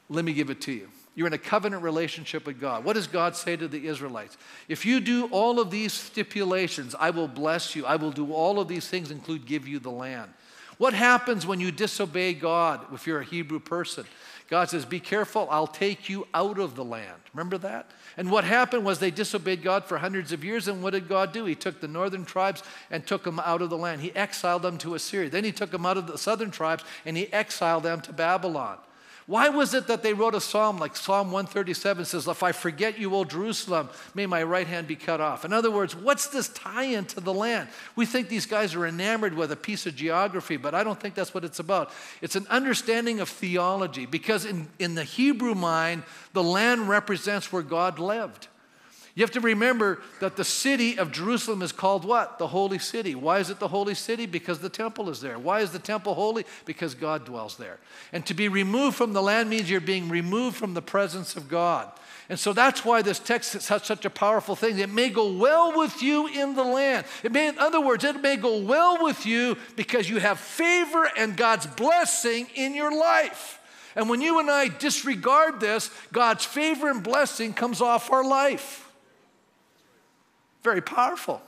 Let 0.09 0.25
me 0.25 0.33
give 0.33 0.51
it 0.51 0.61
to 0.63 0.73
you. 0.73 0.89
You're 1.15 1.27
in 1.27 1.33
a 1.33 1.39
covenant 1.39 1.83
relationship 1.83 2.47
with 2.47 2.61
God. 2.61 2.85
What 2.85 2.93
does 2.93 3.07
God 3.07 3.35
say 3.35 3.57
to 3.57 3.67
the 3.67 3.87
Israelites? 3.87 4.37
If 4.69 4.85
you 4.85 5.01
do 5.01 5.27
all 5.29 5.59
of 5.59 5.71
these 5.71 5.95
stipulations, 5.95 6.95
I 6.99 7.11
will 7.11 7.27
bless 7.27 7.75
you. 7.75 7.87
I 7.87 7.97
will 7.97 8.13
do 8.13 8.33
all 8.33 8.61
of 8.61 8.69
these 8.69 8.87
things, 8.87 9.11
include 9.11 9.47
give 9.47 9.67
you 9.67 9.79
the 9.79 9.91
land. 9.91 10.31
What 10.79 10.95
happens 10.95 11.47
when 11.47 11.61
you 11.61 11.73
disobey 11.73 12.35
God 12.35 12.85
if 12.93 13.07
you're 13.07 13.21
a 13.21 13.25
Hebrew 13.25 13.61
person? 13.61 14.05
God 14.49 14.69
says, 14.69 14.85
Be 14.85 15.01
careful, 15.01 15.49
I'll 15.51 15.67
take 15.67 16.09
you 16.09 16.29
out 16.33 16.59
of 16.59 16.77
the 16.77 16.85
land. 16.85 17.21
Remember 17.35 17.59
that? 17.59 17.91
And 18.17 18.31
what 18.31 18.45
happened 18.45 18.85
was 18.85 18.99
they 18.99 19.11
disobeyed 19.11 19.63
God 19.63 19.85
for 19.85 19.99
hundreds 19.99 20.33
of 20.33 20.45
years. 20.45 20.69
And 20.69 20.83
what 20.83 20.93
did 20.93 21.09
God 21.09 21.33
do? 21.33 21.45
He 21.45 21.55
took 21.55 21.81
the 21.81 21.89
northern 21.89 22.25
tribes 22.25 22.63
and 22.91 23.07
took 23.07 23.25
them 23.25 23.41
out 23.41 23.61
of 23.61 23.71
the 23.71 23.77
land. 23.77 24.01
He 24.01 24.15
exiled 24.15 24.63
them 24.63 24.79
to 24.79 24.95
Assyria. 24.95 25.29
Then 25.29 25.45
he 25.45 25.53
took 25.53 25.71
them 25.71 25.85
out 25.85 25.97
of 25.97 26.07
the 26.07 26.17
southern 26.17 26.51
tribes 26.51 26.85
and 27.05 27.17
he 27.17 27.33
exiled 27.33 27.83
them 27.83 28.01
to 28.03 28.13
Babylon. 28.13 28.79
Why 29.27 29.49
was 29.49 29.75
it 29.75 29.89
that 29.89 30.05
they 30.05 30.15
wrote 30.15 30.37
a 30.37 30.41
psalm 30.41 30.79
like 30.79 30.97
Psalm 30.97 31.33
137 31.33 32.05
says, 32.05 32.29
If 32.29 32.45
I 32.45 32.53
forget 32.53 32.97
you, 32.97 33.13
O 33.17 33.25
Jerusalem, 33.25 33.89
may 34.15 34.25
my 34.25 34.45
right 34.45 34.67
hand 34.67 34.87
be 34.87 34.95
cut 34.95 35.21
off? 35.21 35.45
In 35.45 35.53
other 35.53 35.71
words, 35.71 35.97
what's 35.97 36.29
this 36.29 36.49
tie 36.49 36.85
in 36.85 37.07
to 37.07 37.21
the 37.21 37.35
land? 37.35 37.69
We 37.97 38.07
think 38.07 38.29
these 38.29 38.47
guys 38.47 38.77
are 38.77 38.87
enamored 38.87 39.35
with 39.35 39.51
a 39.51 39.57
piece 39.57 39.85
of 39.85 39.97
geography, 39.97 40.57
but 40.57 40.77
I 40.77 40.85
don't 40.85 41.01
think 41.01 41.17
that's 41.17 41.35
what 41.35 41.45
it's 41.45 41.59
about. 41.59 41.91
It's 42.23 42.37
an 42.37 42.47
understanding 42.49 43.19
of 43.19 43.29
theology 43.29 44.07
because 44.07 44.45
in, 44.45 44.69
in 44.79 44.95
the 44.95 45.05
Hebrew 45.05 45.57
mind, 45.57 46.05
the 46.33 46.45
land 46.45 46.89
represents 46.89 47.53
where 47.53 47.63
God 47.63 47.99
lived. 47.99 48.47
You 49.17 49.23
have 49.23 49.31
to 49.31 49.41
remember 49.41 50.03
that 50.21 50.37
the 50.37 50.45
city 50.45 50.99
of 50.99 51.11
Jerusalem 51.11 51.63
is 51.63 51.73
called 51.73 52.05
what? 52.05 52.39
The 52.39 52.49
holy 52.49 52.79
city. 52.79 53.15
Why 53.15 53.39
is 53.39 53.49
it 53.49 53.59
the 53.59 53.69
holy 53.69 53.95
city? 53.95 54.27
Because 54.27 54.59
the 54.59 54.69
temple 54.69 55.09
is 55.09 55.23
there. 55.23 55.39
Why 55.39 55.61
is 55.61 55.71
the 55.71 55.79
temple 55.79 56.13
holy? 56.13 56.45
Because 56.67 56.95
God 56.95 57.25
dwells 57.25 57.57
there. 57.57 57.79
And 58.13 58.27
to 58.27 58.35
be 58.35 58.49
removed 58.49 58.95
from 58.95 59.15
the 59.15 59.23
land 59.23 59.49
means 59.49 59.71
you're 59.71 59.81
being 59.81 60.11
removed 60.11 60.59
from 60.59 60.75
the 60.75 60.83
presence 60.83 61.35
of 61.35 61.49
God. 61.49 61.91
And 62.29 62.39
so 62.39 62.53
that's 62.53 62.85
why 62.85 63.01
this 63.01 63.19
text 63.19 63.55
is 63.55 63.65
such, 63.65 64.05
a 64.05 64.11
powerful 64.11 64.55
thing. 64.55 64.79
It 64.79 64.91
may 64.91 65.09
go 65.09 65.33
well 65.33 65.75
with 65.75 66.03
you 66.03 66.27
in 66.27 66.55
the 66.55 66.65
land. 66.65 67.07
It 67.23 67.33
may, 67.33 67.49
in 67.49 67.59
other 67.59 67.81
words, 67.81 68.05
it 68.05 68.21
may 68.21 68.37
go 68.37 68.59
well 68.59 69.03
with 69.03 69.25
you 69.25 69.57
because 69.77 70.11
you 70.11 70.19
have 70.19 70.39
favor 70.39 71.09
and 71.17 71.39
God's 71.39 71.67
blessing 71.67 72.49
in 72.55 72.75
your 72.75 72.95
life. 72.95 73.61
And 73.95 74.11
when 74.11 74.21
you 74.21 74.41
and 74.41 74.51
I 74.51 74.69
disregard 74.69 75.59
this, 75.59 75.91
God's 76.13 76.45
favor 76.45 76.91
and 76.91 77.03
blessing 77.03 77.55
comes 77.55 77.81
off 77.81 78.13
our 78.13 78.23
life. 78.23 78.86
Very 80.67 80.81
powerful. 80.81 81.41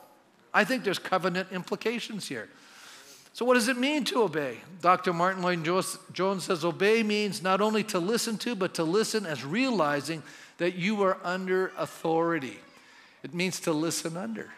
I 0.55 0.63
think 0.63 0.85
there's 0.85 1.01
covenant 1.01 1.49
implications 1.51 2.29
here. 2.29 2.49
So, 3.33 3.45
what 3.45 3.55
does 3.55 3.67
it 3.67 3.77
mean 3.77 4.05
to 4.05 4.23
obey? 4.23 4.59
Dr. 4.81 5.13
Martyn 5.13 5.43
Lloyd-Jones 5.43 6.45
says 6.45 6.65
obey 6.65 7.03
means 7.03 7.43
not 7.43 7.61
only 7.61 7.83
to 7.83 7.99
listen 7.99 8.39
to, 8.39 8.55
but 8.55 8.75
to 8.75 8.85
listen 8.85 9.27
as 9.27 9.45
realizing 9.45 10.23
that 10.59 10.77
you 10.77 11.03
are 11.03 11.19
under 11.25 11.73
authority. 11.77 12.61
It 13.25 13.35
means 13.35 13.59
to 13.63 13.73
listen 13.73 14.17
under. 14.17 14.53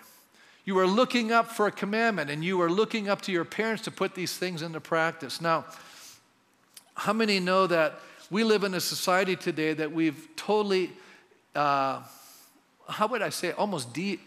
You 0.66 0.78
are 0.78 0.86
looking 0.86 1.32
up 1.32 1.50
for 1.50 1.66
a 1.66 1.72
commandment 1.72 2.28
and 2.28 2.44
you 2.44 2.60
are 2.60 2.70
looking 2.70 3.08
up 3.08 3.22
to 3.22 3.32
your 3.32 3.46
parents 3.46 3.84
to 3.84 3.90
put 3.90 4.14
these 4.14 4.36
things 4.36 4.60
into 4.60 4.78
practice. 4.78 5.40
Now, 5.40 5.64
how 6.96 7.14
many 7.14 7.40
know 7.40 7.66
that 7.66 7.98
we 8.30 8.44
live 8.44 8.64
in 8.64 8.74
a 8.74 8.80
society 8.80 9.36
today 9.36 9.72
that 9.72 9.90
we've 9.90 10.28
totally, 10.36 10.90
uh, 11.54 12.02
how 12.90 13.06
would 13.06 13.22
I 13.22 13.30
say, 13.30 13.52
almost 13.52 13.94
de- 13.94 14.20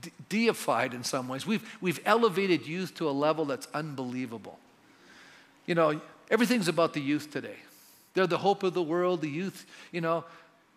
de- 0.00 0.12
deified 0.28 0.94
in 0.94 1.04
some 1.04 1.28
ways. 1.28 1.46
We've, 1.46 1.66
we've 1.80 2.00
elevated 2.04 2.66
youth 2.66 2.94
to 2.96 3.08
a 3.08 3.12
level 3.12 3.44
that's 3.44 3.68
unbelievable. 3.74 4.58
You 5.66 5.74
know, 5.74 6.00
everything's 6.30 6.68
about 6.68 6.94
the 6.94 7.00
youth 7.00 7.30
today. 7.30 7.56
They're 8.14 8.26
the 8.26 8.38
hope 8.38 8.62
of 8.62 8.74
the 8.74 8.82
world, 8.82 9.20
the 9.20 9.28
youth, 9.28 9.66
you 9.92 10.00
know. 10.00 10.24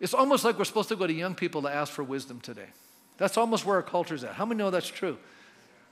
It's 0.00 0.14
almost 0.14 0.44
like 0.44 0.58
we're 0.58 0.64
supposed 0.64 0.88
to 0.88 0.96
go 0.96 1.06
to 1.06 1.12
young 1.12 1.34
people 1.34 1.62
to 1.62 1.68
ask 1.68 1.92
for 1.92 2.04
wisdom 2.04 2.40
today. 2.40 2.68
That's 3.16 3.36
almost 3.36 3.64
where 3.64 3.76
our 3.76 3.82
culture's 3.82 4.24
at. 4.24 4.34
How 4.34 4.44
many 4.44 4.58
know 4.58 4.70
that's 4.70 4.88
true? 4.88 5.18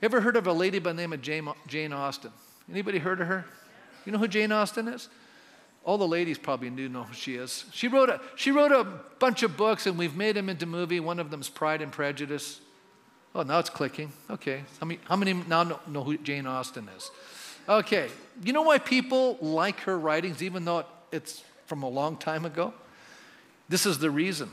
Ever 0.01 0.19
heard 0.21 0.35
of 0.35 0.47
a 0.47 0.53
lady 0.53 0.79
by 0.79 0.91
the 0.91 0.97
name 0.97 1.13
of 1.13 1.21
Jane, 1.21 1.47
Jane 1.67 1.93
Austen? 1.93 2.31
Anybody 2.69 2.99
heard 2.99 3.21
of 3.21 3.27
her? 3.27 3.45
You 4.05 4.11
know 4.11 4.17
who 4.17 4.27
Jane 4.27 4.51
Austen 4.51 4.87
is? 4.87 5.07
All 5.85 5.97
the 5.97 6.07
ladies 6.07 6.37
probably 6.37 6.69
do 6.69 6.87
know 6.87 7.03
who 7.03 7.13
she 7.13 7.35
is. 7.35 7.65
She 7.71 7.87
wrote 7.87 8.09
a, 8.09 8.21
she 8.35 8.51
wrote 8.51 8.71
a 8.71 8.85
bunch 9.19 9.43
of 9.43 9.57
books, 9.57 9.85
and 9.85 9.97
we've 9.97 10.15
made 10.15 10.35
them 10.35 10.49
into 10.49 10.65
movie. 10.65 10.99
One 10.99 11.19
of 11.19 11.29
them 11.29 11.41
is 11.41 11.49
Pride 11.49 11.81
and 11.81 11.91
Prejudice. 11.91 12.61
Oh, 13.35 13.41
now 13.43 13.59
it's 13.59 13.69
clicking. 13.69 14.11
Okay. 14.29 14.63
How 14.79 14.85
many, 14.85 14.99
how 15.05 15.15
many 15.15 15.33
now 15.33 15.63
know, 15.63 15.79
know 15.87 16.03
who 16.03 16.17
Jane 16.17 16.45
Austen 16.45 16.87
is? 16.95 17.09
Okay. 17.67 18.09
You 18.43 18.53
know 18.53 18.61
why 18.63 18.77
people 18.77 19.37
like 19.41 19.79
her 19.81 19.97
writings, 19.97 20.43
even 20.43 20.65
though 20.65 20.85
it's 21.11 21.43
from 21.65 21.83
a 21.83 21.89
long 21.89 22.17
time 22.17 22.45
ago? 22.45 22.73
This 23.69 23.85
is 23.85 23.99
the 23.99 24.11
reason. 24.11 24.49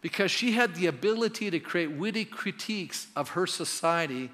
Because 0.00 0.30
she 0.30 0.52
had 0.52 0.76
the 0.76 0.86
ability 0.86 1.50
to 1.50 1.58
create 1.58 1.90
witty 1.90 2.24
critiques 2.24 3.08
of 3.16 3.30
her 3.30 3.46
society 3.46 4.30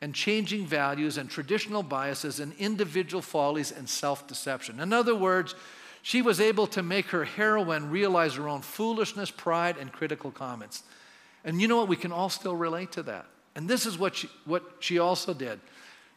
and 0.00 0.14
changing 0.14 0.66
values 0.66 1.18
and 1.18 1.28
traditional 1.28 1.82
biases 1.82 2.40
and 2.40 2.52
individual 2.58 3.20
follies 3.20 3.72
and 3.72 3.88
self 3.88 4.26
deception. 4.28 4.80
In 4.80 4.92
other 4.92 5.14
words, 5.14 5.54
she 6.02 6.22
was 6.22 6.40
able 6.40 6.66
to 6.68 6.82
make 6.82 7.06
her 7.06 7.24
heroine 7.24 7.90
realize 7.90 8.34
her 8.34 8.48
own 8.48 8.62
foolishness, 8.62 9.30
pride, 9.30 9.76
and 9.78 9.92
critical 9.92 10.30
comments. 10.30 10.84
And 11.44 11.60
you 11.60 11.68
know 11.68 11.76
what? 11.76 11.88
We 11.88 11.96
can 11.96 12.12
all 12.12 12.28
still 12.28 12.56
relate 12.56 12.92
to 12.92 13.02
that. 13.04 13.26
And 13.54 13.68
this 13.68 13.86
is 13.86 13.98
what 13.98 14.16
she, 14.16 14.28
what 14.44 14.62
she 14.80 14.98
also 14.98 15.34
did. 15.34 15.60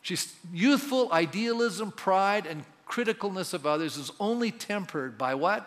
She's 0.01 0.35
youthful 0.53 1.11
idealism, 1.11 1.91
pride, 1.91 2.45
and 2.45 2.65
criticalness 2.87 3.53
of 3.53 3.65
others 3.65 3.97
is 3.97 4.11
only 4.19 4.51
tempered 4.51 5.17
by 5.17 5.33
what? 5.35 5.65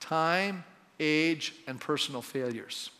Time, 0.00 0.64
age, 1.00 1.54
and 1.66 1.80
personal 1.80 2.22
failures. 2.22 2.90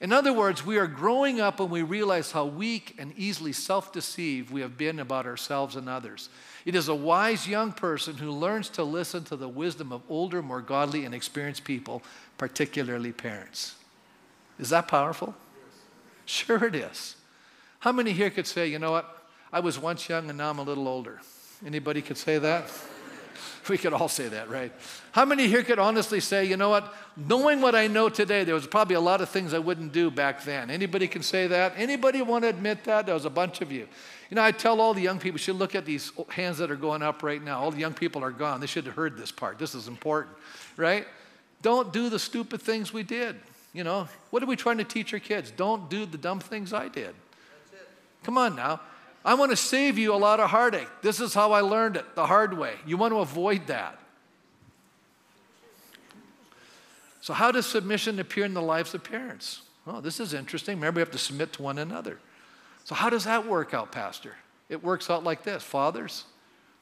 In 0.00 0.12
other 0.12 0.32
words, 0.32 0.66
we 0.66 0.76
are 0.76 0.88
growing 0.88 1.40
up 1.40 1.60
when 1.60 1.70
we 1.70 1.82
realize 1.82 2.32
how 2.32 2.44
weak 2.44 2.96
and 2.98 3.14
easily 3.16 3.52
self 3.52 3.92
deceived 3.92 4.50
we 4.50 4.60
have 4.60 4.76
been 4.76 4.98
about 4.98 5.24
ourselves 5.24 5.76
and 5.76 5.88
others. 5.88 6.28
It 6.66 6.74
is 6.74 6.88
a 6.88 6.94
wise 6.94 7.46
young 7.46 7.72
person 7.72 8.16
who 8.16 8.30
learns 8.30 8.68
to 8.70 8.84
listen 8.84 9.24
to 9.24 9.36
the 9.36 9.48
wisdom 9.48 9.92
of 9.92 10.02
older, 10.08 10.42
more 10.42 10.60
godly, 10.60 11.04
and 11.04 11.14
experienced 11.14 11.64
people, 11.64 12.02
particularly 12.36 13.12
parents. 13.12 13.76
Is 14.58 14.70
that 14.70 14.88
powerful? 14.88 15.34
Sure, 16.26 16.64
it 16.64 16.74
is. 16.74 17.16
How 17.80 17.92
many 17.92 18.12
here 18.12 18.30
could 18.30 18.46
say, 18.46 18.66
you 18.66 18.78
know 18.78 18.92
what? 18.92 19.26
I 19.52 19.60
was 19.60 19.78
once 19.78 20.08
young 20.08 20.28
and 20.28 20.38
now 20.38 20.50
I'm 20.50 20.58
a 20.58 20.62
little 20.62 20.88
older? 20.88 21.20
Anybody 21.64 22.02
could 22.02 22.18
say 22.18 22.38
that? 22.38 22.70
We 23.68 23.78
could 23.78 23.94
all 23.94 24.08
say 24.08 24.28
that, 24.28 24.50
right? 24.50 24.70
How 25.12 25.24
many 25.24 25.48
here 25.48 25.62
could 25.62 25.78
honestly 25.78 26.20
say, 26.20 26.44
you 26.44 26.58
know 26.58 26.68
what? 26.68 26.92
Knowing 27.16 27.62
what 27.62 27.74
I 27.74 27.86
know 27.86 28.10
today, 28.10 28.44
there 28.44 28.54
was 28.54 28.66
probably 28.66 28.94
a 28.94 29.00
lot 29.00 29.22
of 29.22 29.30
things 29.30 29.54
I 29.54 29.58
wouldn't 29.58 29.92
do 29.92 30.10
back 30.10 30.44
then. 30.44 30.70
Anybody 30.70 31.08
can 31.08 31.22
say 31.22 31.46
that? 31.46 31.72
Anybody 31.76 32.20
want 32.20 32.42
to 32.44 32.48
admit 32.48 32.84
that? 32.84 33.06
There 33.06 33.14
was 33.14 33.24
a 33.24 33.30
bunch 33.30 33.62
of 33.62 33.72
you. 33.72 33.88
You 34.28 34.34
know, 34.34 34.42
I 34.42 34.52
tell 34.52 34.82
all 34.82 34.92
the 34.92 35.00
young 35.00 35.18
people, 35.18 35.38
should 35.38 35.56
look 35.56 35.74
at 35.74 35.86
these 35.86 36.12
hands 36.28 36.58
that 36.58 36.70
are 36.70 36.76
going 36.76 37.02
up 37.02 37.22
right 37.22 37.42
now. 37.42 37.60
All 37.60 37.70
the 37.70 37.78
young 37.78 37.94
people 37.94 38.22
are 38.22 38.30
gone. 38.30 38.60
They 38.60 38.66
should 38.66 38.84
have 38.84 38.96
heard 38.96 39.16
this 39.16 39.32
part. 39.32 39.58
This 39.58 39.74
is 39.74 39.88
important, 39.88 40.36
right? 40.76 41.06
Don't 41.62 41.90
do 41.90 42.10
the 42.10 42.18
stupid 42.18 42.60
things 42.60 42.92
we 42.92 43.02
did. 43.02 43.36
You 43.74 43.82
know, 43.84 44.08
what 44.30 44.42
are 44.42 44.46
we 44.46 44.56
trying 44.56 44.78
to 44.78 44.84
teach 44.84 45.12
our 45.12 45.18
kids? 45.18 45.50
Don't 45.50 45.90
do 45.90 46.06
the 46.06 46.16
dumb 46.16 46.40
things 46.40 46.72
I 46.72 46.88
did. 46.88 47.14
Come 48.22 48.38
on 48.38 48.56
now. 48.56 48.80
I 49.24 49.34
want 49.34 49.50
to 49.50 49.56
save 49.56 49.98
you 49.98 50.14
a 50.14 50.16
lot 50.16 50.38
of 50.38 50.50
heartache. 50.50 50.88
This 51.02 51.20
is 51.20 51.34
how 51.34 51.52
I 51.52 51.60
learned 51.60 51.96
it 51.96 52.14
the 52.14 52.26
hard 52.26 52.56
way. 52.56 52.74
You 52.86 52.96
want 52.96 53.12
to 53.12 53.18
avoid 53.18 53.66
that. 53.66 53.98
So, 57.20 57.32
how 57.32 57.50
does 57.50 57.66
submission 57.66 58.20
appear 58.20 58.44
in 58.44 58.54
the 58.54 58.62
lives 58.62 58.94
of 58.94 59.02
parents? 59.02 59.62
Well, 59.86 60.02
this 60.02 60.20
is 60.20 60.34
interesting. 60.34 60.76
Remember, 60.76 60.98
we 60.98 61.00
have 61.00 61.10
to 61.10 61.18
submit 61.18 61.54
to 61.54 61.62
one 61.62 61.78
another. 61.78 62.18
So, 62.84 62.94
how 62.94 63.08
does 63.08 63.24
that 63.24 63.46
work 63.46 63.72
out, 63.72 63.90
Pastor? 63.90 64.36
It 64.68 64.84
works 64.84 65.08
out 65.10 65.24
like 65.24 65.42
this 65.42 65.62
Fathers, 65.62 66.24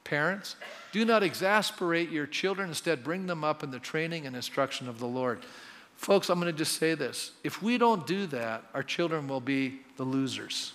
parents, 0.03 0.57
do 0.90 1.05
not 1.05 1.22
exasperate 1.22 2.11
your 2.11 2.26
children. 2.26 2.68
Instead, 2.68 3.05
bring 3.05 3.26
them 3.26 3.45
up 3.45 3.62
in 3.62 3.70
the 3.70 3.78
training 3.78 4.26
and 4.26 4.34
instruction 4.34 4.88
of 4.88 4.99
the 4.99 5.07
Lord. 5.07 5.45
Folks, 6.03 6.30
I'm 6.30 6.40
going 6.40 6.53
to 6.53 6.59
just 6.59 6.78
say 6.78 6.94
this. 6.94 7.30
If 7.44 7.62
we 7.62 7.78
don't 7.78 8.05
do 8.09 8.26
that, 8.26 8.64
our 8.74 8.82
children 8.82 9.28
will 9.28 9.40
be 9.40 9.78
the 9.96 10.03
losers. 10.03 10.72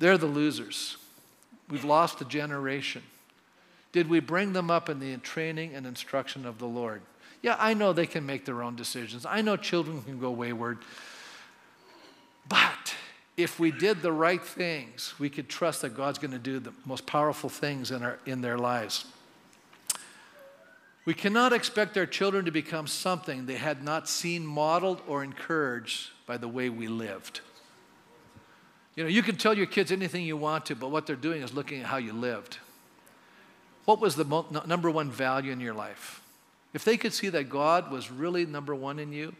They're 0.00 0.18
the 0.18 0.26
losers. 0.26 0.96
We've 1.70 1.84
lost 1.84 2.20
a 2.20 2.24
generation. 2.24 3.02
Did 3.92 4.10
we 4.10 4.18
bring 4.18 4.52
them 4.52 4.68
up 4.68 4.88
in 4.88 4.98
the 4.98 5.16
training 5.18 5.76
and 5.76 5.86
instruction 5.86 6.44
of 6.44 6.58
the 6.58 6.66
Lord? 6.66 7.02
Yeah, 7.40 7.54
I 7.56 7.74
know 7.74 7.92
they 7.92 8.06
can 8.06 8.26
make 8.26 8.44
their 8.44 8.64
own 8.64 8.74
decisions. 8.74 9.24
I 9.24 9.42
know 9.42 9.56
children 9.56 10.02
can 10.02 10.18
go 10.18 10.32
wayward. 10.32 10.78
But 12.48 12.96
if 13.36 13.60
we 13.60 13.70
did 13.70 14.02
the 14.02 14.12
right 14.12 14.42
things, 14.42 15.14
we 15.20 15.30
could 15.30 15.48
trust 15.48 15.82
that 15.82 15.96
God's 15.96 16.18
going 16.18 16.32
to 16.32 16.38
do 16.40 16.58
the 16.58 16.72
most 16.84 17.06
powerful 17.06 17.48
things 17.48 17.92
in, 17.92 18.02
our, 18.02 18.18
in 18.26 18.40
their 18.40 18.58
lives. 18.58 19.04
We 21.04 21.12
cannot 21.14 21.52
expect 21.52 21.98
our 21.98 22.06
children 22.06 22.46
to 22.46 22.50
become 22.50 22.86
something 22.86 23.44
they 23.44 23.56
had 23.56 23.84
not 23.84 24.08
seen 24.08 24.46
modeled 24.46 25.02
or 25.06 25.22
encouraged 25.22 26.10
by 26.26 26.38
the 26.38 26.48
way 26.48 26.70
we 26.70 26.88
lived. 26.88 27.40
You 28.96 29.04
know, 29.04 29.10
you 29.10 29.22
can 29.22 29.36
tell 29.36 29.54
your 29.54 29.66
kids 29.66 29.92
anything 29.92 30.24
you 30.24 30.36
want 30.36 30.66
to, 30.66 30.76
but 30.76 30.90
what 30.90 31.06
they're 31.06 31.16
doing 31.16 31.42
is 31.42 31.52
looking 31.52 31.80
at 31.80 31.86
how 31.86 31.98
you 31.98 32.12
lived. 32.12 32.58
What 33.84 34.00
was 34.00 34.16
the 34.16 34.24
mo- 34.24 34.46
number 34.66 34.90
one 34.90 35.10
value 35.10 35.52
in 35.52 35.60
your 35.60 35.74
life? 35.74 36.22
If 36.72 36.84
they 36.84 36.96
could 36.96 37.12
see 37.12 37.28
that 37.28 37.50
God 37.50 37.90
was 37.90 38.10
really 38.10 38.46
number 38.46 38.74
one 38.74 38.98
in 38.98 39.12
you, 39.12 39.34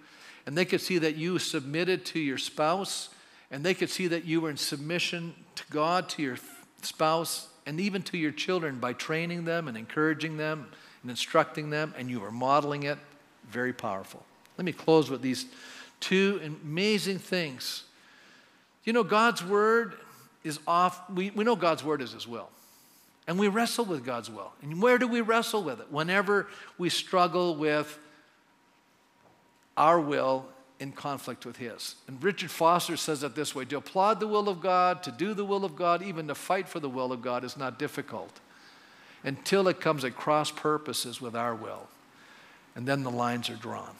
and 0.45 0.59
they 0.59 0.65
could 0.67 0.81
see 0.81 0.99
that 0.99 1.17
you 1.17 1.39
submitted 1.39 2.05
to 2.07 2.19
your 2.19 2.37
spouse, 2.37 3.09
and 3.51 3.65
they 3.65 3.73
could 3.75 3.89
see 3.89 4.09
that 4.09 4.25
you 4.25 4.41
were 4.43 4.51
in 4.51 4.57
submission 4.57 5.35
to 5.55 5.65
God, 5.71 6.09
to 6.11 6.23
your 6.23 6.37
spouse, 6.83 7.49
and 7.65 7.81
even 7.81 8.03
to 8.03 8.19
your 8.19 8.33
children 8.33 8.79
by 8.79 8.93
training 8.93 9.45
them 9.45 9.69
and 9.69 9.77
encouraging 9.77 10.37
them 10.37 10.67
and 11.05 11.11
instructing 11.11 11.71
them, 11.71 11.95
and 11.97 12.11
you 12.11 12.19
were 12.19 12.33
modeling 12.33 12.83
it, 12.83 12.99
very 13.49 13.73
powerful. 13.73 14.25
Let 14.59 14.65
me 14.65 14.73
close 14.73 15.09
with 15.09 15.23
these 15.23 15.47
two 16.01 16.41
amazing 16.43 17.21
things 17.21 17.85
you 18.85 18.93
know, 18.93 19.03
God's 19.03 19.43
word 19.43 19.95
is 20.45 20.61
off. 20.67 21.11
We, 21.11 21.31
we 21.31 21.45
know 21.45 21.57
God's 21.57 21.83
word 21.83 22.03
is 22.03 22.13
his 22.13 22.29
will. 22.29 22.51
And 23.27 23.39
we 23.39 23.49
wrestle 23.49 23.87
with 23.87 24.05
God's 24.05 24.31
will. 24.31 24.53
And 24.63 24.83
where 24.83 24.99
do 24.99 25.09
we 25.09 25.23
wrestle 25.23 25.63
with 25.63 25.81
it? 25.81 25.91
Whenever 25.91 26.47
we 26.77 26.91
struggle 26.91 27.57
with 27.57 27.99
our 29.79 29.99
will 29.99 30.45
in 30.79 30.93
conflict 30.93 31.47
with 31.47 31.57
His. 31.57 31.95
And 32.07 32.23
Richard 32.23 32.51
Foster 32.51 32.99
says 32.99 33.23
it 33.23 33.35
this 33.35 33.55
way 33.55 33.65
to 33.65 33.79
applaud 33.79 34.21
the 34.21 34.29
will 34.29 34.51
of 34.51 34.61
God, 34.61 35.03
to 35.05 35.11
do 35.11 35.33
the 35.33 35.45
will 35.45 35.65
of 35.65 35.75
God, 35.75 36.03
even 36.03 36.29
to 36.29 36.35
fight 36.35 36.69
for 36.69 36.81
the 36.81 36.89
will 36.89 37.13
of 37.13 37.23
God 37.23 37.45
is 37.45 37.57
not 37.57 37.79
difficult 37.79 38.41
until 39.25 39.67
it 39.69 39.81
comes 39.81 40.05
at 40.05 40.15
cross 40.15 40.51
purposes 40.51 41.21
with 41.21 41.35
our 41.35 41.55
will. 41.55 41.89
And 42.77 42.87
then 42.87 43.03
the 43.03 43.11
lines 43.11 43.49
are 43.51 43.57
drawn. 43.57 43.95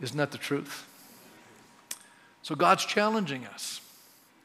Isn't 0.00 0.16
that 0.16 0.30
the 0.30 0.38
truth? 0.38 0.86
So 2.42 2.54
God's 2.54 2.84
challenging 2.84 3.46
us. 3.46 3.80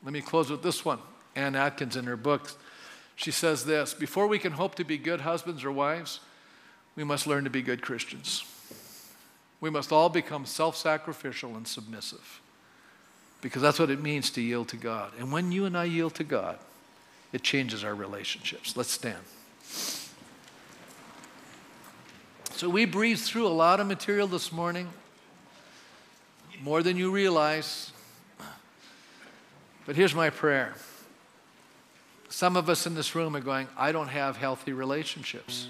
Let 0.04 0.14
me 0.14 0.22
close 0.22 0.50
with 0.50 0.64
this 0.64 0.84
one. 0.84 1.00
Anne 1.36 1.56
Atkins, 1.56 1.96
in 1.96 2.06
her 2.06 2.18
book, 2.18 2.52
she 3.16 3.32
says 3.32 3.66
this 3.66 3.94
Before 3.94 4.28
we 4.28 4.40
can 4.40 4.54
hope 4.54 4.76
to 4.76 4.84
be 4.84 4.98
good 4.98 5.22
husbands 5.22 5.64
or 5.64 5.72
wives, 5.72 6.20
we 6.96 7.04
must 7.04 7.28
learn 7.28 7.44
to 7.44 7.50
be 7.50 7.62
good 7.62 7.82
Christians. 7.82 8.44
We 9.60 9.70
must 9.70 9.92
all 9.92 10.10
become 10.10 10.46
self 10.46 10.76
sacrificial 10.76 11.56
and 11.56 11.68
submissive 11.68 12.42
because 13.42 13.62
that's 13.62 13.80
what 13.80 13.90
it 13.90 14.02
means 14.02 14.30
to 14.32 14.42
yield 14.42 14.70
to 14.70 14.78
God. 14.78 15.12
And 15.20 15.32
when 15.32 15.52
you 15.52 15.66
and 15.66 15.78
I 15.78 15.86
yield 15.86 16.16
to 16.16 16.24
God, 16.24 16.58
it 17.34 17.44
changes 17.44 17.84
our 17.84 17.94
relationships. 17.94 18.76
Let's 18.78 18.92
stand. 18.92 19.24
So 22.58 22.68
we 22.68 22.86
breezed 22.86 23.26
through 23.26 23.46
a 23.46 23.50
lot 23.54 23.80
of 23.80 23.86
material 23.86 24.26
this 24.26 24.52
morning, 24.52 24.90
more 26.64 26.82
than 26.82 26.98
you 26.98 27.12
realize. 27.12 27.92
But 29.86 29.96
here's 29.96 30.16
my 30.16 30.32
prayer. 30.32 30.74
Some 32.30 32.58
of 32.58 32.68
us 32.68 32.88
in 32.88 32.96
this 32.96 33.14
room 33.14 33.36
are 33.36 33.42
going, 33.42 33.68
I 33.78 33.92
don't 33.92 34.08
have 34.08 34.38
healthy 34.38 34.74
relationships. 34.74 35.68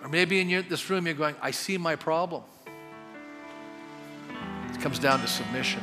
Or 0.00 0.08
maybe 0.08 0.38
in 0.38 0.48
your, 0.48 0.62
this 0.62 0.88
room 0.88 1.06
you're 1.06 1.16
going, 1.16 1.34
I 1.42 1.50
see 1.50 1.76
my 1.76 1.96
problem. 1.96 2.44
It 4.72 4.80
comes 4.80 5.00
down 5.00 5.20
to 5.22 5.26
submission. 5.26 5.82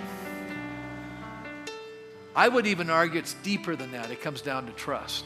I 2.33 2.47
would 2.47 2.65
even 2.65 2.89
argue 2.89 3.19
it's 3.19 3.33
deeper 3.43 3.75
than 3.75 3.91
that. 3.91 4.09
It 4.09 4.21
comes 4.21 4.41
down 4.41 4.67
to 4.67 4.71
trust. 4.71 5.25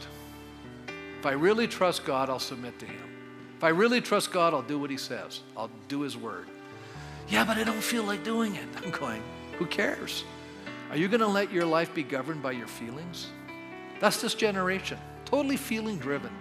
If 1.19 1.27
I 1.27 1.33
really 1.33 1.67
trust 1.67 2.03
God, 2.03 2.31
I'll 2.31 2.39
submit 2.39 2.79
to 2.79 2.87
Him. 2.87 3.10
If 3.61 3.65
I 3.65 3.69
really 3.69 4.01
trust 4.01 4.31
God, 4.31 4.55
I'll 4.55 4.63
do 4.63 4.79
what 4.79 4.89
He 4.89 4.97
says, 4.97 5.41
I'll 5.55 5.69
do 5.87 6.01
His 6.01 6.17
word. 6.17 6.47
Yeah, 7.29 7.45
but 7.45 7.59
I 7.59 7.63
don't 7.63 7.79
feel 7.79 8.03
like 8.03 8.23
doing 8.23 8.55
it. 8.55 8.65
I'm 8.83 8.89
going, 8.89 9.21
who 9.59 9.67
cares? 9.67 10.23
Are 10.89 10.97
you 10.97 11.07
going 11.07 11.19
to 11.19 11.27
let 11.27 11.51
your 11.51 11.67
life 11.67 11.93
be 11.93 12.01
governed 12.01 12.41
by 12.41 12.53
your 12.53 12.65
feelings? 12.65 13.27
That's 13.99 14.19
this 14.19 14.33
generation, 14.33 14.97
totally 15.25 15.57
feeling 15.57 15.99
driven, 15.99 16.31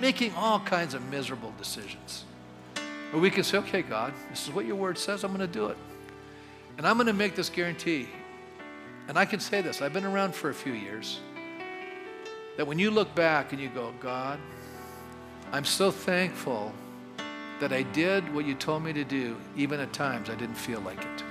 making 0.00 0.32
all 0.34 0.60
kinds 0.60 0.94
of 0.94 1.04
miserable 1.10 1.52
decisions. 1.58 2.24
Or 3.12 3.18
we 3.18 3.30
can 3.30 3.42
say, 3.42 3.58
okay, 3.58 3.82
God, 3.82 4.12
this 4.30 4.46
is 4.46 4.54
what 4.54 4.64
your 4.64 4.76
word 4.76 4.96
says, 4.96 5.24
I'm 5.24 5.34
going 5.34 5.40
to 5.40 5.52
do 5.52 5.66
it. 5.66 5.76
And 6.78 6.86
I'm 6.86 6.98
going 6.98 7.08
to 7.08 7.12
make 7.12 7.34
this 7.34 7.48
guarantee. 7.48 8.08
And 9.08 9.18
I 9.18 9.24
can 9.24 9.40
say 9.40 9.60
this 9.60 9.82
I've 9.82 9.92
been 9.92 10.06
around 10.06 10.36
for 10.36 10.50
a 10.50 10.54
few 10.54 10.74
years. 10.74 11.18
That 12.56 12.68
when 12.68 12.78
you 12.78 12.92
look 12.92 13.12
back 13.16 13.52
and 13.52 13.60
you 13.60 13.70
go, 13.70 13.92
God, 13.98 14.38
I'm 15.52 15.64
so 15.64 15.90
thankful 15.90 16.72
that 17.58 17.72
I 17.72 17.82
did 17.82 18.32
what 18.34 18.44
you 18.44 18.54
told 18.54 18.84
me 18.84 18.92
to 18.92 19.04
do, 19.04 19.36
even 19.56 19.80
at 19.80 19.92
times 19.92 20.30
I 20.30 20.34
didn't 20.34 20.54
feel 20.54 20.80
like 20.80 21.02
it. 21.02 21.24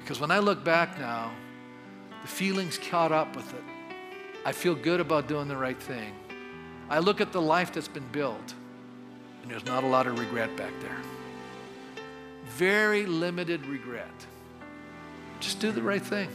Because 0.00 0.20
when 0.20 0.30
I 0.30 0.40
look 0.40 0.64
back 0.64 0.98
now, 0.98 1.30
the 2.22 2.28
feelings 2.28 2.78
caught 2.78 3.12
up 3.12 3.36
with 3.36 3.52
it. 3.54 3.62
I 4.44 4.52
feel 4.52 4.74
good 4.74 5.00
about 5.00 5.28
doing 5.28 5.46
the 5.46 5.56
right 5.56 5.80
thing. 5.80 6.12
I 6.88 6.98
look 6.98 7.20
at 7.20 7.30
the 7.30 7.40
life 7.40 7.72
that's 7.72 7.88
been 7.88 8.08
built. 8.10 8.54
And 9.42 9.50
there's 9.50 9.64
not 9.64 9.84
a 9.84 9.86
lot 9.86 10.06
of 10.06 10.18
regret 10.18 10.54
back 10.56 10.72
there. 10.80 11.00
Very 12.56 13.06
limited 13.06 13.64
regret. 13.66 14.10
Just 15.38 15.60
do 15.60 15.70
the 15.70 15.82
right 15.82 16.02
thing. 16.02 16.28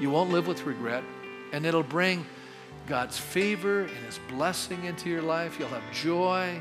You 0.00 0.10
won't 0.10 0.30
live 0.30 0.46
with 0.48 0.64
regret, 0.64 1.04
and 1.52 1.64
it'll 1.64 1.82
bring 1.84 2.26
God's 2.86 3.18
favor 3.18 3.82
and 3.82 4.06
His 4.06 4.18
blessing 4.28 4.84
into 4.84 5.08
your 5.08 5.22
life. 5.22 5.58
You'll 5.58 5.68
have 5.68 5.92
joy. 5.92 6.60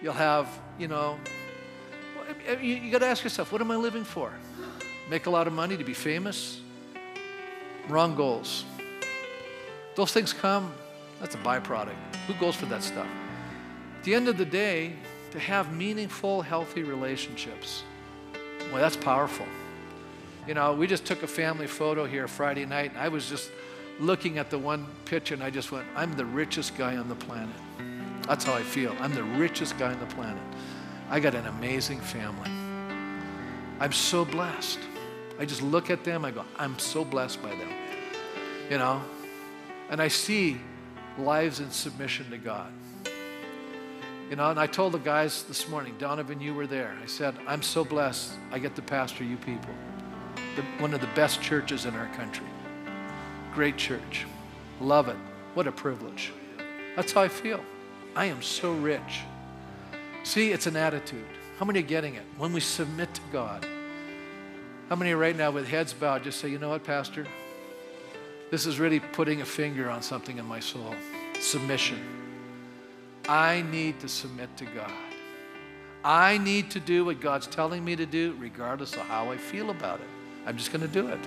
You'll 0.00 0.12
have, 0.14 0.48
you 0.78 0.88
know, 0.88 1.18
you, 2.60 2.74
you 2.74 2.90
got 2.90 2.98
to 2.98 3.06
ask 3.06 3.22
yourself, 3.22 3.52
what 3.52 3.60
am 3.60 3.70
I 3.70 3.76
living 3.76 4.04
for? 4.04 4.32
Make 5.08 5.26
a 5.26 5.30
lot 5.30 5.46
of 5.46 5.52
money 5.52 5.76
to 5.76 5.84
be 5.84 5.94
famous? 5.94 6.60
Wrong 7.88 8.14
goals. 8.14 8.64
Those 9.94 10.12
things 10.12 10.32
come, 10.32 10.72
that's 11.20 11.34
a 11.34 11.38
byproduct. 11.38 11.94
Who 12.26 12.34
goes 12.34 12.56
for 12.56 12.66
that 12.66 12.82
stuff? 12.82 13.06
At 13.98 14.04
the 14.04 14.14
end 14.14 14.28
of 14.28 14.38
the 14.38 14.44
day, 14.44 14.94
to 15.32 15.38
have 15.38 15.72
meaningful, 15.72 16.42
healthy 16.42 16.82
relationships, 16.82 17.84
well, 18.72 18.80
that's 18.80 18.96
powerful. 18.96 19.46
You 20.46 20.54
know, 20.54 20.72
we 20.72 20.86
just 20.86 21.04
took 21.04 21.22
a 21.22 21.26
family 21.26 21.66
photo 21.66 22.06
here 22.06 22.26
Friday 22.26 22.66
night, 22.66 22.90
and 22.90 22.98
I 22.98 23.08
was 23.08 23.28
just 23.28 23.50
looking 24.00 24.38
at 24.38 24.50
the 24.50 24.58
one 24.58 24.86
picture, 25.04 25.34
and 25.34 25.42
I 25.42 25.50
just 25.50 25.72
went, 25.72 25.86
I'm 25.94 26.12
the 26.16 26.24
richest 26.24 26.76
guy 26.76 26.96
on 26.96 27.08
the 27.08 27.14
planet. 27.14 27.54
That's 28.26 28.44
how 28.44 28.54
I 28.54 28.62
feel. 28.62 28.96
I'm 29.00 29.14
the 29.14 29.24
richest 29.24 29.78
guy 29.78 29.92
on 29.92 30.00
the 30.00 30.06
planet. 30.06 30.42
I 31.10 31.20
got 31.20 31.34
an 31.34 31.46
amazing 31.46 32.00
family. 32.00 32.50
I'm 33.80 33.92
so 33.92 34.24
blessed. 34.24 34.78
I 35.38 35.44
just 35.44 35.62
look 35.62 35.90
at 35.90 36.04
them, 36.04 36.24
I 36.24 36.30
go, 36.30 36.44
I'm 36.56 36.78
so 36.78 37.04
blessed 37.04 37.42
by 37.42 37.50
them. 37.50 37.72
You 38.70 38.78
know? 38.78 39.02
And 39.90 40.00
I 40.00 40.08
see 40.08 40.58
lives 41.18 41.60
in 41.60 41.70
submission 41.70 42.30
to 42.30 42.38
God. 42.38 42.72
You 44.30 44.36
know, 44.36 44.50
and 44.50 44.58
I 44.58 44.66
told 44.66 44.92
the 44.92 44.98
guys 44.98 45.42
this 45.42 45.68
morning, 45.68 45.94
Donovan, 45.98 46.40
you 46.40 46.54
were 46.54 46.66
there. 46.66 46.96
I 47.02 47.06
said, 47.06 47.34
I'm 47.46 47.60
so 47.60 47.84
blessed 47.84 48.32
I 48.50 48.58
get 48.58 48.74
to 48.76 48.82
pastor 48.82 49.24
you 49.24 49.36
people. 49.36 49.74
The, 50.56 50.62
one 50.78 50.94
of 50.94 51.02
the 51.02 51.08
best 51.08 51.42
churches 51.42 51.84
in 51.84 51.94
our 51.94 52.06
country. 52.14 52.46
Great 53.54 53.76
church. 53.76 54.26
Love 54.80 55.08
it. 55.08 55.16
What 55.54 55.66
a 55.66 55.72
privilege. 55.72 56.32
That's 56.96 57.12
how 57.12 57.22
I 57.22 57.28
feel. 57.28 57.60
I 58.16 58.26
am 58.26 58.42
so 58.42 58.72
rich. 58.72 59.20
See, 60.24 60.52
it's 60.52 60.66
an 60.66 60.76
attitude. 60.76 61.26
How 61.58 61.66
many 61.66 61.80
are 61.80 61.82
getting 61.82 62.14
it? 62.14 62.24
When 62.38 62.52
we 62.52 62.60
submit 62.60 63.12
to 63.14 63.20
God. 63.32 63.66
How 64.88 64.96
many 64.96 65.12
right 65.12 65.36
now 65.36 65.50
with 65.50 65.68
heads 65.68 65.92
bowed 65.92 66.24
just 66.24 66.40
say, 66.40 66.48
you 66.48 66.58
know 66.58 66.70
what, 66.70 66.84
Pastor? 66.84 67.26
This 68.50 68.66
is 68.66 68.78
really 68.78 69.00
putting 69.00 69.40
a 69.40 69.44
finger 69.44 69.88
on 69.88 70.02
something 70.02 70.38
in 70.38 70.46
my 70.46 70.60
soul. 70.60 70.94
Submission. 71.40 71.98
I 73.28 73.62
need 73.70 74.00
to 74.00 74.08
submit 74.08 74.54
to 74.58 74.64
God. 74.64 74.92
I 76.04 76.38
need 76.38 76.70
to 76.72 76.80
do 76.80 77.04
what 77.04 77.20
God's 77.20 77.46
telling 77.46 77.84
me 77.84 77.96
to 77.96 78.06
do, 78.06 78.34
regardless 78.38 78.94
of 78.94 79.00
how 79.00 79.30
I 79.30 79.36
feel 79.36 79.70
about 79.70 80.00
it. 80.00 80.08
I'm 80.46 80.56
just 80.56 80.72
going 80.72 80.82
to 80.82 80.88
do 80.88 81.08
it. 81.08 81.20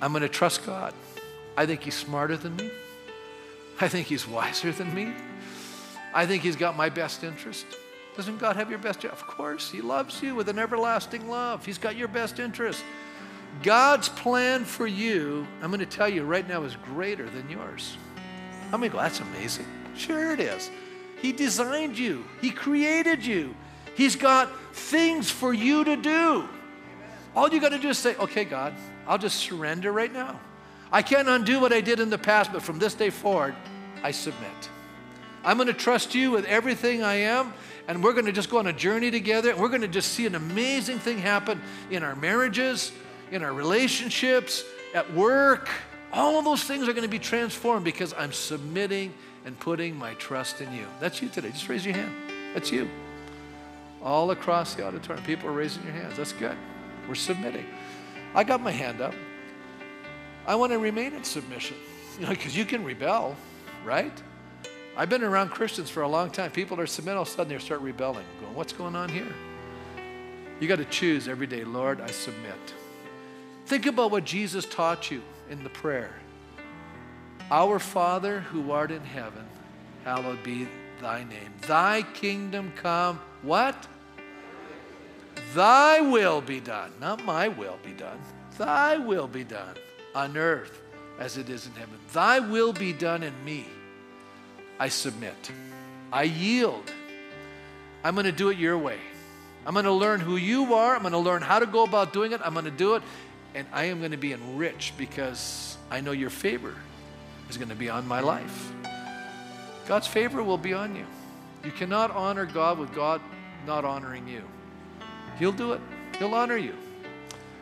I'm 0.00 0.12
going 0.12 0.22
to 0.22 0.28
trust 0.28 0.64
God. 0.64 0.94
I 1.56 1.66
think 1.66 1.82
He's 1.82 1.96
smarter 1.96 2.36
than 2.36 2.56
me. 2.56 2.70
I 3.80 3.88
think 3.88 4.06
He's 4.06 4.26
wiser 4.26 4.72
than 4.72 4.94
me. 4.94 5.12
I 6.14 6.26
think 6.26 6.42
He's 6.42 6.56
got 6.56 6.76
my 6.76 6.88
best 6.88 7.24
interest. 7.24 7.66
Doesn't 8.16 8.38
God 8.38 8.56
have 8.56 8.70
your 8.70 8.78
best? 8.78 9.04
Of 9.04 9.26
course, 9.26 9.70
He 9.70 9.80
loves 9.80 10.22
you 10.22 10.34
with 10.34 10.48
an 10.48 10.58
everlasting 10.58 11.28
love. 11.28 11.64
He's 11.64 11.78
got 11.78 11.96
your 11.96 12.08
best 12.08 12.38
interest. 12.38 12.82
God's 13.62 14.08
plan 14.08 14.64
for 14.64 14.86
you, 14.86 15.46
I'm 15.62 15.70
going 15.70 15.80
to 15.80 15.86
tell 15.86 16.08
you 16.08 16.24
right 16.24 16.46
now, 16.46 16.64
is 16.64 16.76
greater 16.76 17.28
than 17.28 17.48
yours. 17.50 17.96
How 18.70 18.76
many 18.76 18.90
go, 18.92 18.98
that's 18.98 19.20
amazing? 19.20 19.66
Sure, 19.96 20.32
it 20.32 20.40
is. 20.40 20.70
He 21.20 21.32
designed 21.32 21.98
you, 21.98 22.24
He 22.40 22.50
created 22.50 23.24
you, 23.24 23.54
He's 23.96 24.14
got 24.14 24.48
things 24.72 25.30
for 25.30 25.52
you 25.52 25.82
to 25.84 25.96
do. 25.96 26.48
All 27.34 27.48
you 27.48 27.60
got 27.60 27.70
to 27.70 27.78
do 27.78 27.88
is 27.88 27.98
say, 27.98 28.14
okay, 28.16 28.44
God, 28.44 28.74
I'll 29.08 29.18
just 29.18 29.38
surrender 29.38 29.90
right 29.90 30.12
now. 30.12 30.38
I 30.92 31.02
can't 31.02 31.28
undo 31.28 31.58
what 31.60 31.72
I 31.72 31.80
did 31.80 31.98
in 31.98 32.10
the 32.10 32.18
past, 32.18 32.52
but 32.52 32.62
from 32.62 32.78
this 32.78 32.94
day 32.94 33.10
forward, 33.10 33.54
I 34.02 34.10
submit. 34.10 34.70
I'm 35.44 35.56
going 35.56 35.68
to 35.68 35.74
trust 35.74 36.14
you 36.14 36.30
with 36.30 36.44
everything 36.44 37.02
I 37.02 37.14
am, 37.14 37.52
and 37.88 38.04
we're 38.04 38.12
going 38.12 38.26
to 38.26 38.32
just 38.32 38.50
go 38.50 38.58
on 38.58 38.66
a 38.66 38.72
journey 38.72 39.10
together, 39.10 39.50
and 39.50 39.58
we're 39.58 39.68
going 39.68 39.80
to 39.80 39.88
just 39.88 40.12
see 40.12 40.26
an 40.26 40.34
amazing 40.34 40.98
thing 40.98 41.18
happen 41.18 41.60
in 41.90 42.02
our 42.02 42.14
marriages, 42.16 42.92
in 43.30 43.42
our 43.42 43.52
relationships, 43.52 44.64
at 44.94 45.12
work. 45.14 45.68
All 46.12 46.38
of 46.38 46.44
those 46.44 46.64
things 46.64 46.88
are 46.88 46.92
going 46.92 47.02
to 47.02 47.08
be 47.08 47.18
transformed 47.18 47.84
because 47.84 48.14
I'm 48.16 48.32
submitting 48.32 49.14
and 49.44 49.58
putting 49.58 49.96
my 49.96 50.14
trust 50.14 50.60
in 50.60 50.72
you. 50.72 50.86
That's 51.00 51.22
you 51.22 51.28
today. 51.28 51.50
Just 51.50 51.68
raise 51.68 51.84
your 51.84 51.94
hand. 51.94 52.12
That's 52.54 52.70
you. 52.70 52.88
All 54.02 54.30
across 54.30 54.74
the 54.74 54.86
auditorium, 54.86 55.24
people 55.24 55.48
are 55.48 55.52
raising 55.52 55.82
your 55.84 55.92
hands. 55.92 56.16
That's 56.16 56.32
good. 56.32 56.56
We're 57.08 57.14
submitting. 57.14 57.66
I 58.38 58.44
got 58.44 58.60
my 58.60 58.70
hand 58.70 59.00
up. 59.00 59.14
I 60.46 60.54
want 60.54 60.70
to 60.70 60.78
remain 60.78 61.12
in 61.12 61.24
submission. 61.24 61.76
You 62.14 62.26
know, 62.26 62.30
because 62.30 62.56
you 62.56 62.64
can 62.64 62.84
rebel, 62.84 63.34
right? 63.84 64.12
I've 64.96 65.08
been 65.08 65.24
around 65.24 65.48
Christians 65.48 65.90
for 65.90 66.04
a 66.04 66.08
long 66.08 66.30
time. 66.30 66.52
People 66.52 66.78
are 66.78 66.86
submitting, 66.86 67.16
all 67.16 67.22
of 67.22 67.28
a 67.28 67.30
sudden 67.32 67.52
they 67.52 67.58
start 67.58 67.80
rebelling, 67.80 68.24
going, 68.40 68.54
What's 68.54 68.72
going 68.72 68.94
on 68.94 69.08
here? 69.08 69.26
You 70.60 70.68
got 70.68 70.78
to 70.78 70.84
choose 70.84 71.26
every 71.26 71.48
day, 71.48 71.64
Lord, 71.64 72.00
I 72.00 72.12
submit. 72.12 72.54
Think 73.66 73.86
about 73.86 74.12
what 74.12 74.22
Jesus 74.22 74.64
taught 74.66 75.10
you 75.10 75.20
in 75.50 75.64
the 75.64 75.70
prayer. 75.70 76.14
Our 77.50 77.80
Father 77.80 78.38
who 78.38 78.70
art 78.70 78.92
in 78.92 79.02
heaven, 79.02 79.46
hallowed 80.04 80.44
be 80.44 80.68
thy 81.00 81.24
name. 81.24 81.54
Thy 81.62 82.02
kingdom 82.02 82.72
come, 82.76 83.18
what? 83.42 83.88
Thy 85.54 86.00
will 86.00 86.40
be 86.40 86.60
done. 86.60 86.92
Not 87.00 87.24
my 87.24 87.48
will 87.48 87.78
be 87.84 87.92
done. 87.92 88.18
Thy 88.56 88.96
will 88.96 89.28
be 89.28 89.44
done 89.44 89.76
on 90.14 90.36
earth 90.36 90.82
as 91.18 91.36
it 91.36 91.48
is 91.48 91.66
in 91.66 91.72
heaven. 91.72 91.98
Thy 92.12 92.40
will 92.40 92.72
be 92.72 92.92
done 92.92 93.22
in 93.22 93.32
me 93.44 93.66
I 94.78 94.88
submit. 94.88 95.50
I 96.12 96.22
yield. 96.22 96.92
I'm 98.04 98.14
going 98.14 98.26
to 98.26 98.32
do 98.32 98.48
it 98.50 98.58
your 98.58 98.78
way. 98.78 98.98
I'm 99.66 99.74
going 99.74 99.84
to 99.84 99.92
learn 99.92 100.20
who 100.20 100.36
you 100.36 100.74
are. 100.74 100.94
I'm 100.94 101.02
going 101.02 101.12
to 101.12 101.18
learn 101.18 101.42
how 101.42 101.58
to 101.58 101.66
go 101.66 101.84
about 101.84 102.12
doing 102.12 102.32
it. 102.32 102.40
I'm 102.44 102.52
going 102.52 102.64
to 102.64 102.70
do 102.70 102.94
it. 102.94 103.02
And 103.54 103.66
I 103.72 103.84
am 103.84 103.98
going 103.98 104.12
to 104.12 104.16
be 104.16 104.32
enriched 104.32 104.96
because 104.96 105.76
I 105.90 106.00
know 106.00 106.12
your 106.12 106.30
favor 106.30 106.74
is 107.50 107.56
going 107.56 107.70
to 107.70 107.74
be 107.74 107.90
on 107.90 108.06
my 108.06 108.20
life. 108.20 108.72
God's 109.86 110.06
favor 110.06 110.42
will 110.42 110.58
be 110.58 110.74
on 110.74 110.94
you. 110.94 111.06
You 111.64 111.72
cannot 111.72 112.12
honor 112.12 112.46
God 112.46 112.78
with 112.78 112.94
God 112.94 113.20
not 113.66 113.84
honoring 113.84 114.28
you. 114.28 114.42
He'll 115.38 115.52
do 115.52 115.72
it, 115.72 115.80
He'll 116.18 116.34
honor 116.34 116.56
you. 116.56 116.74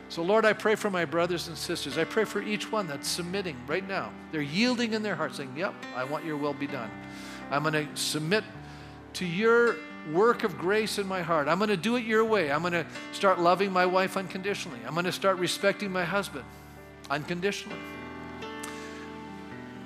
So, 0.09 0.23
Lord, 0.23 0.45
I 0.45 0.53
pray 0.53 0.77
for 0.77 0.89
my 0.89 1.05
brothers 1.05 1.49
and 1.49 1.59
sisters. 1.59 1.99
I 1.99 2.05
pray 2.05 2.25
for 2.25 2.41
each 2.41 2.71
one 2.71 2.87
that's 2.87 3.09
submitting 3.09 3.57
right 3.67 3.87
now. 3.87 4.13
They're 4.31 4.41
yielding 4.41 4.95
in 4.95 5.03
their 5.03 5.17
heart, 5.17 5.35
saying, 5.35 5.55
Yep, 5.57 5.75
I 5.97 6.05
want 6.05 6.25
your 6.25 6.37
will 6.37 6.55
be 6.55 6.67
done. 6.67 6.91
I'm 7.51 7.63
going 7.63 7.75
to 7.75 7.97
submit 7.97 8.45
to 9.15 9.27
your 9.27 9.77
work 10.13 10.45
of 10.45 10.59
grace 10.59 10.99
in 10.99 11.07
my 11.07 11.23
heart. 11.23 11.49
I'm 11.49 11.59
going 11.59 11.71
to 11.71 11.77
do 11.77 11.97
it 11.97 12.05
your 12.05 12.25
way. 12.25 12.53
I'm 12.53 12.61
going 12.61 12.73
to 12.73 12.87
start 13.13 13.41
loving 13.41 13.73
my 13.73 13.87
wife 13.87 14.17
unconditionally. 14.17 14.79
I'm 14.87 14.95
going 14.95 15.07
to 15.07 15.13
start 15.13 15.39
respecting 15.39 15.91
my 15.91 16.05
husband 16.05 16.45
unconditionally. 17.11 17.79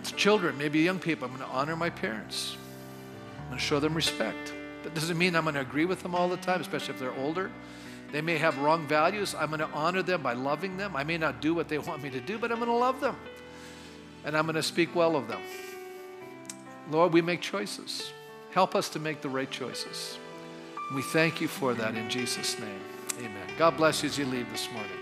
It's 0.01 0.13
children, 0.13 0.57
maybe 0.59 0.81
young 0.81 0.99
people. 0.99 1.27
I'm 1.27 1.37
going 1.37 1.49
to 1.49 1.55
honor 1.55 1.77
my 1.77 1.91
parents. 1.91 2.57
I'm 3.39 3.49
going 3.49 3.59
to 3.59 3.65
show 3.65 3.81
them 3.81 3.95
respect. 3.95 4.53
That 4.83 4.95
doesn't 4.95 5.19
mean 5.19 5.37
I'm 5.37 5.45
going 5.45 5.55
to 5.55 5.61
agree 5.61 5.85
with 5.85 6.03
them 6.03 6.15
all 6.15 6.29
the 6.29 6.39
time, 6.39 6.61
especially 6.61 6.95
if 6.95 7.01
they're 7.01 7.17
older. 7.17 7.51
They 8.13 8.21
may 8.21 8.39
have 8.39 8.59
wrong 8.59 8.87
values. 8.87 9.35
I'm 9.39 9.49
going 9.49 9.61
to 9.61 9.71
honor 9.73 10.03
them 10.03 10.23
by 10.23 10.33
loving 10.33 10.77
them. 10.77 10.97
I 10.97 11.05
may 11.05 11.17
not 11.17 11.41
do 11.41 11.55
what 11.55 11.69
they 11.69 11.79
want 11.79 12.03
me 12.03 12.11
to 12.11 12.21
do, 12.21 12.39
but 12.39 12.51
I'm 12.51 12.59
going 12.59 12.71
to 12.71 12.77
love 12.77 13.01
them. 13.01 13.17
And 14.25 14.37
I'm 14.37 14.45
going 14.45 14.57
to 14.57 14.63
speak 14.63 14.95
well 14.95 15.17
of 15.17 15.29
them. 15.29 15.41
Lord, 16.91 17.13
we 17.13 17.23
make 17.23 17.41
choices. 17.41 18.13
Help 18.51 18.75
us 18.75 18.89
to 18.91 18.99
make 18.99 19.21
the 19.21 19.29
right 19.29 19.51
choices. 19.51 20.19
We 20.95 21.03
thank 21.03 21.41
you 21.41 21.47
for 21.47 21.73
that 21.75 21.95
in 21.95 22.11
Jesus' 22.11 22.59
name. 22.59 22.81
Amen. 23.19 23.47
God 23.57 23.77
bless 23.77 24.03
you 24.03 24.09
as 24.09 24.19
you 24.19 24.25
leave 24.25 24.51
this 24.51 24.69
morning. 24.73 25.00